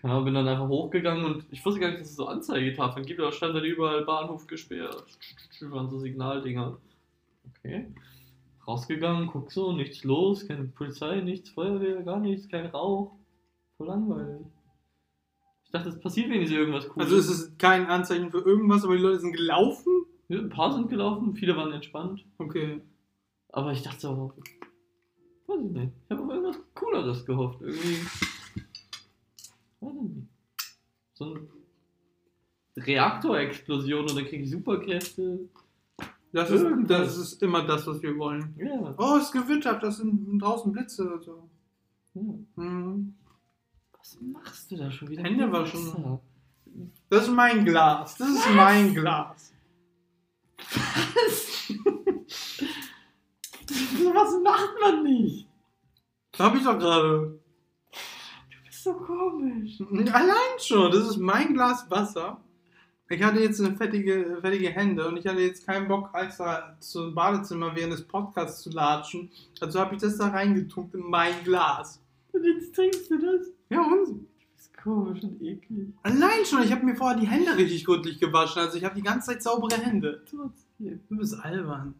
Keine 0.00 0.12
Ahnung, 0.12 0.26
bin 0.26 0.34
dann 0.34 0.46
einfach 0.46 0.68
hochgegangen 0.68 1.24
und 1.24 1.46
ich 1.50 1.64
wusste 1.64 1.80
gar 1.80 1.88
nicht, 1.88 2.02
dass 2.02 2.10
es 2.10 2.16
so 2.16 2.26
Anzeigetafeln 2.26 3.04
gibt, 3.04 3.18
aber 3.18 3.32
stand 3.32 3.56
dann 3.56 3.64
überall 3.64 4.04
Bahnhof 4.04 4.46
gesperrt. 4.46 5.04
Waren 5.60 5.90
so 5.90 5.98
Signaldinger. 5.98 6.78
Okay. 7.48 7.92
Rausgegangen, 8.68 9.28
guck 9.28 9.50
so, 9.50 9.72
nichts 9.72 10.04
los, 10.04 10.46
keine 10.46 10.64
Polizei, 10.64 11.22
nichts, 11.22 11.48
Feuerwehr, 11.48 12.02
gar 12.02 12.20
nichts, 12.20 12.48
kein 12.48 12.66
Rauch. 12.66 13.12
Voll 13.78 13.86
langweilig. 13.86 14.44
Ich 15.64 15.70
dachte, 15.70 15.88
es 15.88 15.98
passiert 15.98 16.28
wenigstens 16.28 16.58
irgendwas 16.58 16.86
Cooles. 16.86 17.06
Also 17.06 17.16
es 17.18 17.30
ist 17.30 17.58
kein 17.58 17.86
Anzeichen 17.86 18.30
für 18.30 18.40
irgendwas, 18.40 18.84
aber 18.84 18.96
die 18.96 19.02
Leute 19.02 19.20
sind 19.20 19.32
gelaufen? 19.32 20.04
Ja, 20.28 20.38
ein 20.38 20.50
paar 20.50 20.74
sind 20.74 20.90
gelaufen, 20.90 21.34
viele 21.34 21.56
waren 21.56 21.72
entspannt. 21.72 22.26
Okay. 22.36 22.82
Aber 23.50 23.72
ich 23.72 23.82
dachte 23.82 24.00
so, 24.00 24.34
weiß 25.46 25.60
ich 25.64 25.70
nicht. 25.70 25.92
Ich 26.04 26.10
habe 26.10 26.24
auf 26.24 26.30
irgendwas 26.30 26.58
Cooleres 26.74 27.24
gehofft. 27.24 27.62
Irgendwie. 27.62 27.96
Weiß 29.80 29.94
ich 29.94 30.10
nicht. 30.10 30.28
So 31.14 31.24
eine 31.24 31.48
Reaktorexplosion 32.76 34.00
und 34.02 34.14
dann 34.14 34.26
kriege 34.26 34.44
ich 34.44 34.50
Superkräfte. 34.50 35.48
Das 36.32 36.50
ist, 36.50 36.66
das 36.86 37.16
ist 37.16 37.42
immer 37.42 37.62
das, 37.66 37.86
was 37.86 38.02
wir 38.02 38.16
wollen. 38.18 38.54
Ja. 38.58 38.94
Oh, 38.98 39.16
es 39.16 39.32
gewittert, 39.32 39.82
das 39.82 39.96
sind 39.96 40.38
draußen 40.38 40.70
Blitze 40.72 41.10
und 41.14 41.24
so. 41.24 41.48
ja. 42.14 42.22
Mhm. 42.56 43.14
Was 43.96 44.18
machst 44.20 44.70
du 44.70 44.76
da 44.76 44.90
schon 44.90 45.08
wieder? 45.08 45.22
Hände 45.22 45.50
waschen. 45.50 45.86
Wasser? 45.86 46.20
Das 47.10 47.22
ist 47.24 47.32
mein 47.34 47.64
Glas. 47.64 48.16
Das 48.16 48.28
ist 48.28 48.50
mein 48.54 48.94
Glas. 48.94 49.52
Was 54.14 54.42
macht 54.42 54.74
man 54.80 55.02
nicht? 55.04 55.48
Hab 56.38 56.54
ich 56.54 56.62
doch 56.62 56.78
gerade. 56.78 57.38
Du 58.50 58.56
bist 58.66 58.82
so 58.82 58.94
komisch. 58.94 59.80
Allein 60.12 60.58
schon. 60.58 60.90
Das 60.90 61.08
ist 61.08 61.18
mein 61.18 61.54
Glas 61.54 61.90
Wasser. 61.90 62.40
Ich 63.10 63.22
hatte 63.22 63.40
jetzt 63.40 63.58
eine 63.60 63.74
fettige, 63.74 64.38
fettige 64.42 64.68
Hände 64.68 65.08
und 65.08 65.16
ich 65.16 65.26
hatte 65.26 65.40
jetzt 65.40 65.66
keinen 65.66 65.88
Bock, 65.88 66.10
extra 66.12 66.76
zum 66.78 67.14
Badezimmer 67.14 67.74
während 67.74 67.94
des 67.94 68.02
Podcasts 68.02 68.62
zu 68.62 68.70
latschen. 68.70 69.30
Also 69.60 69.80
habe 69.80 69.94
ich 69.94 70.00
das 70.02 70.18
da 70.18 70.28
reingetunkt 70.28 70.94
in 70.94 71.08
mein 71.08 71.32
Glas. 71.42 72.02
Und 72.32 72.44
jetzt 72.44 72.74
trinkst 72.74 73.10
du 73.10 73.18
das? 73.18 73.46
Ja, 73.70 73.80
und? 73.80 74.08
Du 74.08 74.26
bist 74.54 74.76
komisch 74.76 75.22
und 75.22 75.40
eklig. 75.40 75.88
Allein 76.02 76.44
schon. 76.44 76.62
Ich 76.62 76.70
habe 76.70 76.84
mir 76.84 76.96
vorher 76.96 77.18
die 77.18 77.26
Hände 77.26 77.56
richtig 77.56 77.86
gründlich 77.86 78.20
gewaschen. 78.20 78.60
Also 78.60 78.76
ich 78.76 78.84
habe 78.84 78.94
die 78.94 79.02
ganze 79.02 79.30
Zeit 79.30 79.42
saubere 79.42 79.80
Hände. 79.80 80.22
Trotzdem. 80.28 81.00
Du 81.08 81.16
bist 81.16 81.34
albern. 81.34 81.94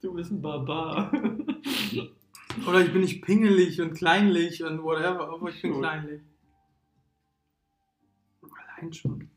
Du 0.00 0.14
bist 0.14 0.30
ein 0.30 0.40
Barbar. 0.40 1.12
Oder 2.66 2.80
ich 2.80 2.92
bin 2.92 3.02
nicht 3.02 3.22
pingelig 3.22 3.80
und 3.82 3.92
kleinlich 3.92 4.64
und 4.64 4.82
whatever, 4.82 5.28
aber 5.28 5.50
ich 5.50 5.60
bin 5.60 5.78
kleinlich. 5.78 6.22
Allein 8.42 8.92
schon. 8.92 9.28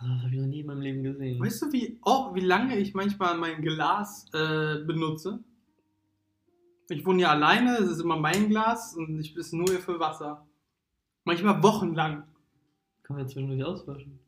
Also, 0.00 0.14
das 0.14 0.22
habe 0.22 0.34
ich 0.34 0.40
noch 0.40 0.46
nie 0.46 0.60
in 0.60 0.66
meinem 0.66 0.80
Leben 0.80 1.02
gesehen. 1.02 1.40
Weißt 1.40 1.62
du, 1.62 1.72
wie, 1.72 1.98
oh, 2.04 2.34
wie 2.34 2.40
lange 2.40 2.78
ich 2.78 2.94
manchmal 2.94 3.36
mein 3.36 3.62
Glas 3.62 4.26
äh, 4.32 4.84
benutze? 4.84 5.42
Ich 6.88 7.04
wohne 7.04 7.22
ja 7.22 7.30
alleine, 7.30 7.76
es 7.78 7.90
ist 7.90 8.00
immer 8.00 8.16
mein 8.16 8.48
Glas 8.48 8.94
und 8.94 9.18
ich 9.18 9.34
bin 9.34 9.44
nur 9.52 9.68
hier 9.68 9.80
für 9.80 9.98
Wasser. 9.98 10.46
Manchmal 11.24 11.62
wochenlang. 11.62 12.22
Kann 13.02 13.16
man 13.16 13.26
ja 13.26 13.26
zwischendurch 13.26 13.64
auswaschen. 13.64 14.18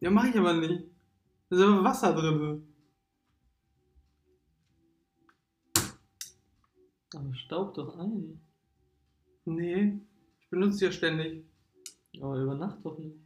Ja, 0.00 0.10
mache 0.10 0.28
ich 0.28 0.38
aber 0.38 0.54
nicht. 0.54 0.84
Da 1.48 1.56
ist 1.56 1.62
aber 1.62 1.84
Wasser 1.84 2.14
drin. 2.14 2.66
Aber 7.14 7.34
staub 7.34 7.74
doch 7.74 7.98
ein. 7.98 8.40
Nee, 9.44 10.00
ich 10.40 10.48
benutze 10.48 10.76
es 10.76 10.80
ja 10.80 10.92
ständig. 10.92 11.44
Aber 12.20 12.40
über 12.40 12.54
Nacht 12.54 12.78
doch 12.84 12.98
nicht. 12.98 13.21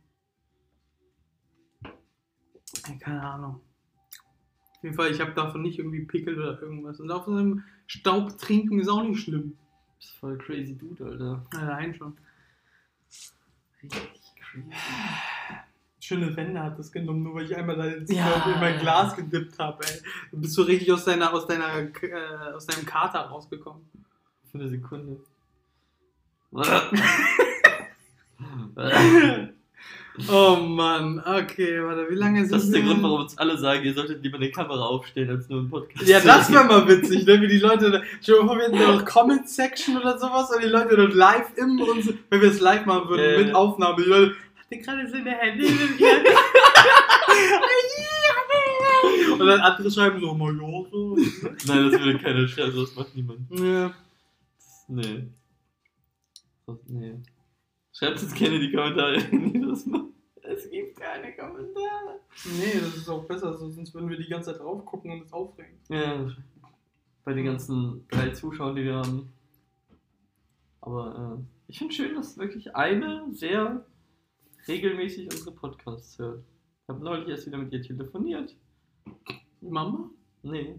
Keine 3.00 3.22
Ahnung. 3.22 3.60
Auf 4.76 4.82
jeden 4.82 4.94
Fall, 4.94 5.10
ich 5.10 5.20
habe 5.20 5.32
davon 5.32 5.62
nicht 5.62 5.78
irgendwie 5.78 6.04
Pickel 6.04 6.38
oder 6.38 6.60
irgendwas. 6.60 7.00
Und 7.00 7.10
auf 7.10 7.24
so 7.26 7.32
einem 7.32 7.64
Staub 7.86 8.36
trinken 8.38 8.78
ist 8.78 8.88
auch 8.88 9.02
nicht 9.02 9.22
schlimm. 9.22 9.52
Du 9.52 9.56
bist 9.98 10.12
voll 10.16 10.38
crazy 10.38 10.76
Dude, 10.76 11.04
Alter. 11.04 11.44
Allein 11.56 11.94
schon. 11.94 12.16
Richtig 13.82 14.32
crazy. 14.40 14.70
Schöne 16.00 16.36
Wände 16.36 16.62
hat 16.62 16.78
das 16.78 16.92
genommen, 16.92 17.24
nur 17.24 17.34
weil 17.34 17.46
ich 17.46 17.56
einmal 17.56 17.90
jetzt 17.90 18.12
Ja. 18.12 18.44
in 18.54 18.60
mein 18.60 18.78
Glas 18.78 19.16
gedippt 19.16 19.58
habe, 19.58 19.84
ey. 19.84 20.00
Du 20.30 20.40
bist 20.40 20.54
so 20.54 20.62
richtig 20.62 20.92
aus 20.92 21.04
deiner, 21.04 21.32
aus 21.32 21.46
deiner, 21.46 21.78
äh, 21.78 22.52
aus 22.54 22.66
deinem 22.66 22.86
Kater 22.86 23.20
rausgekommen. 23.22 23.82
Für 24.52 24.58
eine 24.58 24.68
Sekunde. 24.68 25.18
Oh 30.28 30.56
Mann, 30.56 31.20
okay, 31.20 31.82
warte, 31.82 32.06
wie 32.08 32.14
lange 32.14 32.40
sind 32.40 32.52
Das 32.52 32.64
ist 32.64 32.74
der 32.74 32.82
Grund, 32.82 33.02
warum 33.02 33.20
uns 33.20 33.36
alle 33.36 33.58
sagen, 33.58 33.84
ihr 33.84 33.94
solltet 33.94 34.22
lieber 34.22 34.36
eine 34.36 34.50
Kamera 34.50 34.86
aufstellen, 34.86 35.30
als 35.30 35.48
nur 35.48 35.60
einen 35.60 35.70
Podcast. 35.70 36.08
Ja, 36.08 36.20
das 36.20 36.50
wäre 36.50 36.64
mal 36.64 36.88
witzig, 36.88 37.26
ne? 37.26 37.40
Wie 37.40 37.48
die 37.48 37.58
Leute, 37.58 38.02
dir 38.24 38.36
mal 38.36 38.46
vor, 38.46 38.56
wir 38.56 38.64
hätten 38.64 38.78
noch 38.78 39.04
Comment-Section 39.04 39.98
oder 39.98 40.18
sowas 40.18 40.50
und 40.50 40.62
die 40.62 40.68
Leute 40.68 40.96
dann 40.96 41.10
live 41.10 41.48
im 41.56 41.80
uns, 41.80 42.12
wenn 42.30 42.40
wir 42.40 42.50
es 42.50 42.60
live 42.60 42.86
machen 42.86 43.08
würden, 43.10 43.32
Ja, 43.32 43.46
mit. 43.46 43.54
Aufnahme, 43.54 44.02
die 44.02 44.08
Leute, 44.08 44.34
hat 44.56 44.70
der 44.70 44.78
gerade 44.78 45.08
seine 45.08 45.30
Hände 45.32 45.66
Und 49.38 49.46
dann 49.46 49.60
andere 49.60 49.90
schreiben 49.90 50.20
so, 50.20 50.34
mal 50.34 50.54
ja, 50.54 50.90
so. 50.90 51.16
Nein, 51.16 51.90
das 51.90 52.00
würde 52.00 52.18
keiner 52.18 52.48
schreiben, 52.48 52.74
das 52.74 52.94
macht 52.94 53.14
niemand. 53.14 53.40
Ja. 53.50 53.92
Das, 54.56 54.84
nee. 54.88 55.24
Das, 56.66 56.76
nee. 56.86 57.14
Schreibt 57.96 58.20
jetzt 58.20 58.36
gerne 58.36 58.56
in 58.56 58.60
die 58.60 58.72
Kommentare, 58.72 59.16
wenn 59.30 59.54
ihr 59.54 59.68
das 59.68 59.86
macht. 59.86 60.10
Es 60.42 60.68
gibt 60.70 61.00
keine 61.00 61.34
Kommentare. 61.34 62.20
Nee, 62.44 62.78
das 62.78 62.94
ist 62.94 63.08
auch 63.08 63.24
besser, 63.24 63.56
so, 63.56 63.70
sonst 63.70 63.94
würden 63.94 64.10
wir 64.10 64.18
die 64.18 64.28
ganze 64.28 64.52
Zeit 64.52 64.60
drauf 64.60 64.84
gucken 64.84 65.12
und 65.12 65.22
es 65.22 65.32
aufregen. 65.32 65.78
Ja, 65.88 66.30
bei 67.24 67.32
den 67.32 67.46
ganzen 67.46 68.06
drei 68.08 68.28
Zuschauern, 68.30 68.76
die 68.76 68.84
wir 68.84 68.96
haben. 68.96 69.32
Aber 70.82 71.38
äh, 71.38 71.44
ich 71.68 71.78
finde 71.78 71.94
schön, 71.94 72.14
dass 72.14 72.36
wirklich 72.36 72.76
eine 72.76 73.24
sehr 73.32 73.86
regelmäßig 74.68 75.32
unsere 75.32 75.52
Podcasts 75.52 76.18
hört. 76.18 76.44
Ich 76.82 76.88
habe 76.88 77.02
neulich 77.02 77.28
erst 77.28 77.46
wieder 77.46 77.58
mit 77.58 77.72
ihr 77.72 77.80
telefoniert. 77.80 78.54
Mama? 79.62 80.10
Nee, 80.42 80.78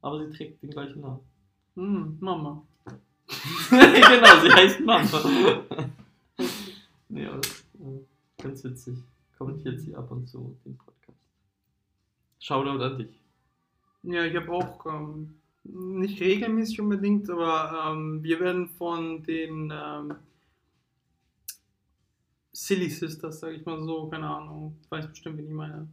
aber 0.00 0.26
sie 0.26 0.34
trägt 0.34 0.62
den 0.62 0.70
gleichen 0.70 1.02
Namen. 1.02 1.20
Hm, 1.74 2.16
Mama. 2.20 2.66
genau, 3.70 4.40
sie 4.42 4.50
heißt 4.50 4.80
Mama. 4.80 5.62
nee, 7.14 7.26
aber 7.26 7.38
äh, 7.38 8.42
ganz 8.42 8.64
witzig. 8.64 8.98
Kommentiert 9.38 9.80
sie 9.80 9.94
ab 9.94 10.10
und 10.10 10.28
zu 10.28 10.56
den 10.64 10.76
Podcast. 10.76 11.18
Shoutout 12.38 12.82
an 12.82 12.98
dich. 12.98 13.20
Ja, 14.02 14.24
ich 14.24 14.36
habe 14.36 14.52
auch 14.52 14.84
ähm, 14.86 15.34
nicht 15.64 16.20
regelmäßig 16.20 16.80
unbedingt, 16.80 17.28
aber 17.30 17.92
ähm, 17.92 18.22
wir 18.22 18.38
werden 18.40 18.68
von 18.68 19.22
den 19.22 19.72
ähm, 19.74 20.14
Silly 22.52 22.90
Sisters, 22.90 23.40
sag 23.40 23.52
ich 23.52 23.64
mal 23.64 23.82
so, 23.82 24.08
keine 24.08 24.28
Ahnung, 24.28 24.76
weiß 24.90 25.08
bestimmt, 25.08 25.38
wen 25.38 25.48
ich 25.48 25.54
meine. 25.54 25.88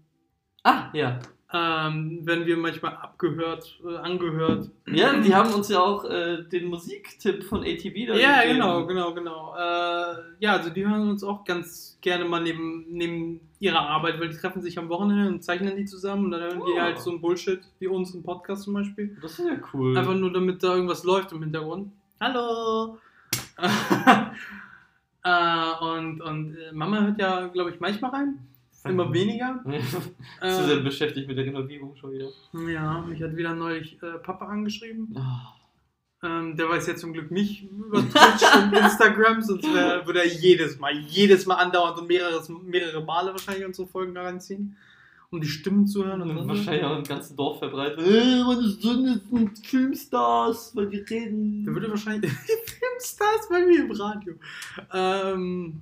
Ah, 0.63 0.91
ja. 0.93 1.19
Ähm, 1.53 2.25
werden 2.25 2.45
wir 2.45 2.55
manchmal 2.55 2.93
abgehört, 2.95 3.77
äh, 3.85 3.97
angehört. 3.97 4.69
Ja, 4.87 5.13
die 5.19 5.35
haben 5.35 5.53
uns 5.53 5.67
ja 5.67 5.79
auch 5.81 6.05
äh, 6.05 6.43
den 6.43 6.67
Musiktipp 6.69 7.43
von 7.43 7.59
ATV 7.61 8.07
da 8.07 8.15
Ja, 8.15 8.41
gegeben. 8.41 8.53
genau, 8.59 8.85
genau, 8.87 9.13
genau. 9.13 9.53
Äh, 9.57 10.15
ja, 10.39 10.53
also 10.53 10.69
die 10.69 10.87
hören 10.87 11.09
uns 11.09 11.23
auch 11.25 11.43
ganz 11.43 11.97
gerne 11.99 12.23
mal 12.23 12.41
neben, 12.41 12.85
neben 12.89 13.41
ihrer 13.59 13.81
Arbeit, 13.81 14.19
weil 14.21 14.29
die 14.29 14.37
treffen 14.37 14.61
sich 14.61 14.79
am 14.79 14.87
Wochenende 14.87 15.27
und 15.27 15.43
zeichnen 15.43 15.75
die 15.75 15.83
zusammen 15.85 16.25
und 16.25 16.31
dann 16.31 16.41
hören 16.41 16.61
die 16.65 16.77
Oh. 16.77 16.81
halt 16.81 16.99
so 16.99 17.11
ein 17.11 17.19
Bullshit 17.19 17.59
wie 17.79 17.87
unseren 17.87 18.23
Podcast 18.23 18.63
zum 18.63 18.73
Beispiel. 18.73 19.17
Das 19.21 19.37
ist 19.37 19.45
ja 19.45 19.57
cool. 19.73 19.97
Einfach 19.97 20.15
nur, 20.15 20.31
damit 20.31 20.63
da 20.63 20.73
irgendwas 20.75 21.03
läuft 21.03 21.33
im 21.33 21.43
Hintergrund. 21.43 21.91
Hallo! 22.21 22.97
äh, 25.23 25.71
und 25.81 26.21
und 26.21 26.55
äh, 26.55 26.71
Mama 26.71 27.01
hört 27.01 27.19
ja, 27.19 27.47
glaube 27.47 27.71
ich, 27.71 27.79
manchmal 27.79 28.11
rein. 28.11 28.39
Immer 28.85 29.13
weniger. 29.13 29.63
Zu 30.41 30.65
sehr 30.65 30.77
Äh, 30.77 30.81
beschäftigt 30.81 31.27
mit 31.27 31.37
der 31.37 31.45
Renovierung 31.45 31.95
schon 31.95 32.11
wieder. 32.13 32.29
ja, 32.71 33.01
mich 33.01 33.21
hat 33.21 33.35
wieder 33.35 33.53
neulich 33.53 34.01
äh, 34.01 34.17
Papa 34.19 34.45
angeschrieben. 34.47 35.15
Ah. 35.15 35.53
Ähm, 36.23 36.55
der 36.55 36.69
weiß 36.69 36.85
ja 36.87 36.95
zum 36.95 37.13
Glück 37.13 37.31
nicht 37.31 37.63
über 37.63 37.99
Twitch 37.99 38.55
und 38.55 38.73
Instagram, 38.77 39.41
sonst 39.41 39.63
wär, 39.73 40.05
würde 40.05 40.19
er 40.19 40.27
jedes 40.27 40.77
Mal, 40.79 40.95
jedes 41.07 41.45
Mal 41.47 41.55
andauernd 41.55 41.97
und 41.99 42.07
mehrere, 42.07 42.41
mehrere 42.63 43.03
Male 43.03 43.31
wahrscheinlich 43.31 43.65
unsere 43.65 43.87
Folgen 43.87 44.13
da 44.13 44.21
reinziehen, 44.23 44.77
um 45.31 45.41
die 45.41 45.47
Stimmen 45.47 45.87
zu 45.87 46.05
hören. 46.05 46.21
Und 46.21 46.37
Und 46.37 46.47
wahrscheinlich 46.47 46.83
auch 46.83 46.95
im 46.97 47.03
ganzen 47.03 47.35
Dorf 47.35 47.57
verbreitet. 47.57 47.99
Äh, 48.05 48.43
meine 48.43 48.67
Söhne 48.67 49.19
sind 49.31 49.65
Filmstars, 49.65 50.75
weil 50.75 50.89
die 50.89 50.99
reden. 50.99 51.63
Der 51.65 51.73
würde 51.73 51.89
wahrscheinlich 51.89 52.31
Filmstars 52.65 53.49
bei 53.49 53.65
mir 53.65 53.81
im 53.85 53.91
Radio. 53.91 54.35
Ähm, 54.93 55.81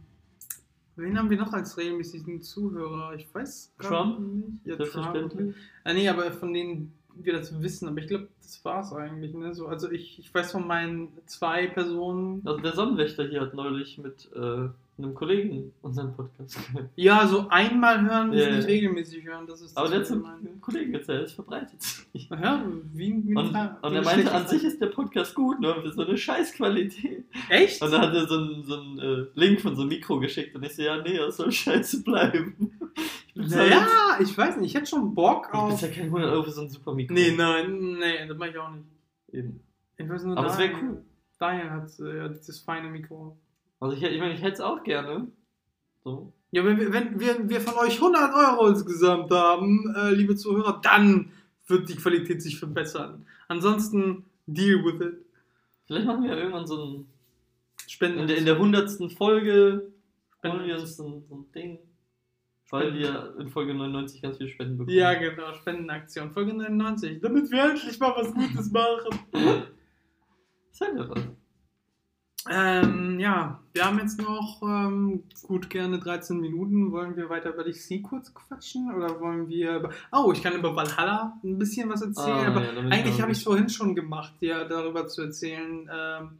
wen 0.99 1.17
haben 1.17 1.29
wir 1.29 1.37
noch 1.37 1.53
als 1.53 1.77
regelmäßigen 1.77 2.41
Zuhörer? 2.41 3.13
Ich 3.15 3.33
weiß 3.33 3.73
gar 3.77 3.89
Trump? 3.89 4.19
nicht. 4.19 4.47
Ja, 4.65 4.75
Trump. 4.75 4.91
Selbstverständlich. 4.91 5.55
Ah, 5.83 5.93
nee, 5.93 6.07
aber 6.07 6.31
von 6.31 6.53
denen 6.53 6.93
wir 7.15 7.33
das 7.33 7.61
wissen, 7.61 7.87
aber 7.87 7.99
ich 7.99 8.07
glaube, 8.07 8.27
das 8.41 8.63
war's 8.63 8.93
eigentlich. 8.93 9.33
Ne? 9.33 9.53
So, 9.53 9.67
also 9.67 9.91
ich, 9.91 10.19
ich 10.19 10.33
weiß 10.33 10.51
von 10.51 10.65
meinen 10.67 11.09
zwei 11.25 11.67
Personen. 11.67 12.41
Also 12.45 12.59
der 12.59 12.73
Sonnenwächter 12.73 13.25
hier 13.27 13.41
hat 13.41 13.53
neulich 13.53 13.97
mit 13.97 14.29
äh, 14.35 14.69
einem 14.99 15.13
Kollegen 15.15 15.71
unseren 15.81 16.13
Podcast 16.13 16.57
gehört. 16.67 16.89
Ja, 16.95 17.27
so 17.27 17.47
einmal 17.49 18.01
hören, 18.01 18.33
Ja, 18.33 18.39
yeah. 18.39 18.55
nicht 18.57 18.63
ja. 18.63 18.69
regelmäßig 18.73 19.25
hören. 19.25 19.47
Das 19.47 19.61
ist 19.61 19.77
Aber 19.77 19.89
das, 19.89 20.07
der 20.09 20.17
hat 20.17 20.25
einem 20.39 20.61
Kollegen 20.61 20.93
erzählt, 20.93 21.27
es 21.27 21.33
verbreitet 21.33 21.81
sich. 21.81 22.29
Ja, 22.29 22.63
wie, 22.93 23.21
wie 23.27 23.35
Und, 23.35 23.47
und 23.47 23.93
er 23.95 24.03
meinte, 24.03 24.31
an 24.31 24.47
sich 24.47 24.63
ist 24.63 24.79
der 24.81 24.87
Podcast 24.87 25.33
gut, 25.35 25.59
nur 25.59 25.81
für 25.81 25.91
so 25.91 26.03
eine 26.05 26.17
Scheißqualität. 26.17 27.25
Echt? 27.49 27.81
Und 27.81 27.91
dann 27.91 28.01
hat 28.01 28.13
er 28.13 28.27
so 28.27 28.35
einen, 28.37 28.63
so 28.63 28.79
einen 28.79 28.99
äh, 28.99 29.25
Link 29.35 29.61
von 29.61 29.75
so 29.75 29.81
einem 29.81 29.89
Mikro 29.89 30.19
geschickt 30.19 30.55
und 30.55 30.63
ich 30.65 30.75
so, 30.75 30.81
ja, 30.81 31.01
nee, 31.01 31.17
das 31.17 31.37
soll 31.37 31.51
scheiße 31.51 32.03
bleiben. 32.03 32.71
Naja, 33.35 33.87
ich 34.21 34.37
weiß 34.37 34.57
nicht, 34.57 34.67
ich 34.67 34.75
hätte 34.75 34.87
schon 34.89 35.13
Bock 35.15 35.45
jetzt- 35.45 35.53
ich 35.53 35.59
auf. 35.59 35.69
bezahle 35.71 35.91
keine 35.93 36.05
100 36.07 36.31
Euro 36.31 36.43
für 36.43 36.51
so 36.51 36.61
ein 36.61 36.69
super 36.69 36.93
Mikro. 36.93 37.13
Nee, 37.13 37.33
nein, 37.37 37.97
nee, 37.99 38.27
das 38.27 38.37
mache 38.37 38.49
ich 38.49 38.57
auch 38.57 38.71
nicht. 38.71 38.85
Eben. 39.31 39.59
Ich 39.97 40.09
weiß 40.09 40.23
nur, 40.25 40.37
Aber 40.37 40.47
es 40.47 40.57
wäre 40.57 40.71
cool. 40.81 41.03
Daniel 41.39 41.69
hat 41.69 41.99
äh, 41.99 42.17
ja, 42.17 42.27
dieses 42.27 42.59
feine 42.59 42.89
Mikro. 42.89 43.37
Also 43.79 43.95
ich, 43.95 44.03
ich 44.03 44.19
meine, 44.19 44.33
ich 44.33 44.41
hätte 44.41 44.53
es 44.55 44.61
auch 44.61 44.83
gerne. 44.83 45.27
So. 46.03 46.33
Ja, 46.51 46.65
wenn, 46.65 46.79
wir- 46.79 46.91
wenn 46.91 47.19
wir, 47.19 47.49
wir 47.49 47.61
von 47.61 47.75
euch 47.75 47.95
100 48.01 48.33
Euro 48.33 48.67
insgesamt 48.67 49.31
haben, 49.31 49.93
äh, 49.95 50.11
liebe 50.11 50.35
Zuhörer, 50.35 50.79
dann 50.83 51.31
wird 51.67 51.87
die 51.89 51.95
Qualität 51.95 52.41
sich 52.41 52.57
verbessern. 52.57 53.25
Ansonsten, 53.47 54.25
deal 54.47 54.83
with 54.83 54.99
it. 55.01 55.25
Vielleicht 55.85 56.05
machen 56.07 56.23
wir 56.23 56.31
ja 56.31 56.37
irgendwann 56.37 56.67
so 56.67 56.83
ein. 56.83 57.05
Spenden. 57.87 58.19
In 58.19 58.27
der, 58.27 58.37
in 58.37 58.45
der 58.45 58.55
100. 58.55 59.11
Folge 59.13 59.91
Spenden. 60.37 60.65
wir 60.65 60.79
uns 60.79 60.95
so 60.97 61.07
ein, 61.07 61.23
so 61.27 61.35
ein 61.35 61.51
Ding. 61.53 61.79
Weil 62.71 62.93
wir 62.93 63.35
in 63.39 63.49
Folge 63.49 63.73
99 63.73 64.21
ganz 64.21 64.37
viel 64.37 64.47
Spenden 64.47 64.77
bekommen. 64.77 64.95
Ja, 64.95 65.15
genau, 65.15 65.53
Spendenaktion. 65.53 66.29
Folge 66.31 66.53
99. 66.53 67.19
Damit 67.19 67.49
wir 67.49 67.63
endlich 67.71 67.99
mal 67.99 68.13
was 68.15 68.31
Gutes 68.31 68.71
machen. 68.71 69.19
Sag 70.71 70.95
ja 70.95 71.09
was. 71.09 71.21
Ähm, 72.47 73.19
ja, 73.19 73.59
wir 73.73 73.85
haben 73.85 73.99
jetzt 73.99 74.21
noch 74.21 74.61
ähm, 74.61 75.23
gut 75.43 75.69
gerne 75.69 75.99
13 75.99 76.39
Minuten. 76.39 76.91
Wollen 76.91 77.17
wir 77.17 77.29
weiter 77.29 77.53
über 77.53 77.63
DC 77.63 78.01
kurz 78.01 78.33
quatschen? 78.33 78.93
Oder 78.95 79.19
wollen 79.19 79.49
wir. 79.49 79.77
Über 79.77 79.91
oh, 80.11 80.31
ich 80.31 80.41
kann 80.41 80.53
über 80.53 80.75
Valhalla 80.75 81.37
ein 81.43 81.57
bisschen 81.57 81.89
was 81.89 82.01
erzählen. 82.01 82.29
Ah, 82.29 82.47
aber 82.47 82.63
ja, 82.63 82.79
eigentlich 82.89 83.21
habe 83.21 83.31
ich 83.31 83.39
es 83.39 83.43
vorhin 83.43 83.69
schon 83.69 83.93
gemacht, 83.93 84.33
ja, 84.39 84.63
darüber 84.63 85.07
zu 85.07 85.23
erzählen. 85.23 85.89
Ähm, 85.93 86.39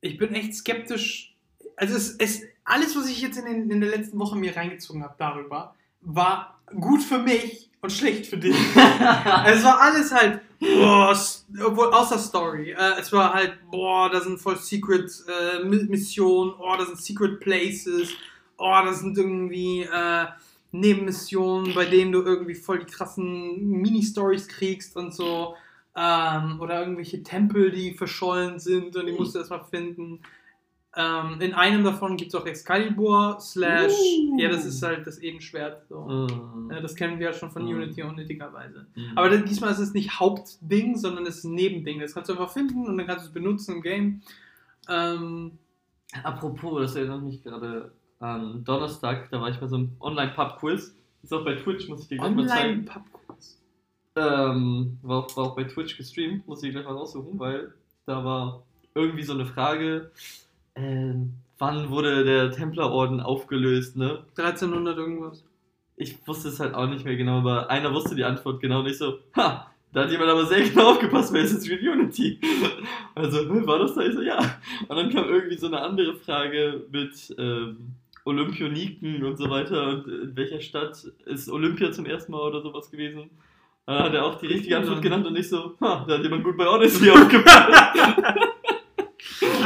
ich 0.00 0.16
bin 0.16 0.32
echt 0.34 0.54
skeptisch. 0.54 1.34
Also, 1.76 1.96
es, 1.96 2.16
es, 2.16 2.42
alles, 2.64 2.96
was 2.96 3.08
ich 3.08 3.20
jetzt 3.20 3.36
in, 3.36 3.46
den, 3.46 3.70
in 3.70 3.80
der 3.80 3.90
letzten 3.90 4.18
Woche 4.18 4.36
mir 4.36 4.56
reingezogen 4.56 5.02
habe 5.02 5.14
darüber, 5.18 5.74
war 6.02 6.55
gut 6.80 7.02
für 7.02 7.18
mich 7.18 7.70
und 7.80 7.90
schlecht 7.92 8.26
für 8.26 8.38
dich. 8.38 8.56
es 9.46 9.64
war 9.64 9.80
alles 9.80 10.12
halt, 10.12 10.40
boah, 10.60 11.16
obwohl, 11.64 11.86
außer 11.92 12.18
Story. 12.18 12.72
Äh, 12.72 13.00
es 13.00 13.12
war 13.12 13.34
halt, 13.34 13.58
boah, 13.70 14.10
da 14.10 14.20
sind 14.20 14.38
voll 14.40 14.56
Secret 14.56 15.10
äh, 15.28 15.64
Mi- 15.64 15.88
Missionen, 15.88 16.54
oh, 16.58 16.74
da 16.76 16.84
sind 16.86 16.98
Secret 17.00 17.40
Places, 17.40 18.10
oh, 18.58 18.72
da 18.84 18.92
sind 18.92 19.16
irgendwie 19.16 19.82
äh, 19.82 20.26
Nebenmissionen, 20.72 21.74
bei 21.74 21.84
denen 21.86 22.12
du 22.12 22.22
irgendwie 22.22 22.54
voll 22.54 22.80
die 22.80 22.86
krassen 22.92 23.68
Mini-Stories 23.80 24.48
kriegst 24.48 24.96
und 24.96 25.14
so. 25.14 25.54
Ähm, 25.98 26.60
oder 26.60 26.80
irgendwelche 26.80 27.22
Tempel, 27.22 27.70
die 27.70 27.94
verschollen 27.94 28.58
sind 28.58 28.96
und 28.96 29.06
die 29.06 29.12
musst 29.12 29.34
du 29.34 29.38
erstmal 29.38 29.64
finden. 29.64 30.20
Ähm, 30.98 31.40
in 31.42 31.52
einem 31.52 31.84
davon 31.84 32.16
gibt 32.16 32.32
es 32.32 32.40
auch 32.40 32.46
Excalibur, 32.46 33.36
slash, 33.38 33.92
Uh. 33.92 34.38
ja, 34.40 34.48
das 34.48 34.64
ist 34.64 34.82
halt 34.82 35.06
das 35.06 35.20
Edenschwert. 35.20 35.82
So. 35.90 36.00
Mm. 36.00 36.70
Ja, 36.72 36.80
das 36.80 36.94
kennen 36.94 37.18
wir 37.18 37.26
ja 37.26 37.32
schon 37.34 37.50
von 37.50 37.64
Mhm. 37.64 37.68
Unity 37.76 38.02
unnötigerweise. 38.02 38.86
Mm. 38.94 39.12
Aber 39.14 39.28
dann, 39.28 39.44
diesmal 39.44 39.72
ist 39.72 39.78
es 39.78 39.92
nicht 39.92 40.18
Hauptding, 40.18 40.96
sondern 40.96 41.26
es 41.26 41.38
ist 41.38 41.44
ein 41.44 41.54
Nebending. 41.54 42.00
Das 42.00 42.14
kannst 42.14 42.30
du 42.30 42.32
einfach 42.32 42.50
finden 42.50 42.86
und 42.86 42.96
dann 42.96 43.06
kannst 43.06 43.24
du 43.24 43.28
es 43.28 43.34
benutzen 43.34 43.76
im 43.76 43.82
Game. 43.82 44.22
Ähm, 44.88 45.58
Apropos, 46.22 46.80
das 46.80 46.94
erinnert 46.96 47.22
mich 47.22 47.42
gerade 47.42 47.92
an 48.20 48.64
Donnerstag, 48.64 49.28
da 49.30 49.40
war 49.40 49.50
ich 49.50 49.58
bei 49.58 49.66
so 49.66 49.76
einem 49.76 49.90
Online-Pub-Quiz. 50.00 50.96
Ist 51.22 51.32
auch 51.34 51.44
bei 51.44 51.56
Twitch, 51.56 51.88
muss 51.88 52.02
ich 52.02 52.08
dir 52.08 52.16
gleich 52.18 52.34
mal 52.34 52.46
zeigen. 52.46 52.88
Online-Pubquiz. 52.88 53.60
Ähm, 54.16 54.98
war, 55.02 55.18
auch, 55.24 55.36
war 55.36 55.44
auch 55.44 55.56
bei 55.56 55.64
Twitch 55.64 55.98
gestreamt, 55.98 56.46
muss 56.48 56.62
ich 56.62 56.70
gleich 56.72 56.86
mal 56.86 56.94
raussuchen, 56.94 57.38
weil 57.38 57.74
da 58.06 58.24
war 58.24 58.62
irgendwie 58.94 59.24
so 59.24 59.34
eine 59.34 59.44
Frage, 59.44 60.10
ähm, 60.76 61.34
wann 61.58 61.90
wurde 61.90 62.24
der 62.24 62.50
Templerorden 62.50 63.20
aufgelöst, 63.20 63.96
ne? 63.96 64.24
1300 64.36 64.96
irgendwas. 64.96 65.44
Ich 65.96 66.16
wusste 66.26 66.48
es 66.48 66.60
halt 66.60 66.74
auch 66.74 66.88
nicht 66.88 67.04
mehr 67.04 67.16
genau, 67.16 67.38
aber 67.38 67.70
einer 67.70 67.92
wusste 67.94 68.14
die 68.14 68.24
Antwort 68.24 68.60
genau 68.60 68.82
nicht 68.82 68.98
so, 68.98 69.18
ha, 69.34 69.70
da 69.92 70.02
hat 70.02 70.10
jemand 70.10 70.30
aber 70.30 70.44
sehr 70.44 70.60
genau 70.68 70.90
aufgepasst 70.90 71.32
bei 71.32 71.40
Assassin's 71.40 71.66
Creed 71.66 71.82
Unity. 71.82 72.38
Also, 73.14 73.38
"Hä, 73.50 73.66
war 73.66 73.78
das 73.78 73.94
da? 73.94 74.02
Ich 74.02 74.12
so, 74.12 74.20
ja. 74.20 74.38
Und 74.88 74.94
dann 74.94 75.08
kam 75.08 75.24
irgendwie 75.24 75.56
so 75.56 75.68
eine 75.68 75.80
andere 75.80 76.16
Frage 76.16 76.84
mit 76.92 77.34
ähm, 77.38 77.94
Olympioniken 78.26 79.24
und 79.24 79.38
so 79.38 79.48
weiter 79.48 79.88
und 79.88 80.06
in 80.06 80.36
welcher 80.36 80.60
Stadt 80.60 81.02
ist 81.24 81.48
Olympia 81.48 81.90
zum 81.92 82.04
ersten 82.04 82.32
Mal 82.32 82.42
oder 82.42 82.60
sowas 82.60 82.90
gewesen. 82.90 83.30
Da 83.86 84.04
hat 84.04 84.12
er 84.14 84.26
auch 84.26 84.34
die 84.34 84.48
richtige 84.48 84.76
Antwort 84.76 85.00
genannt 85.00 85.26
und 85.26 85.36
ich 85.36 85.48
so, 85.48 85.76
ha, 85.80 86.04
da 86.06 86.18
hat 86.18 86.22
jemand 86.22 86.44
gut 86.44 86.58
bei 86.58 86.68
Odyssey 86.68 87.08
aufgepasst. 87.12 87.70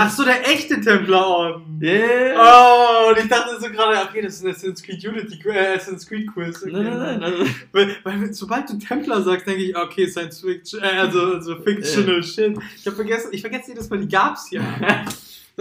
Ach 0.03 0.11
so, 0.11 0.25
der 0.25 0.49
echte 0.49 0.81
Templerorden. 0.81 1.79
Yeah! 1.83 2.35
Oh, 2.37 3.11
und 3.11 3.19
ich 3.19 3.29
dachte 3.29 3.61
so 3.61 3.69
gerade, 3.69 4.09
okay, 4.09 4.23
das 4.23 4.35
ist 4.37 4.45
ein 4.45 4.51
Assassin's 4.51 4.83
Creed 4.83 5.05
Unity, 5.05 5.49
äh, 5.49 5.77
Assassin's 5.77 6.07
Creed 6.07 6.33
Quiz. 6.33 6.63
Okay. 6.63 6.73
Nein, 6.73 6.85
nein, 6.85 6.99
nein. 6.99 7.23
Also, 7.23 7.45
Weil, 7.73 7.97
weil 8.03 8.33
sobald 8.33 8.69
du 8.71 8.79
Templer 8.79 9.23
sagst, 9.23 9.47
denke 9.47 9.63
ich, 9.63 9.77
okay, 9.77 10.07
Science 10.07 10.41
Fiction, 10.41 10.83
äh, 10.83 10.99
also, 10.99 11.35
also 11.35 11.57
Fictional 11.63 12.23
Shit. 12.23 12.59
Ich 12.77 12.87
habe 12.87 12.97
vergessen, 12.97 13.29
ich 13.33 13.41
vergesse 13.41 13.69
jedes 13.69 13.91
Mal, 13.91 14.01
die 14.01 14.09
gab's 14.09 14.51
ja. 14.51 14.63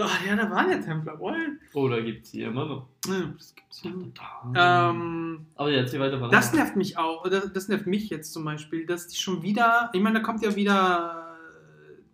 Ach 0.02 0.26
ja, 0.26 0.34
da 0.34 0.50
waren 0.50 0.70
ja 0.70 0.78
Templer, 0.78 1.18
wohl. 1.18 1.58
oh, 1.74 1.88
da 1.88 2.00
gibt 2.00 2.24
es 2.24 2.30
hier 2.30 2.48
immer 2.48 2.64
noch. 2.64 2.86
Ja, 3.06 3.32
das 3.36 3.54
gibt's 3.54 3.82
ja. 3.82 4.90
Ähm, 4.90 5.46
Aber 5.56 5.70
ja, 5.70 5.78
erzähl 5.78 6.00
weiter. 6.00 6.26
Das 6.30 6.54
nervt 6.54 6.76
mich 6.76 6.96
auch, 6.96 7.28
das, 7.28 7.52
das 7.52 7.68
nervt 7.68 7.86
mich 7.86 8.08
jetzt 8.08 8.32
zum 8.32 8.44
Beispiel, 8.44 8.86
dass 8.86 9.08
die 9.08 9.16
schon 9.18 9.42
wieder, 9.42 9.90
ich 9.92 10.00
meine, 10.00 10.20
da 10.20 10.24
kommt 10.24 10.42
ja 10.42 10.56
wieder 10.56 11.19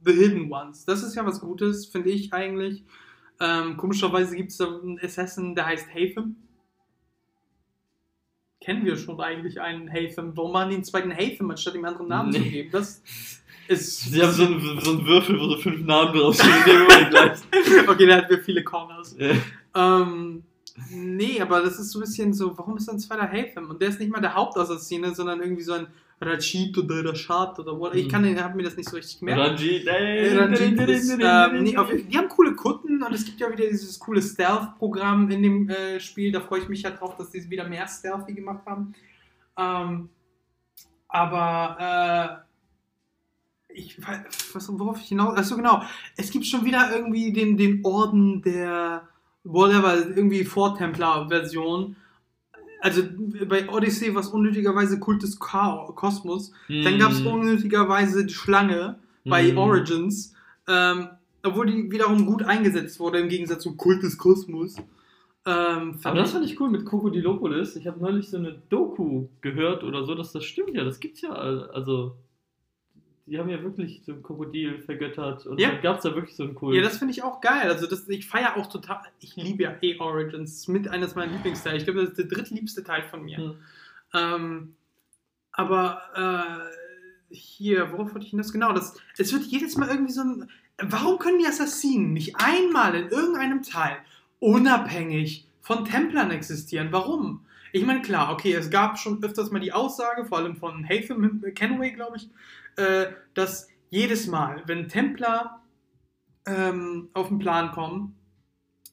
The 0.07 0.13
Hidden 0.13 0.51
Ones. 0.51 0.85
Das 0.85 1.03
ist 1.03 1.15
ja 1.15 1.27
was 1.27 1.41
Gutes, 1.41 1.87
finde 1.87 2.11
ich 2.11 2.33
eigentlich. 2.33 2.85
Ähm, 3.41 3.77
komischerweise 3.77 4.35
gibt 4.37 4.51
es 4.53 4.57
da 4.57 4.67
einen 4.67 4.99
Assassin, 5.03 5.55
der 5.55 5.67
heißt 5.67 5.89
Hatham. 5.95 6.37
Kennen 8.61 8.85
wir 8.85 8.97
schon 8.97 9.21
eigentlich 9.21 9.61
einen 9.61 9.93
Hatham? 9.93 10.37
Warum 10.37 10.53
machen 10.53 10.71
die 10.71 10.75
einen 10.77 10.85
zweiten 10.85 11.13
Hatham, 11.15 11.51
anstatt 11.51 11.75
ihm 11.75 11.85
einen 11.85 11.95
anderen 11.95 12.09
Namen 12.09 12.33
zu 12.33 12.41
Nee. 12.41 12.51
geben? 12.51 12.71
Das, 12.73 13.03
es, 13.69 14.01
Sie 14.11 14.23
haben 14.23 14.33
so 14.33 14.47
einen, 14.47 14.81
so 14.81 14.93
einen 14.93 15.07
Würfel, 15.07 15.39
wo 15.39 15.49
so 15.51 15.59
fünf 15.59 15.85
Namen 15.85 16.17
draufstehen, 16.19 16.53
okay, 17.89 18.07
da 18.07 18.17
hatten 18.17 18.31
wir 18.31 18.39
viele 18.43 18.65
Corners. 18.65 19.15
Ja. 19.19 19.35
Ähm, 19.75 20.43
nee, 20.91 21.41
aber 21.41 21.61
das 21.63 21.79
ist 21.79 21.91
so 21.91 21.99
ein 21.99 22.03
bisschen 22.03 22.33
so, 22.33 22.57
warum 22.57 22.77
ist 22.79 22.89
dann 22.89 22.99
zweiter 22.99 23.31
Haytham? 23.31 23.69
Und 23.71 23.81
der 23.83 23.91
ist 23.91 24.01
nicht 24.01 24.11
mal 24.11 24.21
der 24.21 24.35
Hauptassassine, 24.35 25.15
sondern 25.15 25.41
irgendwie 25.41 25.63
so 25.63 25.75
ein 25.75 25.87
Rachid 26.21 26.77
oder 26.79 27.05
Rashad 27.05 27.59
oder 27.59 27.79
what. 27.79 27.95
Ich 27.95 28.09
kann 28.09 28.23
den, 28.23 28.43
hab 28.43 28.55
mir 28.55 28.62
das 28.62 28.77
nicht 28.77 28.89
so 28.89 28.97
richtig 28.97 29.19
gemerkt. 29.19 29.51
Ranjit, 29.51 29.87
Äh, 29.87 30.39
Ranjit 30.39 30.81
ist, 30.89 31.11
ähm, 31.21 31.62
nee, 31.62 31.77
auf, 31.77 31.91
die 31.91 32.17
haben 32.17 32.29
coole 32.29 32.55
Kutten 32.55 33.03
und 33.03 33.12
es 33.12 33.25
gibt 33.25 33.39
ja 33.39 33.51
wieder 33.51 33.69
dieses 33.69 33.99
coole 33.99 34.23
Stealth-Programm 34.23 35.31
in 35.31 35.43
dem 35.43 35.69
äh, 35.69 36.01
Spiel. 36.01 36.33
Da 36.33 36.41
freue 36.41 36.61
ich 36.61 36.69
mich 36.69 36.83
ja 36.83 36.91
drauf, 36.91 37.17
dass 37.17 37.31
die 37.31 37.49
wieder 37.51 37.69
mehr 37.69 37.87
Stealthy 37.87 38.33
gemacht 38.33 38.64
haben. 38.64 38.95
Ähm, 39.59 40.09
aber 41.09 42.43
äh, 43.69 43.75
ich 43.75 44.01
weiß, 44.01 44.69
worauf 44.71 44.99
ich 44.99 45.09
hinaus. 45.09 45.37
Achso, 45.37 45.57
genau. 45.57 45.83
Es 46.17 46.31
gibt 46.31 46.47
schon 46.47 46.64
wieder 46.64 46.91
irgendwie 46.95 47.33
den, 47.33 47.59
den 47.59 47.85
Orden 47.85 48.41
der 48.41 49.07
whatever, 49.45 49.95
irgendwie 49.95 50.45
Vortemplar-Version. 50.45 51.97
Also 52.87 53.03
bei 53.49 53.68
Odyssey 53.68 54.14
war 54.14 54.20
es 54.20 54.28
unnötigerweise 54.28 55.01
Kult 55.01 55.20
des 55.24 55.41
Kosmos. 55.41 56.53
Dann 56.68 56.99
gab 57.01 57.11
es 57.11 57.18
Hm. 57.18 57.26
unnötigerweise 57.26 58.24
die 58.26 58.32
Schlange 58.34 59.01
bei 59.24 59.51
Hm. 59.51 59.59
Origins, 59.59 60.34
ähm, 60.68 61.09
obwohl 61.43 61.66
die 61.66 61.91
wiederum 61.91 62.26
gut 62.26 62.45
eingesetzt 62.45 63.01
wurde 63.01 63.18
im 63.18 63.28
Gegensatz 63.28 63.64
zu 63.64 63.76
Kult 63.76 64.05
des 64.05 64.16
Kosmos. 64.18 64.76
Ähm, 65.49 65.99
Aber 66.05 66.16
das 66.18 66.30
fand 66.32 66.45
ich 66.45 66.61
cool 66.61 66.70
mit 66.70 66.87
Krokodilopolis. 66.87 67.74
Ich 67.74 67.89
habe 67.89 67.99
neulich 68.01 68.28
so 68.30 68.37
eine 68.37 68.62
Doku 68.68 69.26
gehört 69.41 69.82
oder 69.82 70.05
so, 70.05 70.14
dass 70.14 70.30
das 70.32 70.45
stimmt 70.45 70.74
ja. 70.74 70.84
Das 70.84 71.01
gibt's 71.01 71.22
ja. 71.22 71.30
Also, 71.32 72.14
die 73.27 73.39
haben 73.39 73.49
ja 73.49 73.61
wirklich 73.62 74.03
so 74.07 74.12
ein 74.12 74.22
Krokodil 74.22 74.79
vergöttert. 74.83 75.47
Und 75.47 75.59
Ja. 75.61 75.70
dann 75.72 75.83
gab's 75.83 76.03
da 76.05 76.14
wirklich 76.14 76.37
so 76.37 76.45
einen 76.45 76.55
coolen. 76.55 76.77
ja, 76.77 76.83
das 76.83 76.99
finde 76.99 77.12
ich 77.12 77.22
auch 77.24 77.41
geil. 77.41 77.68
Also 77.70 77.87
das, 77.87 78.09
ich 78.09 78.27
feiere 78.29 78.57
auch 78.57 78.68
total. 78.68 79.01
Ich 79.20 79.35
liebe 79.37 79.64
ja 79.64 79.74
eh 79.83 79.99
Origins. 79.99 80.51
Das 80.53 80.59
ist 80.61 80.68
mit 80.68 80.87
eines 80.89 81.14
meiner 81.16 81.33
Lieblingsteile. 81.33 81.77
Ich 81.77 81.85
glaube, 81.85 82.01
das 82.01 82.11
ist 82.11 82.18
der 82.18 82.27
drittliebste 82.27 82.85
Teil 82.85 83.03
von 83.11 83.24
mir. 83.24 83.39
Hm. 83.39 83.55
Ähm, 84.14 84.74
aber 85.53 86.70
äh, 87.31 87.35
hier, 87.35 87.91
worauf 87.93 88.12
wollte 88.14 88.24
ich 88.27 88.31
denn 88.31 88.39
das 88.39 88.53
genau? 88.53 88.72
Das, 88.72 88.97
es 89.18 89.33
wird 89.33 89.43
jedes 89.45 89.77
Mal 89.77 89.89
irgendwie 89.89 90.12
so 90.12 90.22
ein. 90.22 90.49
Warum 90.79 91.18
können 91.18 91.39
die 91.39 91.47
Assassinen 91.47 92.12
nicht 92.12 92.37
einmal 92.37 92.95
in 92.95 93.09
irgendeinem 93.09 93.62
Teil 93.62 93.97
unabhängig 94.41 95.47
von 95.62 95.85
Templern 95.85 96.31
existieren? 96.31 96.89
Warum? 96.93 97.41
Ich 97.72 97.85
meine, 97.85 98.03
klar, 98.03 98.33
okay, 98.33 98.53
es 98.55 98.70
gab 98.70 98.99
schon 98.99 99.22
öfters 99.24 99.51
mal 99.51 99.59
die 99.59 99.72
Aussage, 99.72 100.24
vor 100.24 100.39
allem 100.39 100.57
von 100.57 100.89
Hatham 100.89 101.43
Kenway, 101.55 101.91
glaube 101.93 102.16
ich, 102.18 102.29
äh, 102.77 103.07
dass 103.35 103.68
jedes 103.91 104.27
Mal, 104.27 104.62
wenn 104.66 104.89
Templer 104.89 105.62
ähm, 106.47 107.09
auf 107.14 107.29
den 107.29 107.39
Plan 107.39 107.72
kommen, 107.72 108.16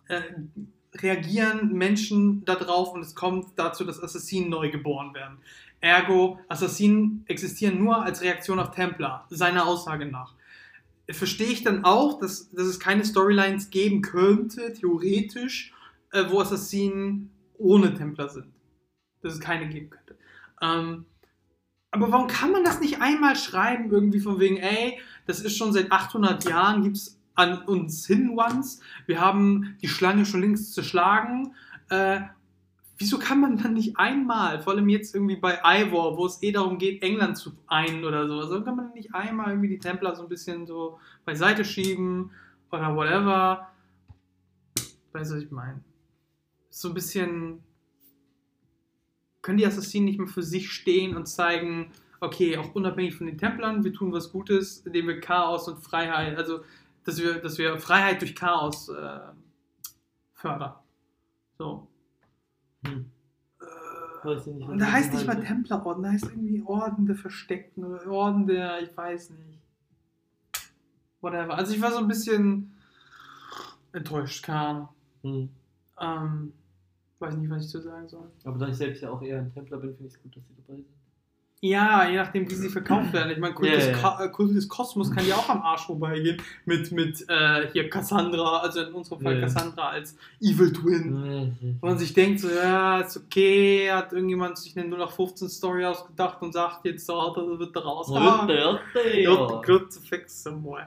äh, 0.08 0.22
reagieren 0.96 1.74
Menschen 1.74 2.46
darauf 2.46 2.94
und 2.94 3.02
es 3.02 3.16
kommt 3.16 3.58
dazu, 3.58 3.84
dass 3.84 4.02
Assassinen 4.02 4.50
neu 4.50 4.70
geboren 4.70 5.14
werden. 5.14 5.40
Ergo, 5.82 6.40
Assassinen 6.48 7.26
existieren 7.28 7.78
nur 7.78 8.04
als 8.04 8.22
Reaktion 8.22 8.60
auf 8.60 8.72
Templar, 8.72 9.28
seiner 9.30 9.66
Aussage 9.66 10.06
nach. 10.06 10.34
Verstehe 11.10 11.48
ich 11.48 11.64
dann 11.64 11.84
auch, 11.84 12.20
dass, 12.20 12.50
dass 12.52 12.68
es 12.68 12.80
keine 12.80 13.04
Storylines 13.04 13.70
geben 13.70 14.02
könnte, 14.02 14.72
theoretisch, 14.74 15.74
äh, 16.12 16.24
wo 16.30 16.40
Assassinen 16.40 17.32
ohne 17.58 17.94
Templar 17.94 18.30
sind. 18.30 18.54
Dass 19.22 19.34
es 19.34 19.40
keine 19.42 19.68
geben 19.68 19.90
könnte. 19.90 20.18
Ähm, 20.62 21.06
aber 21.94 22.12
warum 22.12 22.28
kann 22.28 22.52
man 22.52 22.64
das 22.64 22.82
nicht 22.82 23.02
einmal 23.02 23.36
schreiben, 23.36 23.92
irgendwie 23.92 24.20
von 24.20 24.40
wegen, 24.40 24.58
ey, 24.58 25.00
das 25.28 25.42
ist 25.42 25.56
schon 25.56 25.72
seit 25.72 25.92
800 25.92 26.44
Jahren, 26.50 26.82
gibt 26.82 26.98
es 26.98 27.22
an 27.36 27.62
uns 27.62 28.08
Hidden 28.08 28.38
Ones, 28.38 28.80
wir 29.06 29.22
haben 29.22 29.78
die 29.80 29.88
Schlange 29.88 30.26
schon 30.26 30.42
längst 30.42 30.74
zerschlagen. 30.74 31.54
Äh, 31.90 32.22
wieso 32.98 33.20
kann 33.20 33.40
man 33.40 33.58
dann 33.58 33.76
nicht 33.76 33.96
einmal, 34.00 34.60
vor 34.64 34.74
allem 34.74 34.90
jetzt 34.90 35.14
irgendwie 35.14 35.36
bei 35.36 35.60
Ivor, 35.64 36.18
wo 36.18 36.26
es 36.26 36.42
eh 36.42 36.52
darum 36.52 36.80
geht, 36.80 37.04
England 37.04 37.38
zu 37.38 37.52
einen 37.68 38.04
oder 38.04 38.28
so, 38.28 38.40
also 38.40 38.64
kann 38.64 38.76
man 38.76 38.92
nicht 38.94 39.14
einmal 39.14 39.50
irgendwie 39.50 39.70
die 39.70 39.80
Templer 39.80 40.16
so 40.16 40.24
ein 40.24 40.30
bisschen 40.30 40.66
so 40.66 41.00
beiseite 41.26 41.64
schieben 41.64 42.32
oder 42.72 42.96
whatever. 42.96 43.68
Weißt 45.12 45.30
du, 45.30 45.36
was 45.36 45.44
ich 45.44 45.52
meine? 45.52 45.84
So 46.72 46.88
ein 46.88 46.96
bisschen. 46.96 47.64
Können 49.44 49.60
die 49.60 49.68
Assassinen 49.68 50.06
nicht 50.06 50.18
mehr 50.18 50.28
für 50.28 50.42
sich 50.42 50.72
stehen 50.72 51.16
und 51.16 51.28
zeigen, 51.28 51.92
okay, 52.20 52.58
auch 52.58 52.74
unabhängig 52.74 53.16
von 53.16 53.28
den 53.28 53.38
Templern, 53.38 53.84
wir 53.84 53.94
tun 53.94 54.12
was 54.12 54.32
Gutes, 54.32 54.80
indem 54.80 55.08
wir 55.08 55.20
Chaos 55.20 55.68
und 55.68 55.78
Freiheit, 55.78 56.38
also 56.38 56.62
dass 57.04 57.20
wir, 57.20 57.36
dass 57.36 57.58
wir 57.58 57.78
Freiheit 57.78 58.22
durch 58.22 58.36
Chaos 58.36 58.90
äh, 58.90 59.20
fördern. 60.34 60.74
So. 61.58 61.88
Hm. 62.86 63.12
Äh, 63.60 64.26
Weiß 64.26 64.48
nicht, 64.48 64.68
und 64.68 64.80
da 64.80 64.92
heißt 64.92 65.14
nicht 65.14 65.28
mal. 65.28 65.44
Templerorden, 65.44 66.04
da 66.04 66.12
heißt 66.12 66.26
irgendwie 66.26 66.64
Orden 66.66 67.06
der 67.06 67.16
Versteckten 67.16 67.84
oder 67.84 68.08
Orden 68.08 68.48
der, 68.48 68.82
ich 68.82 68.96
weiß 68.96 69.32
nicht. 69.32 69.60
Whatever. 71.20 71.56
Also 71.56 71.74
ich 71.74 71.82
war 71.82 71.92
so 71.92 72.00
ein 72.00 72.08
bisschen 72.08 72.74
enttäuscht, 73.92 74.50
Ahnung. 74.50 74.90
Hm. 75.22 75.50
Ähm, 76.00 76.54
weiß 77.24 77.36
nicht, 77.38 77.50
was 77.50 77.64
ich 77.66 77.70
zu 77.72 77.82
sagen 77.82 78.08
soll. 78.08 78.30
Aber 78.44 78.60
da 78.60 78.68
ich 78.68 78.76
selbst 78.76 79.02
ja 79.02 79.10
auch 79.10 79.22
eher 79.22 79.40
ein 79.40 79.52
Templer 79.54 79.78
bin, 79.78 79.96
finde 79.96 80.08
ich 80.08 80.14
es 80.14 80.22
gut, 80.22 80.36
dass 80.36 80.44
sie 80.48 80.54
dabei 80.56 80.76
sind. 80.76 80.88
Ja, 81.66 82.10
je 82.10 82.18
nachdem, 82.18 82.50
wie 82.52 82.56
sie 82.56 82.68
verkauft 82.68 83.14
werden. 83.14 83.32
Ich 83.32 83.38
meine, 83.38 83.54
Kult, 83.54 83.72
ja. 83.72 83.94
Ka- 83.94 84.22
äh, 84.22 84.28
Kult 84.28 84.54
des 84.54 84.68
Kosmos 84.68 85.10
kann 85.10 85.26
ja 85.26 85.36
auch 85.36 85.48
am 85.48 85.62
Arsch 85.62 85.86
vorbeigehen 85.86 86.42
mit, 86.66 86.92
mit 86.92 87.24
äh, 87.30 87.70
hier 87.72 87.90
Cassandra, 87.90 88.58
also 88.60 88.82
in 88.82 88.92
unserem 88.94 89.22
Fall 89.22 89.36
ja. 89.36 89.42
Cassandra 89.44 89.92
als 89.92 90.18
Evil 90.42 90.74
Twin. 90.74 91.78
Wo 91.80 91.88
man 91.88 91.98
sich 91.98 92.14
denkt, 92.14 92.42
so, 92.42 92.50
ja, 92.50 93.00
ist 93.00 93.16
okay, 93.16 93.90
hat 93.90 94.12
irgendjemand 94.12 94.58
sich 94.58 94.78
eine 94.78 94.88
0815 94.94 95.48
Story 95.48 95.86
ausgedacht 95.86 96.42
und 96.42 96.52
sagt, 96.52 96.84
jetzt 96.84 97.06
so, 97.06 97.34
das 97.34 97.60
wird 97.60 97.74
da 97.74 97.80
raus. 97.80 98.12
Ah, 98.14 98.46
ja, 99.14 99.62
gut 99.66 99.94
zu 99.94 100.02
fixen, 100.02 100.62
boy. 100.62 100.82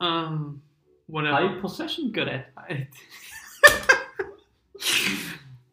Ähm, 0.00 0.60
whatever. 1.06 1.34
High 1.36 1.60
Possession 1.60 2.12
Gerät. 2.12 2.46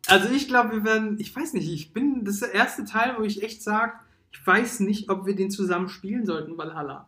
Also 0.08 0.30
ich 0.34 0.48
glaube, 0.48 0.72
wir 0.72 0.84
werden, 0.84 1.18
ich 1.20 1.36
weiß 1.36 1.54
nicht, 1.54 1.72
ich 1.72 1.94
bin, 1.94 2.24
das 2.24 2.36
ist 2.36 2.44
der 2.44 2.54
erste 2.54 2.86
Teil, 2.86 3.16
wo 3.18 3.24
ich 3.24 3.44
echt 3.44 3.62
sage, 3.62 3.94
ich 4.32 4.46
weiß 4.46 4.82
nicht, 4.82 5.10
ob 5.10 5.26
wir 5.26 5.36
den 5.36 5.52
zusammen 5.52 5.90
spielen 5.90 6.26
sollten, 6.26 6.58
Valhalla. 6.58 7.08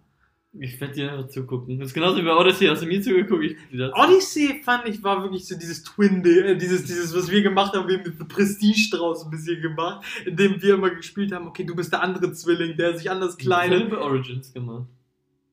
Ich 0.52 0.82
werde 0.82 0.94
dir 0.96 1.12
einfach 1.12 1.28
zugucken. 1.28 1.78
Das 1.78 1.90
ist 1.90 1.94
genauso 1.94 2.18
wie 2.18 2.24
bei 2.24 2.36
Odyssey. 2.36 2.68
Hast 2.68 2.82
du 2.82 2.88
mir 2.88 3.00
zugeguckt? 3.02 3.44
Ich. 3.44 3.58
Odyssey 3.94 4.62
fand 4.64 4.88
ich 4.88 5.04
war 5.04 5.22
wirklich 5.22 5.48
so 5.48 5.56
dieses 5.56 5.84
Twin, 5.84 6.26
äh, 6.26 6.58
dieses, 6.58 6.86
dieses, 6.86 7.16
was 7.16 7.30
wir 7.30 7.44
gemacht 7.44 7.76
haben, 7.76 7.88
wir 7.88 8.00
haben 8.00 8.16
mit 8.18 8.28
Prestige 8.28 8.90
draus 8.98 9.24
ein 9.24 9.30
bisschen 9.30 9.62
gemacht, 9.62 10.04
indem 10.26 10.60
wir 10.60 10.74
immer 10.74 10.90
gespielt 10.90 11.32
haben, 11.32 11.48
okay, 11.48 11.64
du 11.64 11.76
bist 11.76 11.94
der 11.94 12.02
andere 12.02 12.34
Zwilling, 12.34 12.76
der 12.78 12.98
sich 12.98 13.12
anders 13.12 13.38
kleidet. 13.38 13.92
bei 13.92 13.98
Origins 13.98 14.52
gemacht. 14.52 14.88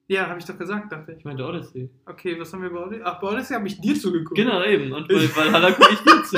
Ja, 0.09 0.29
habe 0.29 0.39
ich 0.39 0.45
doch 0.45 0.57
gesagt, 0.57 0.93
dachte 0.93 1.11
ich. 1.13 1.19
Ich 1.19 1.25
meinte 1.25 1.45
Odyssey. 1.45 1.91
Okay, 2.05 2.37
was 2.39 2.53
haben 2.53 2.63
wir 2.63 2.71
bei 2.71 2.79
Odyssey? 2.79 3.03
Ach, 3.05 3.19
bei 3.21 3.27
Odyssey 3.29 3.55
habe 3.55 3.67
ich 3.67 3.81
dir 3.81 3.99
zugeguckt. 3.99 4.37
Genau, 4.37 4.63
eben. 4.63 4.93
Und 4.93 5.09
bei 5.09 5.15
Valhalla 5.37 5.73
gucke 5.73 5.95
ich 5.95 5.99
dir 6.01 6.23
zu. 6.23 6.37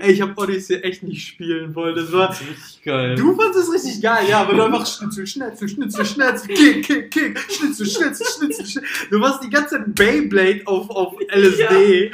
Ey, 0.00 0.12
ich 0.12 0.20
habe 0.20 0.32
Odyssey 0.36 0.76
echt 0.82 1.02
nicht 1.02 1.26
spielen 1.26 1.74
wollen. 1.74 1.96
Das 1.96 2.12
war, 2.12 2.28
Das 2.28 2.40
richtig 2.42 2.82
geil. 2.84 3.16
Du 3.16 3.34
fandest 3.34 3.68
es 3.68 3.74
richtig 3.74 4.00
geil, 4.00 4.26
ja, 4.28 4.42
aber 4.42 4.54
du 4.54 4.62
einfach 4.62 4.86
Schnitzel, 4.86 5.26
Schnitzel, 5.26 5.68
Schnitzel, 5.68 6.04
Schnitzel, 6.06 6.54
Kick, 6.54 6.84
Kick, 6.86 7.10
Kick, 7.10 7.38
Schnitzel, 7.50 7.86
Schnitzel, 7.86 8.24
Schnitzel, 8.24 8.66
Schnitzel. 8.66 9.08
Du 9.10 9.20
warst 9.20 9.42
die 9.42 9.50
ganze 9.50 9.78
Zeit 9.78 9.92
Beyblade 9.96 10.62
auf, 10.66 10.88
auf 10.88 11.16
LSD, 11.28 12.12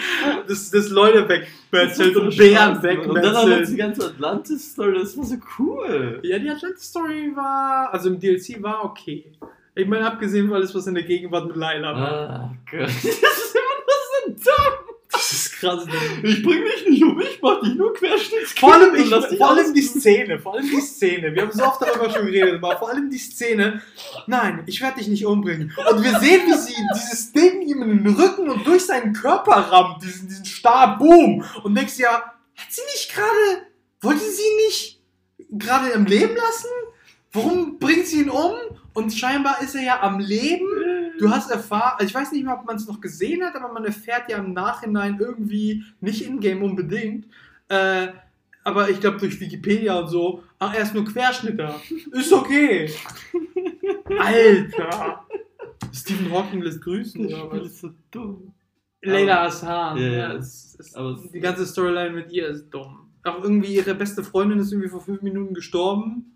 das, 0.48 0.70
das 0.70 0.88
Leute 0.88 1.28
wegmetzelt 1.28 2.16
und 2.16 2.34
Bären 2.34 2.76
Und 3.10 3.14
dann 3.16 3.36
auch 3.36 3.46
noch 3.46 3.56
die 3.58 3.76
wegmetzelt. 3.76 3.78
ganze 3.78 4.06
Atlantis-Story, 4.06 4.94
das 4.94 5.18
war 5.18 5.24
so 5.26 5.36
cool. 5.58 6.20
Ja, 6.22 6.38
die 6.38 6.48
Atlantis-Story 6.48 7.32
war, 7.34 7.92
also 7.92 8.08
im 8.08 8.18
DLC 8.18 8.62
war 8.62 8.86
okay. 8.86 9.32
Ich 9.74 9.86
meine, 9.86 10.06
abgesehen 10.06 10.48
von 10.48 10.56
alles, 10.56 10.74
was 10.74 10.86
in 10.86 10.94
der 10.94 11.04
Gegenwart 11.04 11.46
mit 11.46 11.56
Laila 11.56 11.94
war. 11.94 12.30
Ah, 12.30 12.54
Gott. 12.70 12.80
Das 12.92 13.04
ist 13.04 13.54
immer 13.54 14.34
nur 14.34 14.36
so 14.36 14.50
dumm. 14.50 14.96
Das 15.10 15.32
ist 15.32 15.52
krass. 15.52 15.86
Ich 16.22 16.42
bring 16.42 16.62
dich 16.62 16.88
nicht 16.88 17.04
um, 17.04 17.20
ich 17.20 17.40
mach 17.40 17.60
dich 17.60 17.74
nur 17.74 17.92
querschnittskind 17.94 18.58
Vor 18.58 18.74
allem, 18.74 18.94
ich, 18.94 19.08
vor 19.38 19.50
allem 19.50 19.74
die. 19.74 19.82
Szene, 19.82 20.38
vor 20.38 20.54
allem 20.54 20.68
die 20.68 20.80
Szene. 20.80 21.34
Wir 21.34 21.42
haben 21.42 21.52
so 21.52 21.64
oft 21.64 21.80
darüber 21.80 22.10
schon 22.10 22.26
geredet, 22.26 22.62
aber 22.62 22.78
vor 22.78 22.90
allem 22.90 23.08
die 23.08 23.18
Szene. 23.18 23.82
Nein, 24.26 24.62
ich 24.66 24.80
werde 24.80 24.98
dich 24.98 25.08
nicht 25.08 25.24
umbringen. 25.24 25.72
Und 25.90 26.02
wir 26.02 26.18
sehen, 26.18 26.42
wie 26.46 26.54
sie 26.54 26.74
dieses 26.94 27.32
Ding 27.32 27.62
ihm 27.62 27.82
in 27.82 28.04
den 28.04 28.14
Rücken 28.14 28.48
und 28.50 28.66
durch 28.66 28.84
seinen 28.84 29.12
Körper 29.12 29.52
rammt, 29.52 30.02
diesen, 30.02 30.28
diesen 30.28 30.44
Stab, 30.44 30.98
boom. 30.98 31.44
Und 31.62 31.74
denkst 31.74 31.98
ja, 31.98 32.10
hat 32.56 32.70
sie 32.70 32.82
nicht 32.92 33.14
gerade, 33.14 33.66
wollte 34.00 34.20
sie 34.20 34.66
nicht 34.66 35.00
gerade 35.50 35.90
im 35.90 36.06
Leben 36.06 36.36
lassen? 36.36 36.68
Warum 37.32 37.78
bringt 37.78 38.06
sie 38.06 38.20
ihn 38.22 38.30
um? 38.30 38.54
Und 38.94 39.12
scheinbar 39.12 39.62
ist 39.62 39.74
er 39.74 39.82
ja 39.82 40.02
am 40.02 40.18
Leben. 40.18 40.66
Du 41.18 41.30
hast 41.30 41.50
erfahren, 41.50 41.94
also 41.98 42.06
ich 42.06 42.14
weiß 42.14 42.32
nicht 42.32 42.44
mal, 42.44 42.56
ob 42.56 42.66
man 42.66 42.76
es 42.76 42.86
noch 42.86 43.00
gesehen 43.00 43.42
hat, 43.44 43.54
aber 43.54 43.72
man 43.72 43.84
erfährt 43.84 44.28
ja 44.28 44.38
im 44.38 44.52
Nachhinein 44.52 45.18
irgendwie, 45.20 45.84
nicht 46.00 46.22
in-game 46.26 46.62
unbedingt, 46.62 47.26
äh, 47.68 48.08
aber 48.64 48.90
ich 48.90 49.00
glaube 49.00 49.18
durch 49.18 49.40
Wikipedia 49.40 49.98
und 49.98 50.08
so, 50.08 50.42
ach, 50.58 50.74
er 50.74 50.82
ist 50.82 50.94
nur 50.94 51.04
Querschnitter. 51.04 51.80
Ist 52.12 52.32
okay. 52.32 52.90
Alter. 54.18 55.26
Stephen 55.92 56.32
Hawking 56.32 56.62
lässt 56.62 56.82
grüßen. 56.82 57.22
Das 57.22 57.32
Oder 57.32 57.46
Spiel 57.46 57.60
was? 57.60 57.66
ist 57.68 57.78
so 57.80 57.90
dumm. 58.10 58.54
Leila 59.02 59.42
Hassan. 59.44 59.96
Ja, 59.98 60.02
Ja, 60.04 60.12
ja. 60.12 60.32
es, 60.34 60.76
es, 60.78 60.94
Aber 60.94 61.18
die 61.32 61.40
ganze 61.40 61.66
Storyline 61.66 62.10
mit 62.10 62.32
ihr 62.32 62.48
ist 62.48 62.70
dumm. 62.70 63.10
Auch 63.24 63.42
irgendwie 63.42 63.74
ihre 63.74 63.94
beste 63.94 64.22
Freundin 64.24 64.58
ist 64.58 64.72
irgendwie 64.72 64.88
vor 64.88 65.00
fünf 65.00 65.22
Minuten 65.22 65.54
gestorben, 65.54 66.31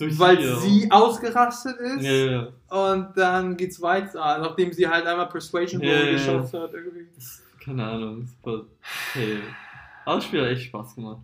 weil 0.00 0.40
ja. 0.40 0.56
sie 0.56 0.88
ausgerastet 0.90 1.76
ist. 1.78 2.02
Ja. 2.04 2.48
Und 2.70 3.16
dann 3.16 3.56
geht's 3.56 3.80
weiter, 3.82 4.38
nachdem 4.38 4.72
sie 4.72 4.86
halt 4.86 5.06
einmal 5.06 5.28
Persuasion 5.28 5.82
Ja, 5.82 6.00
Roll 6.00 6.18
hat. 6.18 6.74
Irgendwie. 6.74 7.06
Keine 7.64 7.84
Ahnung, 7.84 8.26
super. 8.26 8.64
Hey. 9.12 9.38
Aber 10.04 10.16
das 10.16 10.24
Spiel 10.24 10.42
hat 10.42 10.50
echt 10.50 10.62
Spaß 10.64 10.94
gemacht. 10.94 11.18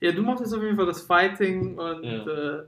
Ja, 0.00 0.12
du 0.12 0.22
machst 0.22 0.40
jetzt 0.40 0.52
auf 0.52 0.62
jeden 0.62 0.76
Fall 0.76 0.86
das 0.86 1.02
Fighting 1.02 1.78
und 1.78 2.04
Ja. 2.04 2.26
äh, 2.26 2.64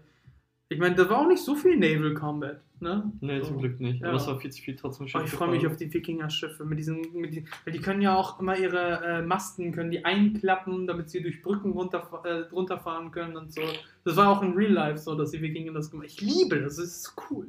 ich 0.68 0.78
meine, 0.78 0.94
da 0.94 1.09
war 1.11 1.18
auch 1.18 1.26
nicht 1.26 1.44
so 1.44 1.57
viel 1.57 1.76
Naval 1.76 2.14
Combat, 2.14 2.61
ne? 2.81 3.12
Nee, 3.20 3.41
So. 3.41 3.49
zum 3.49 3.59
Glück 3.59 3.81
nicht. 3.81 4.01
Ja. 4.01 4.09
Aber 4.09 4.16
es 4.16 4.26
war 4.26 4.39
viel 4.41 4.51
zu 4.51 4.62
viel 4.62 4.76
trotzdem 4.76 5.07
Oh, 5.14 5.20
ich 5.24 5.31
freue 5.31 5.51
mich 5.51 5.66
auf 5.66 5.76
die 5.76 5.93
Wikinger-Schiffe 5.93 6.64
mit 6.64 6.78
diesen, 6.78 7.01
mit 7.14 7.35
die, 7.35 7.45
weil 7.64 7.72
die 7.72 7.81
können 7.81 8.03
ja 8.03 8.14
auch 8.16 8.41
immer 8.41 8.57
ihre 8.59 9.03
äh, 9.05 9.22
Masten 9.22 9.72
können 9.72 9.91
die 9.91 10.05
einklappen, 10.05 10.87
damit 10.87 11.11
sie 11.11 11.22
durch 11.22 11.43
Brücken 11.43 11.72
runter, 11.72 12.09
äh, 12.24 12.53
runterfahren 12.53 13.11
können 13.11 13.37
und 13.37 13.53
so. 13.53 13.62
Das 14.05 14.16
war 14.16 14.28
auch 14.28 14.43
in 14.43 14.53
Real 14.55 14.72
Life 14.72 14.99
so, 14.99 15.14
dass 15.14 15.31
die 15.31 15.41
Wikinger 15.43 15.72
das 15.72 15.91
gemacht. 15.91 16.07
Ich 16.09 16.20
liebe 16.20 16.61
das, 16.61 16.76
das 16.76 16.87
ist 16.87 17.14
cool. 17.31 17.47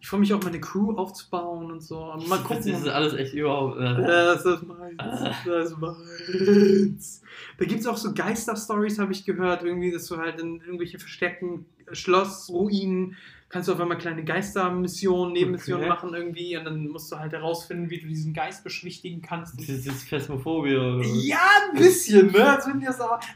Ich 0.00 0.08
freue 0.10 0.20
mich 0.20 0.34
auch 0.34 0.42
meine 0.44 0.60
Crew 0.60 0.92
aufzubauen 0.96 1.70
und 1.72 1.82
so. 1.82 1.96
Aber 1.98 2.22
Mal 2.26 2.36
Das 2.36 2.44
gucken. 2.46 2.72
ist 2.74 2.86
alles 2.86 3.14
echt 3.14 3.32
überhaupt. 3.32 3.80
Ja, 3.80 3.98
Äh, 3.98 4.04
das 4.34 4.44
ist 4.44 4.62
meins. 4.66 4.94
Ah. 4.98 5.32
Das 5.46 5.70
ist 5.70 5.78
meins. 5.78 7.22
Da 7.56 7.64
gibt 7.64 7.80
es 7.80 7.86
auch 7.86 7.96
so 7.96 8.12
Geister-Stories, 8.12 8.98
habe 8.98 9.12
ich 9.12 9.24
gehört, 9.24 9.62
irgendwie, 9.62 9.90
dass 9.90 10.06
du 10.08 10.18
halt 10.18 10.38
in 10.40 10.60
irgendwelche 10.60 10.98
versteckten 10.98 11.64
Schlossruinen 11.92 13.16
kannst 13.54 13.68
du 13.68 13.72
auf 13.72 13.80
einmal 13.80 13.98
kleine 13.98 14.24
Geistermissionen, 14.24 15.32
Nebenmissionen 15.32 15.84
Okay. 15.84 15.88
machen 15.88 16.12
irgendwie 16.12 16.56
und 16.56 16.64
dann 16.64 16.88
musst 16.88 17.12
du 17.12 17.20
halt 17.20 17.30
herausfinden, 17.30 17.88
wie 17.88 18.00
du 18.00 18.08
diesen 18.08 18.34
Geist 18.34 18.64
beschwichtigen 18.64 19.22
kannst. 19.22 19.56
das 19.56 19.68
ist 19.68 19.86
jetzt 19.86 20.08
Phasmophobia. 20.08 20.76
Oder 20.76 20.98
was? 20.98 21.24
Ja, 21.24 21.38
ein 21.70 21.78
bisschen, 21.78 22.32
ne? 22.32 22.58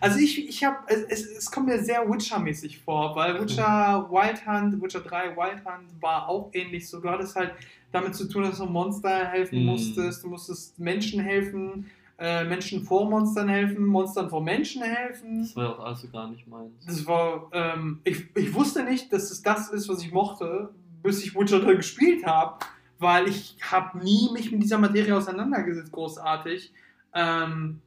Also, 0.01 0.19
ich, 0.19 0.49
ich 0.49 0.65
habe, 0.65 0.77
es, 0.89 1.25
es, 1.25 1.49
kommt 1.53 1.67
mir 1.67 1.81
sehr 1.81 2.05
Witcher-mäßig 2.11 2.81
vor, 2.81 3.15
weil 3.15 3.41
Witcher 3.41 4.09
Wild 4.11 4.45
Hunt, 4.45 4.83
Witcher 4.83 5.01
3 5.03 5.37
Wild 5.37 5.65
Hunt 5.65 6.03
war 6.03 6.29
auch 6.29 6.51
ähnlich 6.53 6.89
so. 6.89 6.99
Du 6.99 7.09
hattest 7.09 7.37
halt 7.37 7.53
damit 7.93 8.17
zu 8.17 8.29
tun, 8.29 8.43
dass 8.43 8.59
du 8.59 8.67
Monster 8.67 9.25
helfen 9.25 9.61
Mhm. 9.61 9.67
musstest, 9.67 10.25
du 10.25 10.29
musstest 10.31 10.81
Menschen 10.81 11.21
helfen, 11.21 11.87
äh, 12.19 12.45
Menschen 12.45 12.83
vor 12.83 13.09
Monstern 13.09 13.49
helfen, 13.49 13.87
Monstern 13.87 14.29
vor 14.29 14.43
Menschen 14.43 14.83
helfen. 14.83 15.41
Das 15.41 15.55
war 15.55 15.79
auch 15.79 15.85
alles 15.85 16.01
so 16.03 16.09
gar 16.09 16.29
nicht 16.29 16.49
meins. 16.49 16.85
Das 16.85 17.07
war, 17.07 17.49
ähm, 17.53 18.01
ich, 18.03 18.27
ich 18.35 18.53
wusste 18.53 18.83
nicht, 18.83 19.13
dass 19.13 19.31
es 19.31 19.41
das 19.43 19.71
ist, 19.71 19.89
was 19.89 20.03
ich 20.03 20.13
mochte, 20.13 20.71
bis 21.03 21.25
ich 21.25 21.35
Witcher 21.37 21.61
3 21.61 21.75
gespielt 21.75 22.27
habe, 22.27 22.59
weil 22.99 23.29
ich 23.29 23.57
habe 23.63 23.99
nie 23.99 24.31
mich 24.33 24.51
mit 24.51 24.63
dieser 24.63 24.79
Materie 24.79 25.17
auseinandergesetzt, 25.17 25.93
großartig. 25.93 26.73
Ähm, 27.15 27.81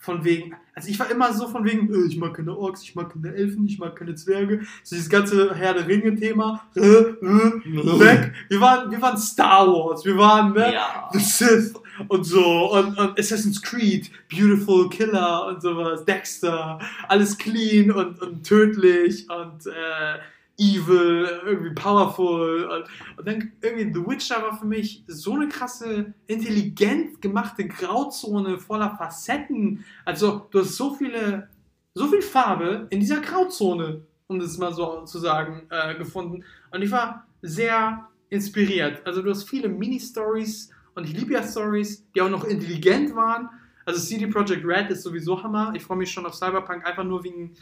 von 0.00 0.24
wegen, 0.24 0.54
also 0.74 0.88
ich 0.88 0.98
war 0.98 1.10
immer 1.10 1.32
so 1.32 1.48
von 1.48 1.64
wegen, 1.64 1.92
äh, 1.92 2.06
ich 2.06 2.16
mag 2.16 2.34
keine 2.34 2.56
Orks, 2.56 2.82
ich 2.82 2.94
mag 2.94 3.12
keine 3.12 3.34
Elfen, 3.34 3.66
ich 3.66 3.78
mag 3.78 3.94
keine 3.96 4.14
Zwerge. 4.14 4.62
So 4.82 4.96
dieses 4.96 5.10
ganze 5.10 5.54
Herr 5.54 5.74
der 5.74 5.86
Ringe-Thema, 5.86 6.62
äh, 6.74 6.80
äh, 6.80 7.20
weg. 8.00 8.32
Wir 8.48 8.60
waren, 8.60 8.90
wir 8.90 9.00
waren 9.00 9.18
Star 9.18 9.66
Wars, 9.66 10.04
wir 10.04 10.16
waren, 10.16 10.52
ne? 10.52 10.74
Ja. 10.74 11.08
The 11.12 11.18
Sith 11.20 11.74
und 12.08 12.24
so 12.24 12.72
und, 12.72 12.98
und 12.98 13.18
Assassin's 13.18 13.60
Creed, 13.60 14.10
Beautiful 14.28 14.88
Killer 14.88 15.46
und 15.46 15.62
sowas, 15.62 16.04
Dexter, 16.04 16.78
alles 17.08 17.36
clean 17.36 17.90
und, 17.90 18.20
und 18.22 18.46
tödlich 18.46 19.26
und 19.30 19.66
äh, 19.66 20.18
evil, 20.58 21.40
irgendwie 21.44 21.74
powerful 21.74 22.64
und, 22.64 22.84
und 23.18 23.26
dann 23.26 23.52
irgendwie 23.62 23.92
The 23.92 24.06
Witcher 24.06 24.42
war 24.42 24.58
für 24.58 24.66
mich 24.66 25.04
so 25.06 25.34
eine 25.34 25.48
krasse, 25.48 26.12
intelligent 26.26 27.22
gemachte 27.22 27.66
Grauzone 27.66 28.58
voller 28.58 28.96
Facetten. 28.96 29.84
Also 30.04 30.48
du 30.50 30.60
hast 30.60 30.76
so 30.76 30.94
viele, 30.94 31.48
so 31.94 32.08
viel 32.08 32.22
Farbe 32.22 32.88
in 32.90 33.00
dieser 33.00 33.20
Grauzone, 33.20 34.02
um 34.26 34.40
das 34.40 34.58
mal 34.58 34.74
so 34.74 35.04
zu 35.04 35.18
sagen, 35.18 35.68
äh, 35.70 35.94
gefunden 35.94 36.44
und 36.72 36.82
ich 36.82 36.90
war 36.90 37.26
sehr 37.40 38.08
inspiriert. 38.30 39.06
Also 39.06 39.22
du 39.22 39.30
hast 39.30 39.48
viele 39.48 39.68
Mini-Stories 39.68 40.70
und 40.98 41.04
ich 41.04 41.12
liebe 41.16 41.32
ja 41.32 41.42
Stories, 41.42 42.04
die 42.14 42.20
auch 42.20 42.28
noch 42.30 42.44
intelligent 42.44 43.14
waren. 43.14 43.48
Also 43.86 44.00
CD 44.00 44.26
Projekt 44.26 44.64
Red 44.66 44.90
ist 44.90 45.02
sowieso 45.02 45.42
Hammer. 45.42 45.72
Ich 45.74 45.82
freue 45.82 45.96
mich 45.98 46.10
schon 46.10 46.26
auf 46.26 46.34
Cyberpunk, 46.34 46.84
einfach 46.86 47.04
nur 47.04 47.24
wegen 47.24 47.54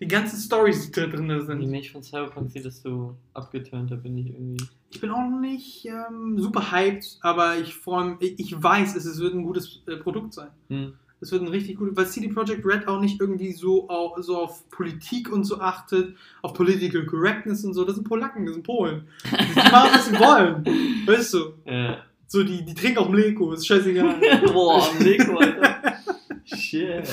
den 0.00 0.08
ganzen 0.08 0.38
Stories, 0.38 0.90
die 0.90 1.00
da 1.00 1.06
drin 1.06 1.44
sind. 1.46 1.70
mich 1.70 1.90
von 1.90 2.02
Cyberpunk 2.02 2.50
sieht, 2.50 2.64
desto 2.64 3.16
abgeturnter 3.32 3.96
bin 3.96 4.18
ich 4.18 4.26
irgendwie. 4.28 4.64
Ich 4.90 5.00
bin 5.00 5.10
auch 5.10 5.28
nicht 5.40 5.86
ähm, 5.86 6.38
super 6.38 6.70
hyped, 6.70 7.18
aber 7.20 7.58
ich 7.58 7.74
freue 7.74 8.16
mich, 8.16 8.38
ich 8.38 8.62
weiß, 8.62 8.94
es, 8.94 9.18
wird 9.18 9.34
ein 9.34 9.42
gutes 9.42 9.82
äh, 9.86 9.96
Produkt 9.96 10.34
sein. 10.34 10.50
Hm. 10.68 10.92
Es 11.20 11.32
wird 11.32 11.42
ein 11.42 11.48
richtig 11.48 11.78
gutes, 11.78 11.96
weil 11.96 12.06
CD 12.06 12.28
Projekt 12.28 12.66
Red 12.66 12.86
auch 12.86 13.00
nicht 13.00 13.20
irgendwie 13.20 13.52
so, 13.52 13.88
au- 13.88 14.20
so 14.20 14.36
auf 14.36 14.68
Politik 14.68 15.32
und 15.32 15.44
so 15.44 15.58
achtet, 15.58 16.16
auf 16.42 16.52
Political 16.54 17.06
Correctness 17.06 17.64
und 17.64 17.72
so. 17.72 17.84
Das 17.84 17.94
sind 17.96 18.06
Polacken, 18.06 18.44
das 18.44 18.54
sind 18.54 18.64
Polen. 18.66 19.08
Die 19.32 19.54
machen, 19.70 19.90
was 19.94 20.06
sie 20.06 20.18
wollen. 20.18 20.64
Weißt 21.06 21.34
du? 21.34 21.38
Äh. 21.64 21.96
So, 22.34 22.42
die, 22.42 22.64
die 22.64 22.74
trinken 22.74 22.98
auch 22.98 23.08
Mleko, 23.08 23.52
ist 23.52 23.64
scheißegal. 23.64 24.16
Boah, 24.52 24.92
Nico, 24.98 25.36
Alter. 25.38 25.98
Shit. 26.44 27.08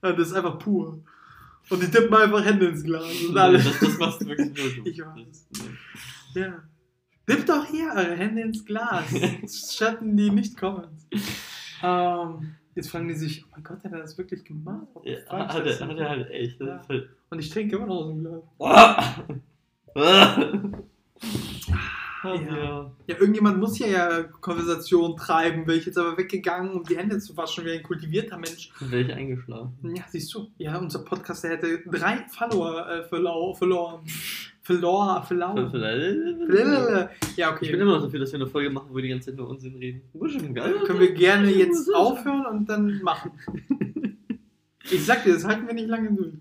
Das 0.00 0.16
ist 0.20 0.32
einfach 0.34 0.56
pur. 0.56 1.02
Und 1.68 1.82
die 1.82 1.90
tippen 1.90 2.14
einfach 2.14 2.44
Hände 2.44 2.66
ins 2.68 2.84
Glas 2.84 3.02
und 3.26 3.34
Das, 3.34 3.42
alles. 3.42 3.64
das 3.80 3.98
machst 3.98 4.20
du 4.20 4.26
wirklich 4.26 4.56
nur 4.56 4.84
du. 4.84 4.88
Ich 4.88 5.00
weiß. 5.00 5.48
Ja. 6.36 6.62
Dippt 7.28 7.48
doch 7.48 7.64
hier 7.66 7.88
eure 7.90 8.14
Hände 8.14 8.42
ins 8.42 8.64
Glas. 8.64 9.02
Schatten 9.76 10.16
die 10.16 10.30
nicht 10.30 10.56
Comments. 10.56 11.08
Ähm, 11.82 12.54
jetzt 12.76 12.88
fragen 12.88 13.08
die 13.08 13.14
sich, 13.14 13.42
oh 13.44 13.48
mein 13.50 13.64
Gott, 13.64 13.82
hat 13.82 13.90
er 13.92 13.98
das 13.98 14.16
wirklich 14.16 14.44
gemacht? 14.44 14.86
Ja, 15.02 15.16
hat, 15.28 15.66
das 15.66 15.80
er, 15.80 15.88
hat 15.88 15.98
er 15.98 16.08
halt 16.08 16.30
echt. 16.30 16.60
Das 16.60 16.68
Ja. 16.68 16.80
halt. 16.88 17.08
Und 17.30 17.38
ich 17.40 17.50
trinke 17.50 17.74
immer 17.74 17.86
noch 17.86 17.96
aus 17.96 18.12
dem 18.12 18.22
Glas. 18.22 18.44
Ah, 22.22 22.34
ja. 22.34 22.92
Ja, 23.08 23.16
irgendjemand 23.18 23.58
muss 23.58 23.76
hier 23.76 23.88
ja 23.88 24.22
Konversation 24.22 25.16
treiben. 25.16 25.66
Wäre 25.66 25.78
ich 25.78 25.86
jetzt 25.86 25.98
aber 25.98 26.16
weggegangen, 26.16 26.70
um 26.72 26.84
die 26.84 26.96
Hände 26.96 27.18
zu 27.18 27.36
waschen, 27.36 27.64
wie 27.64 27.72
ein 27.72 27.82
kultivierter 27.82 28.36
Mensch. 28.38 28.70
Wäre 28.80 29.02
ich 29.02 29.12
eingeschlafen. 29.12 29.72
Ja, 29.94 30.04
siehst 30.08 30.32
du. 30.34 30.46
Ja, 30.58 30.78
unser 30.78 31.00
Podcast, 31.00 31.42
der 31.44 31.52
hätte 31.52 31.80
drei 31.90 32.24
Follower 32.28 32.88
äh, 32.88 33.02
verlau 33.04 33.52
verloren. 33.54 34.00
Verlor. 34.64 35.26
Ja, 37.36 37.50
okay. 37.52 37.64
Ich 37.64 37.72
bin 37.72 37.80
immer 37.80 37.96
noch 37.96 38.02
dafür, 38.04 38.20
dass 38.20 38.30
wir 38.32 38.38
eine 38.40 38.46
Folge 38.48 38.70
machen, 38.70 38.86
wo 38.90 38.94
wir 38.96 39.02
die 39.02 39.08
ganze 39.08 39.30
Zeit 39.30 39.36
nur 39.36 39.48
Unsinn 39.48 39.74
reden. 39.74 40.02
Geil. 40.54 40.74
Können 40.86 41.00
wir 41.00 41.12
gerne 41.12 41.50
jetzt 41.50 41.92
aufhören 41.92 42.46
und 42.46 42.68
dann 42.68 43.02
machen. 43.02 43.32
Ich 44.90 45.06
sag 45.06 45.24
dir, 45.24 45.32
das 45.32 45.46
halten 45.46 45.66
wir 45.66 45.72
nicht 45.74 45.88
lange 45.88 46.12
durch. 46.12 46.34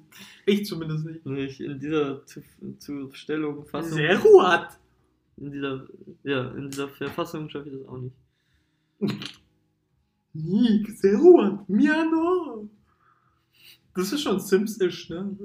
Ich 0.45 0.65
zumindest 0.65 1.05
nicht. 1.05 1.25
Nicht 1.25 1.61
in 1.61 1.79
dieser 1.79 2.25
Zu- 2.25 2.41
Zustellung, 2.79 3.65
Fassung. 3.65 3.93
Sehr 3.93 4.17
gut. 4.17 4.67
In 5.41 5.51
dieser, 5.51 5.87
ja, 6.23 6.51
in 6.51 6.69
dieser 6.69 6.87
Verfassung 6.87 7.49
schaffe 7.49 7.69
ich 7.69 7.79
das 7.79 7.87
auch 7.87 7.97
nicht. 7.97 8.15
Nick, 10.33 10.87
sehr 10.91 11.17
gut. 11.17 11.67
Miano. 11.67 12.69
Das 13.95 14.13
ist 14.13 14.21
schon 14.21 14.39
Sims-ish, 14.39 15.09
ne? 15.09 15.35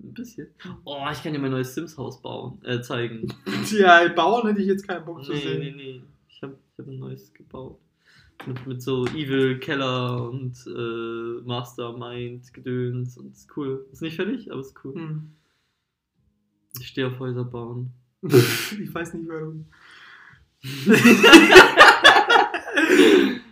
Ein 0.00 0.14
bisschen. 0.14 0.48
Oh, 0.84 1.04
ich 1.12 1.22
kann 1.22 1.32
dir 1.32 1.38
mein 1.38 1.50
neues 1.50 1.74
Sims-Haus 1.74 2.22
bauen, 2.22 2.58
äh, 2.64 2.80
zeigen. 2.80 3.26
Tja, 3.66 4.08
bauen 4.14 4.46
hätte 4.46 4.60
ich 4.62 4.68
jetzt 4.68 4.86
keinen 4.86 5.04
Bock 5.04 5.24
zu 5.24 5.32
Nee, 5.32 5.40
sehen. 5.40 5.60
nee, 5.60 5.72
nee. 5.76 6.02
Ich 6.28 6.42
habe 6.42 6.56
ich 6.72 6.78
hab 6.78 6.86
ein 6.86 6.98
neues 6.98 7.32
gebaut. 7.34 7.78
Mit, 8.46 8.66
mit 8.66 8.82
so 8.82 9.04
Evil 9.08 9.58
Keller 9.58 10.28
und 10.30 10.56
äh, 10.66 11.46
Mastermind 11.46 12.52
Gedöns 12.54 13.18
und 13.18 13.32
ist 13.32 13.48
cool. 13.56 13.86
Ist 13.92 14.02
nicht 14.02 14.16
fertig, 14.16 14.50
aber 14.50 14.60
ist 14.60 14.74
cool. 14.84 14.94
Hm. 14.94 15.32
Ich 16.80 16.88
stehe 16.88 17.08
auf 17.08 17.18
Häuser 17.18 17.44
bauen. 17.44 17.92
Ich 18.22 18.94
weiß 18.94 19.14
nicht 19.14 19.28
warum. 19.28 19.66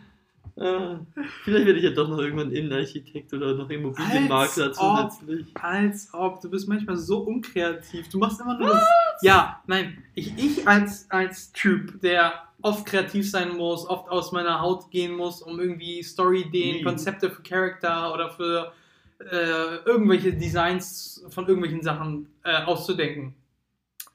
Äh, 0.60 0.96
vielleicht 1.44 1.64
werde 1.64 1.78
ich 1.78 1.84
ja 1.84 1.90
doch 1.90 2.06
noch 2.06 2.18
irgendwann 2.18 2.52
Innenarchitekt 2.52 3.32
oder 3.32 3.54
noch 3.54 3.70
Immobilienmakler 3.70 4.66
Als 4.66 4.78
ob. 4.78 5.10
zusätzlich. 5.10 5.46
Als 5.54 6.08
ob, 6.12 6.40
du 6.42 6.50
bist 6.50 6.68
manchmal 6.68 6.98
so 6.98 7.20
unkreativ. 7.20 8.10
Du 8.10 8.18
machst 8.18 8.42
immer 8.42 8.58
nur 8.58 8.68
das. 8.68 8.84
Ja, 9.22 9.62
nein. 9.66 10.04
Ich, 10.14 10.36
ich 10.36 10.68
als, 10.68 11.10
als 11.10 11.50
Typ, 11.52 12.02
der 12.02 12.42
oft 12.60 12.84
kreativ 12.84 13.30
sein 13.30 13.56
muss, 13.56 13.88
oft 13.88 14.10
aus 14.10 14.32
meiner 14.32 14.60
Haut 14.60 14.90
gehen 14.90 15.16
muss, 15.16 15.40
um 15.40 15.58
irgendwie 15.58 16.02
Story-Ideen. 16.02 16.84
Konzepte 16.84 17.30
für 17.30 17.42
Charakter 17.42 18.12
oder 18.12 18.28
für 18.28 18.70
äh, 19.18 19.76
irgendwelche 19.86 20.34
Designs 20.34 21.24
von 21.30 21.46
irgendwelchen 21.46 21.82
Sachen 21.82 22.28
äh, 22.44 22.64
auszudenken. 22.64 23.34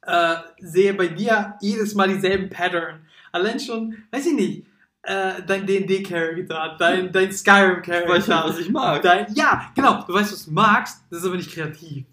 Äh, 0.05 0.35
sehe 0.59 0.93
bei 0.93 1.07
dir 1.07 1.55
jedes 1.61 1.95
Mal 1.95 2.07
dieselben 2.09 2.49
Pattern. 2.49 3.05
Allein 3.31 3.59
schon, 3.59 3.95
weiß 4.11 4.25
ich 4.27 4.33
nicht, 4.33 4.67
äh, 5.03 5.41
dein 5.45 5.65
D&D-Charakter, 5.65 6.75
dein, 6.79 7.11
dein 7.11 7.29
Ich 7.29 7.29
weiß 7.31 7.45
ja, 7.45 7.53
Skyrim-Charakter. 7.81 8.49
was 8.49 8.59
ich 8.59 8.69
mag. 8.69 9.01
Dein, 9.01 9.27
ja, 9.33 9.71
genau. 9.75 10.03
Du 10.07 10.13
weißt, 10.13 10.31
was 10.31 10.45
du 10.45 10.51
magst, 10.51 11.03
das 11.09 11.19
ist 11.21 11.25
aber 11.25 11.35
nicht 11.37 11.51
kreativ. 11.51 12.05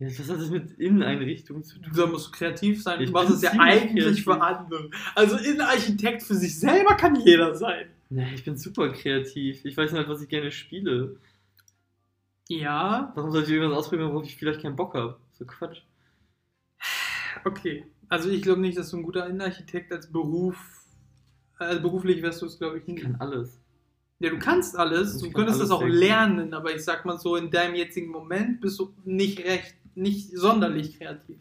Ja, 0.00 0.08
was 0.08 0.28
hat 0.28 0.40
das 0.40 0.50
mit 0.50 0.72
Inneneinrichtung 0.78 1.62
zu 1.62 1.78
tun? 1.78 1.92
Da 1.94 2.06
musst 2.06 2.26
du 2.26 2.30
kreativ 2.32 2.82
sein. 2.82 3.00
Ich 3.00 3.06
Du 3.06 3.12
machst 3.12 3.30
es 3.30 3.42
ja 3.42 3.52
eigentlich 3.52 4.04
kreativ. 4.04 4.24
für 4.24 4.40
andere. 4.40 4.90
Also 5.14 5.36
Innenarchitekt 5.36 6.22
für 6.24 6.34
sich 6.34 6.58
selber 6.58 6.94
kann 6.96 7.14
jeder 7.16 7.54
sein. 7.54 7.86
Nee, 8.10 8.32
ich 8.34 8.44
bin 8.44 8.56
super 8.56 8.90
kreativ. 8.90 9.64
Ich 9.64 9.76
weiß 9.76 9.92
nicht, 9.92 10.08
was 10.08 10.20
ich 10.22 10.28
gerne 10.28 10.50
spiele. 10.50 11.16
Ja, 12.48 13.12
Warum 13.14 13.30
sollte 13.30 13.50
ich 13.50 13.56
irgendwas 13.56 13.78
ausprobieren, 13.78 14.12
worauf 14.12 14.26
ich 14.26 14.36
vielleicht 14.36 14.60
keinen 14.62 14.76
Bock 14.76 14.94
habe? 14.94 15.16
So 15.38 15.44
Quatsch. 15.46 15.78
Okay. 17.44 17.84
Also 18.08 18.28
ich 18.30 18.42
glaube 18.42 18.60
nicht, 18.60 18.76
dass 18.78 18.90
du 18.90 18.98
ein 18.98 19.02
guter 19.02 19.26
Innenarchitekt 19.26 19.92
als 19.92 20.10
Beruf, 20.10 20.56
äh, 21.58 21.78
beruflich 21.78 22.22
wärst 22.22 22.42
du 22.42 22.46
es, 22.46 22.58
glaube 22.58 22.78
ich, 22.78 22.82
Ich 22.88 22.94
nicht. 22.94 23.02
kann 23.02 23.16
alles. 23.18 23.60
Ja, 24.20 24.30
du 24.30 24.38
kannst 24.38 24.76
alles, 24.78 25.16
Ich 25.16 25.22
du 25.22 25.30
könntest 25.32 25.58
alles 25.58 25.70
das 25.70 25.76
auch 25.76 25.82
gut. 25.82 25.90
lernen, 25.92 26.54
aber 26.54 26.74
ich 26.74 26.84
sag 26.84 27.04
mal 27.04 27.18
so, 27.18 27.36
in 27.36 27.50
deinem 27.50 27.74
jetzigen 27.74 28.10
Moment 28.10 28.60
bist 28.60 28.78
du 28.78 28.92
nicht 29.04 29.40
recht, 29.44 29.74
nicht 29.94 30.30
sonderlich 30.36 30.98
kreativ. 30.98 31.38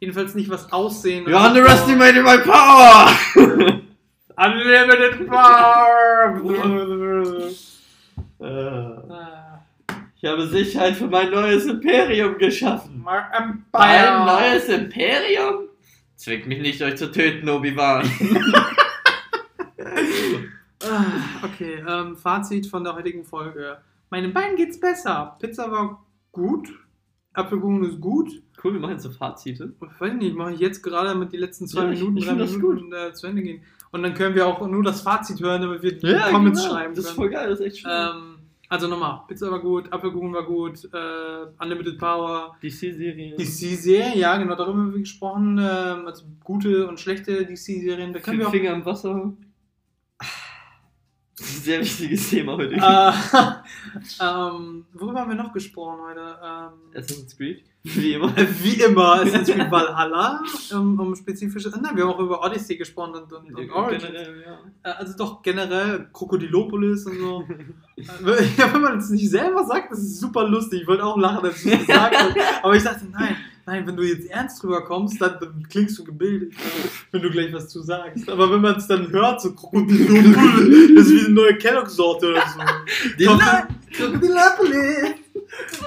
Jedenfalls 0.00 0.34
nicht 0.34 0.48
was 0.50 0.72
Aussehen. 0.72 1.26
You're 1.26 1.46
underestimating 1.48 2.22
my 2.22 2.38
power! 2.38 3.10
Unlimited 4.36 5.26
Power! 5.28 6.40
Ich 10.22 10.28
habe 10.28 10.46
Sicherheit 10.48 10.96
für 10.96 11.06
mein 11.06 11.30
neues 11.30 11.64
Imperium 11.66 12.36
geschaffen. 12.36 13.02
My 13.02 13.20
Empire! 13.36 13.62
Ein 13.72 14.26
neues 14.26 14.68
Imperium? 14.68 15.68
Zwingt 16.16 16.46
mich 16.46 16.60
nicht, 16.60 16.82
euch 16.82 16.96
zu 16.96 17.10
töten, 17.10 17.48
Obi-Wan. 17.48 18.04
Okay, 21.42 21.84
ähm, 21.86 22.16
Fazit 22.16 22.66
von 22.66 22.82
der 22.84 22.94
heutigen 22.94 23.22
Folge. 23.24 23.78
Meinem 24.10 24.32
Bein 24.32 24.56
geht's 24.56 24.80
besser. 24.80 25.36
Pizza 25.38 25.70
war 25.70 26.04
gut. 26.32 26.68
Apfelkuchen 27.34 27.84
ist 27.84 28.00
gut. 28.00 28.30
cool, 28.64 28.72
wir 28.74 28.80
machen 28.80 28.92
jetzt 28.92 29.02
so 29.04 29.10
Fazite. 29.10 29.72
Ich 29.80 30.00
weiß 30.00 30.14
nicht, 30.14 30.34
mache 30.34 30.52
ich 30.54 30.60
jetzt 30.60 30.82
gerade, 30.82 31.10
damit 31.10 31.32
die 31.32 31.36
letzten 31.36 31.66
zwei 31.68 31.84
Ja, 31.84 31.90
ich- 31.92 31.98
Minuten, 32.00 32.16
ich 32.16 32.24
drei 32.24 32.30
find 32.30 32.40
das 32.42 32.52
Minuten 32.52 32.92
äh, 32.92 33.12
zu 33.12 33.26
Ende 33.26 33.42
gehen. 33.42 33.62
Und 33.92 34.02
dann 34.02 34.14
können 34.14 34.34
wir 34.34 34.46
auch 34.46 34.66
nur 34.66 34.82
das 34.82 35.02
Fazit 35.02 35.40
hören, 35.40 35.60
damit 35.62 35.82
wir 35.82 35.92
die 35.96 36.06
Ja, 36.06 36.30
Comments 36.30 36.60
genau. 36.60 36.72
schreiben 36.74 36.94
Das 36.94 37.04
ist 37.04 37.10
können. 37.10 37.16
voll 37.16 37.30
geil, 37.30 37.50
das 37.50 37.60
ist 37.60 37.66
echt 37.66 37.78
schön. 37.78 37.90
Ähm, 37.92 38.29
also 38.70 38.86
nochmal, 38.86 39.22
Pizza 39.26 39.50
war 39.50 39.58
gut, 39.58 39.92
Apfelkuchen 39.92 40.32
war 40.32 40.44
gut, 40.44 40.88
äh, 40.94 41.46
Unlimited 41.58 41.98
Power, 41.98 42.56
DC-Serie. 42.62 43.34
DC-Serien, 43.36 44.16
ja, 44.16 44.36
genau, 44.36 44.54
darüber 44.54 44.78
haben 44.78 44.92
wir 44.92 45.00
gesprochen, 45.00 45.58
ähm, 45.58 46.06
also 46.06 46.24
gute 46.44 46.86
und 46.86 47.00
schlechte 47.00 47.44
DC-Serien, 47.44 48.12
da 48.12 48.20
können 48.20 48.38
wir 48.38 48.46
auch... 48.46 48.52
Finger 48.52 48.72
im 48.72 48.84
Wasser. 48.84 49.32
Ein 50.20 50.24
sehr 51.36 51.80
wichtiges 51.80 52.30
Thema 52.30 52.56
heute. 52.56 52.76
Äh, 54.20 54.24
ähm, 54.24 54.84
worüber 54.92 55.20
haben 55.20 55.30
wir 55.30 55.36
noch 55.36 55.52
gesprochen 55.52 55.98
heute? 56.08 56.38
Ähm, 56.42 56.98
Assassin's 56.98 57.36
Creed. 57.36 57.64
Wie 57.82 58.12
immer. 58.12 58.34
wie 58.36 58.80
immer, 58.82 59.14
Assassin's 59.14 59.50
Creed 59.50 59.70
Valhalla, 59.70 60.42
um, 60.72 61.00
um 61.00 61.16
spezifische... 61.16 61.70
Nein, 61.70 61.96
wir 61.96 62.04
haben 62.04 62.12
auch 62.12 62.18
über 62.18 62.44
Odyssey 62.44 62.76
gesprochen 62.76 63.14
und, 63.14 63.32
und, 63.32 63.54
und 63.54 63.70
Origins. 63.70 64.04
Generell, 64.04 64.44
ja. 64.44 64.58
Äh, 64.90 64.94
Also 64.96 65.16
doch 65.16 65.42
generell 65.42 66.08
Krokodilopolis 66.12 67.06
und 67.06 67.18
so. 67.18 67.44
Äh, 68.00 68.44
ja, 68.56 68.72
wenn 68.72 68.80
man 68.80 68.98
es 68.98 69.10
nicht 69.10 69.28
selber 69.28 69.62
sagt, 69.64 69.92
das 69.92 69.98
ist 69.98 70.20
super 70.20 70.48
lustig. 70.48 70.82
Ich 70.82 70.88
wollte 70.88 71.04
auch 71.04 71.18
lachen, 71.18 71.44
als 71.44 71.62
ich 71.66 71.72
es 71.72 71.86
gesagt 71.86 72.16
habe. 72.16 72.34
Aber 72.62 72.74
ich 72.74 72.82
dachte, 72.82 73.04
nein, 73.12 73.36
nein, 73.66 73.86
wenn 73.86 73.96
du 73.96 74.02
jetzt 74.02 74.28
ernst 74.30 74.62
drüber 74.62 74.84
kommst, 74.84 75.20
dann, 75.20 75.38
dann 75.40 75.66
klingst 75.68 75.98
du 75.98 76.04
gebildet, 76.04 76.52
wenn 77.12 77.22
du 77.22 77.30
gleich 77.30 77.52
was 77.52 77.68
zu 77.68 77.82
sagst. 77.82 78.28
Aber 78.28 78.50
wenn 78.50 78.60
man 78.60 78.76
es 78.76 78.86
dann 78.86 79.10
hört, 79.10 79.40
so 79.40 79.52
Krokodilopolis, 79.54 80.90
das 80.96 81.06
ist 81.06 81.12
wie 81.12 81.24
eine 81.26 81.34
neue 81.34 81.54
Kellogg-Sorte 81.56 82.30
oder 82.30 82.42
so. 82.48 82.60
Die 83.18 83.26
Krok- 83.26 83.68
Krokodilopolis, 83.92 85.14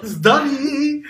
das 0.01 0.09
ist 0.11 0.25
Donny. 0.25 1.05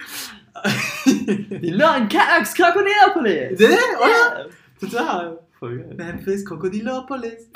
Die 1.61 1.72
neuen 1.72 2.07
Kellogg's 2.07 2.53
Crocodilopolis! 2.53 3.59
Ne, 3.59 3.78
oder? 3.99 4.47
Total. 4.80 5.39
Voll 5.59 5.78
geil. 5.80 5.93
Memphis 5.97 6.45
Krokodilopolis. 6.45 7.49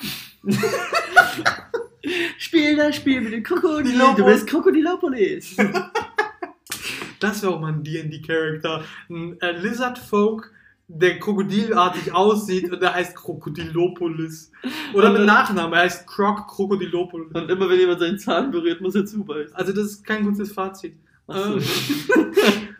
Spiel 2.38 2.76
das 2.76 2.95
Spiel 2.97 3.22
mit 3.22 3.34
dem 3.34 3.43
Krokodil, 3.43 3.97
du 4.16 4.26
bist 4.26 4.47
Krokodilopolis! 4.47 5.55
Das 7.20 7.41
wäre 7.41 7.53
auch 7.53 7.59
mal 7.59 7.74
ein 7.74 7.84
D&D-Charakter. 7.84 8.84
Ein 9.09 9.39
äh, 9.41 9.51
Lizard-Folk, 9.59 10.51
der 10.88 11.20
krokodilartig 11.20 12.13
aussieht 12.13 12.72
und 12.72 12.82
der 12.82 12.93
heißt 12.93 13.15
Krokodilopolis. 13.15 14.51
Oder 14.93 15.11
mit 15.11 15.26
Nachnamen, 15.26 15.74
er 15.74 15.82
heißt 15.82 16.07
Croc 16.07 16.47
Krokodilopolis. 16.47 17.34
Und 17.34 17.49
immer 17.49 17.70
wenn 17.70 17.80
jemand 17.80 17.99
seinen 17.99 18.20
Zahn 18.20 18.51
berührt, 18.51 18.82
muss 18.82 18.95
er 18.95 19.05
zubeißen. 19.05 19.53
Also 19.55 19.74
das 19.74 19.86
ist 19.86 20.05
kein 20.05 20.24
gutes 20.24 20.51
Fazit. 20.51 20.95
Achso. 21.28 21.57
Ähm, 21.57 21.63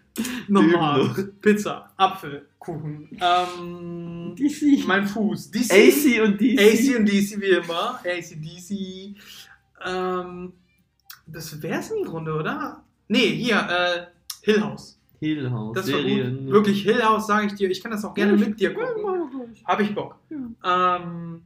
noch. 0.48 1.18
Pizza, 1.42 1.92
Apfel, 1.98 2.48
Kuchen. 2.60 3.10
Ähm, 3.20 4.36
DC. 4.36 4.86
mein 4.88 5.06
Fuß. 5.06 5.52
DC. 5.52 5.72
AC 5.72 6.26
und 6.26 6.40
DC. 6.40 6.60
AC 6.60 7.00
und 7.00 7.06
DC 7.06 7.42
wie 7.42 7.50
immer. 7.50 8.00
AC, 8.06 8.42
DC. 8.42 9.16
Ähm, 9.86 10.54
das 11.26 11.62
wär's 11.62 11.92
im 11.92 12.06
Grunde, 12.06 12.34
oder? 12.34 12.84
Nee, 13.10 13.36
hier, 13.36 13.58
äh, 13.58 14.16
Hill 14.48 14.62
House. 14.64 15.00
Hill 15.20 15.50
House. 15.52 15.76
Das 15.76 15.91
war 15.91 16.00
Serien. 16.00 16.45
gut. 16.45 16.54
Wirklich, 16.54 16.84
Hill 16.84 17.04
House, 17.04 17.28
sage 17.28 17.48
ich 17.48 17.54
dir. 17.56 17.70
Ich 17.70 17.82
kann 17.82 17.91
das 17.91 18.06
auch 18.06 18.14
gerne 18.14 18.34
Ja, 18.34 18.48
mit 18.48 18.60
dir 18.60 18.74
gucken. 18.74 19.56
Habe 19.66 19.84
ich 19.84 19.93
Bock. 19.93 20.16
Ja. 20.30 20.98
Ähm, 20.98 21.41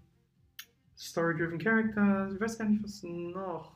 Story-driven 0.97 1.57
Characters, 1.57 2.33
ich 2.35 2.39
weiß 2.41 2.57
gar 2.59 2.65
nicht, 2.69 2.83
was 2.83 3.01
noch. 3.03 3.71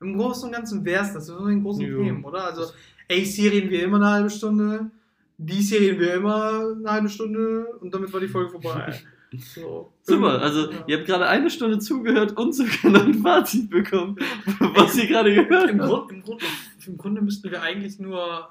Im 0.00 0.16
Großen 0.18 0.48
und 0.48 0.52
Ganzen 0.54 0.84
wär's 0.84 1.12
das. 1.14 1.26
Das 1.28 1.38
sind 1.38 1.48
die 1.58 1.62
großen 1.62 1.82
Ja. 1.82 1.96
Themen, 1.96 2.24
oder? 2.24 2.44
Also, 2.44 2.64
reden 3.08 3.70
wir 3.70 3.84
immer 3.84 3.96
eine 3.98 4.10
halbe 4.10 4.30
Stunde. 4.30 4.90
DC 5.38 5.72
reden 5.78 6.00
wir 6.00 6.14
immer 6.14 6.72
eine 6.76 6.90
halbe 6.90 7.08
Stunde 7.08 7.66
und 7.80 7.94
damit 7.94 8.12
war 8.12 8.20
die 8.20 8.28
Folge 8.28 8.50
vorbei. 8.50 8.94
So. 9.38 9.92
Super, 10.02 10.40
also 10.40 10.70
Ja. 10.70 10.84
ihr 10.86 10.96
habt 10.98 11.06
gerade 11.06 11.26
eine 11.26 11.50
Stunde 11.50 11.78
zugehört 11.80 12.38
und 12.38 12.54
sogar 12.54 12.92
noch 12.92 13.04
ein 13.04 13.12
Fazit 13.14 13.68
bekommen, 13.68 14.16
was 14.76 14.96
ihr 14.96 15.08
gerade 15.08 15.34
gehört 15.34 15.68
Im, 15.68 15.80
habt. 15.82 15.90
Grund, 15.90 16.10
im, 16.12 16.22
Grund, 16.22 16.42
Im 16.86 16.96
Grunde 16.96 17.20
müssten 17.22 17.50
wir 17.50 17.60
eigentlich 17.60 17.98
nur 17.98 18.48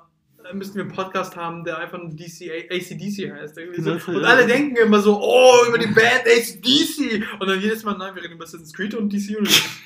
müssten 0.53 0.75
wir 0.75 0.83
einen 0.83 0.91
Podcast 0.93 1.35
haben, 1.35 1.63
der 1.63 1.77
einfach 1.79 1.97
nur 1.97 2.09
DC, 2.09 2.51
ACDC 2.69 3.31
heißt. 3.31 3.55
So. 3.77 4.11
Und 4.11 4.23
alle 4.25 4.45
denken 4.45 4.75
immer 4.77 4.99
so, 4.99 5.19
oh, 5.21 5.65
über 5.67 5.77
die 5.77 5.87
Band 5.87 6.23
ACDC. 6.25 7.23
Und 7.39 7.47
dann 7.47 7.59
jedes 7.61 7.83
Mal, 7.83 7.97
nein, 7.97 8.15
wir 8.15 8.23
reden 8.23 8.33
über 8.35 8.43
Assassin's 8.43 8.73
Creed 8.73 8.93
und 8.95 9.11
DC 9.11 9.37
Universe. 9.37 9.61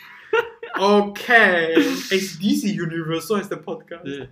Okay, 0.82 1.76
ACDC 1.76 2.80
Universe, 2.82 3.28
so 3.28 3.36
heißt 3.38 3.52
der 3.52 3.58
Podcast. 3.58 4.06
Ja. 4.06 4.28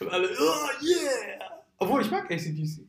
Und 0.00 0.08
alle, 0.08 0.28
oh 0.28 0.84
yeah. 0.84 1.60
Obwohl, 1.78 2.00
ich 2.00 2.10
mag 2.10 2.30
ACDC. 2.30 2.80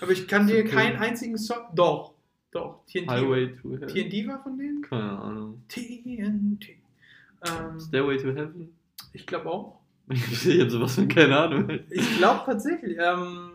Aber 0.00 0.10
ich 0.12 0.28
kann 0.28 0.46
dir 0.46 0.58
Okay. 0.58 0.68
keinen 0.68 0.96
einzigen 0.98 1.38
Song. 1.38 1.68
Doch, 1.74 2.12
doch. 2.50 2.84
TNT. 2.86 3.08
Highway 3.08 3.52
to 3.54 3.70
Heaven. 3.70 3.88
TNT 3.88 4.28
war 4.28 4.42
von 4.42 4.58
denen? 4.58 4.82
Keine 4.82 5.18
Ahnung. 5.18 5.62
TNT. 5.68 6.68
Ähm, 7.46 7.80
Stairway 7.80 8.18
to 8.18 8.28
Heaven. 8.28 8.74
ich 9.14 9.26
glaube 9.26 9.48
auch. 9.50 9.80
Ich 10.10 10.60
hab 10.60 10.70
sowas 10.70 10.94
von 10.96 11.08
keine 11.08 11.38
Ahnung. 11.38 11.70
Ich 11.90 12.18
glaube 12.18 12.42
tatsächlich. 12.44 12.98
Ähm, 13.00 13.50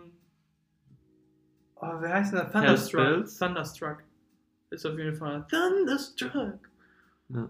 oh, 1.75 1.93
wer 1.99 2.13
heißt 2.13 2.33
denn 2.33 2.39
der? 2.39 2.51
Thunderstruck. 2.51 3.25
Thunderstruck. 3.37 4.03
Ist 4.71 4.85
auf 4.85 4.97
jeden 4.97 5.15
Fall. 5.15 5.45
Thunderstruck. 5.49 6.59
Ja. 7.29 7.49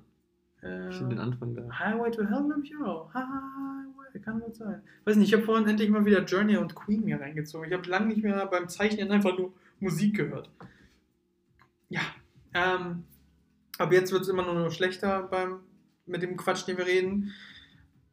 Äh, 0.62 0.90
Ich 0.90 0.98
den 1.00 1.20
Anfang 1.20 1.56
da. 1.56 1.80
Highway 1.80 2.12
to 2.12 2.24
Hell 2.24 2.44
glaube 2.44 2.62
ich 2.64 2.76
auch. 2.84 3.14
Highway, 3.14 4.20
kann 4.22 4.40
gut 4.42 4.56
sein. 4.56 4.82
Weiß 5.06 5.16
nicht, 5.16 5.30
ich 5.30 5.34
habe 5.34 5.44
vorhin 5.44 5.68
endlich 5.68 5.90
mal 5.90 6.04
wieder 6.06 6.24
Journey 6.24 6.58
und 6.58 6.76
Queen 6.76 7.06
mir 7.06 7.20
reingezogen. 7.22 7.70
Ich 7.70 7.78
habe 7.78 7.88
lange 7.90 8.08
nicht 8.08 8.24
mehr 8.24 8.46
beim 8.48 8.68
Zeichnen 8.68 9.12
einfach 9.12 9.38
nur 9.38 9.54
Musik 9.80 10.18
gehört. 10.18 10.50
Ja. 11.88 12.02
Ähm, 12.54 13.04
aber 13.78 13.94
jetzt 13.94 14.12
wird 14.12 14.24
es 14.24 14.28
immer 14.28 14.44
nur 14.44 14.56
noch 14.56 14.72
schlechter 14.72 15.24
beim, 15.24 15.60
mit 16.06 16.22
dem 16.22 16.36
Quatsch, 16.36 16.68
den 16.68 16.78
wir 16.78 16.86
reden. 16.86 17.32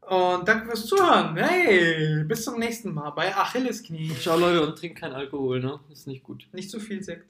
Und 0.09 0.46
danke 0.46 0.66
fürs 0.66 0.86
Zuhören. 0.86 1.36
Hey, 1.36 2.22
bis 2.22 2.44
zum 2.44 2.61
nächsten 2.61 2.94
Mal 2.94 3.11
bei 3.11 3.34
Achillesknie. 3.34 4.12
Ciao 4.20 4.38
Leute 4.38 4.64
und 4.64 4.78
trinkt 4.78 5.00
keinen 5.00 5.14
Alkohol, 5.14 5.61
ne? 5.61 5.80
Ist 5.90 6.07
nicht 6.07 6.22
gut. 6.22 6.46
Nicht 6.52 6.70
zu 6.70 6.78
viel 6.78 7.02
Sekt. 7.02 7.26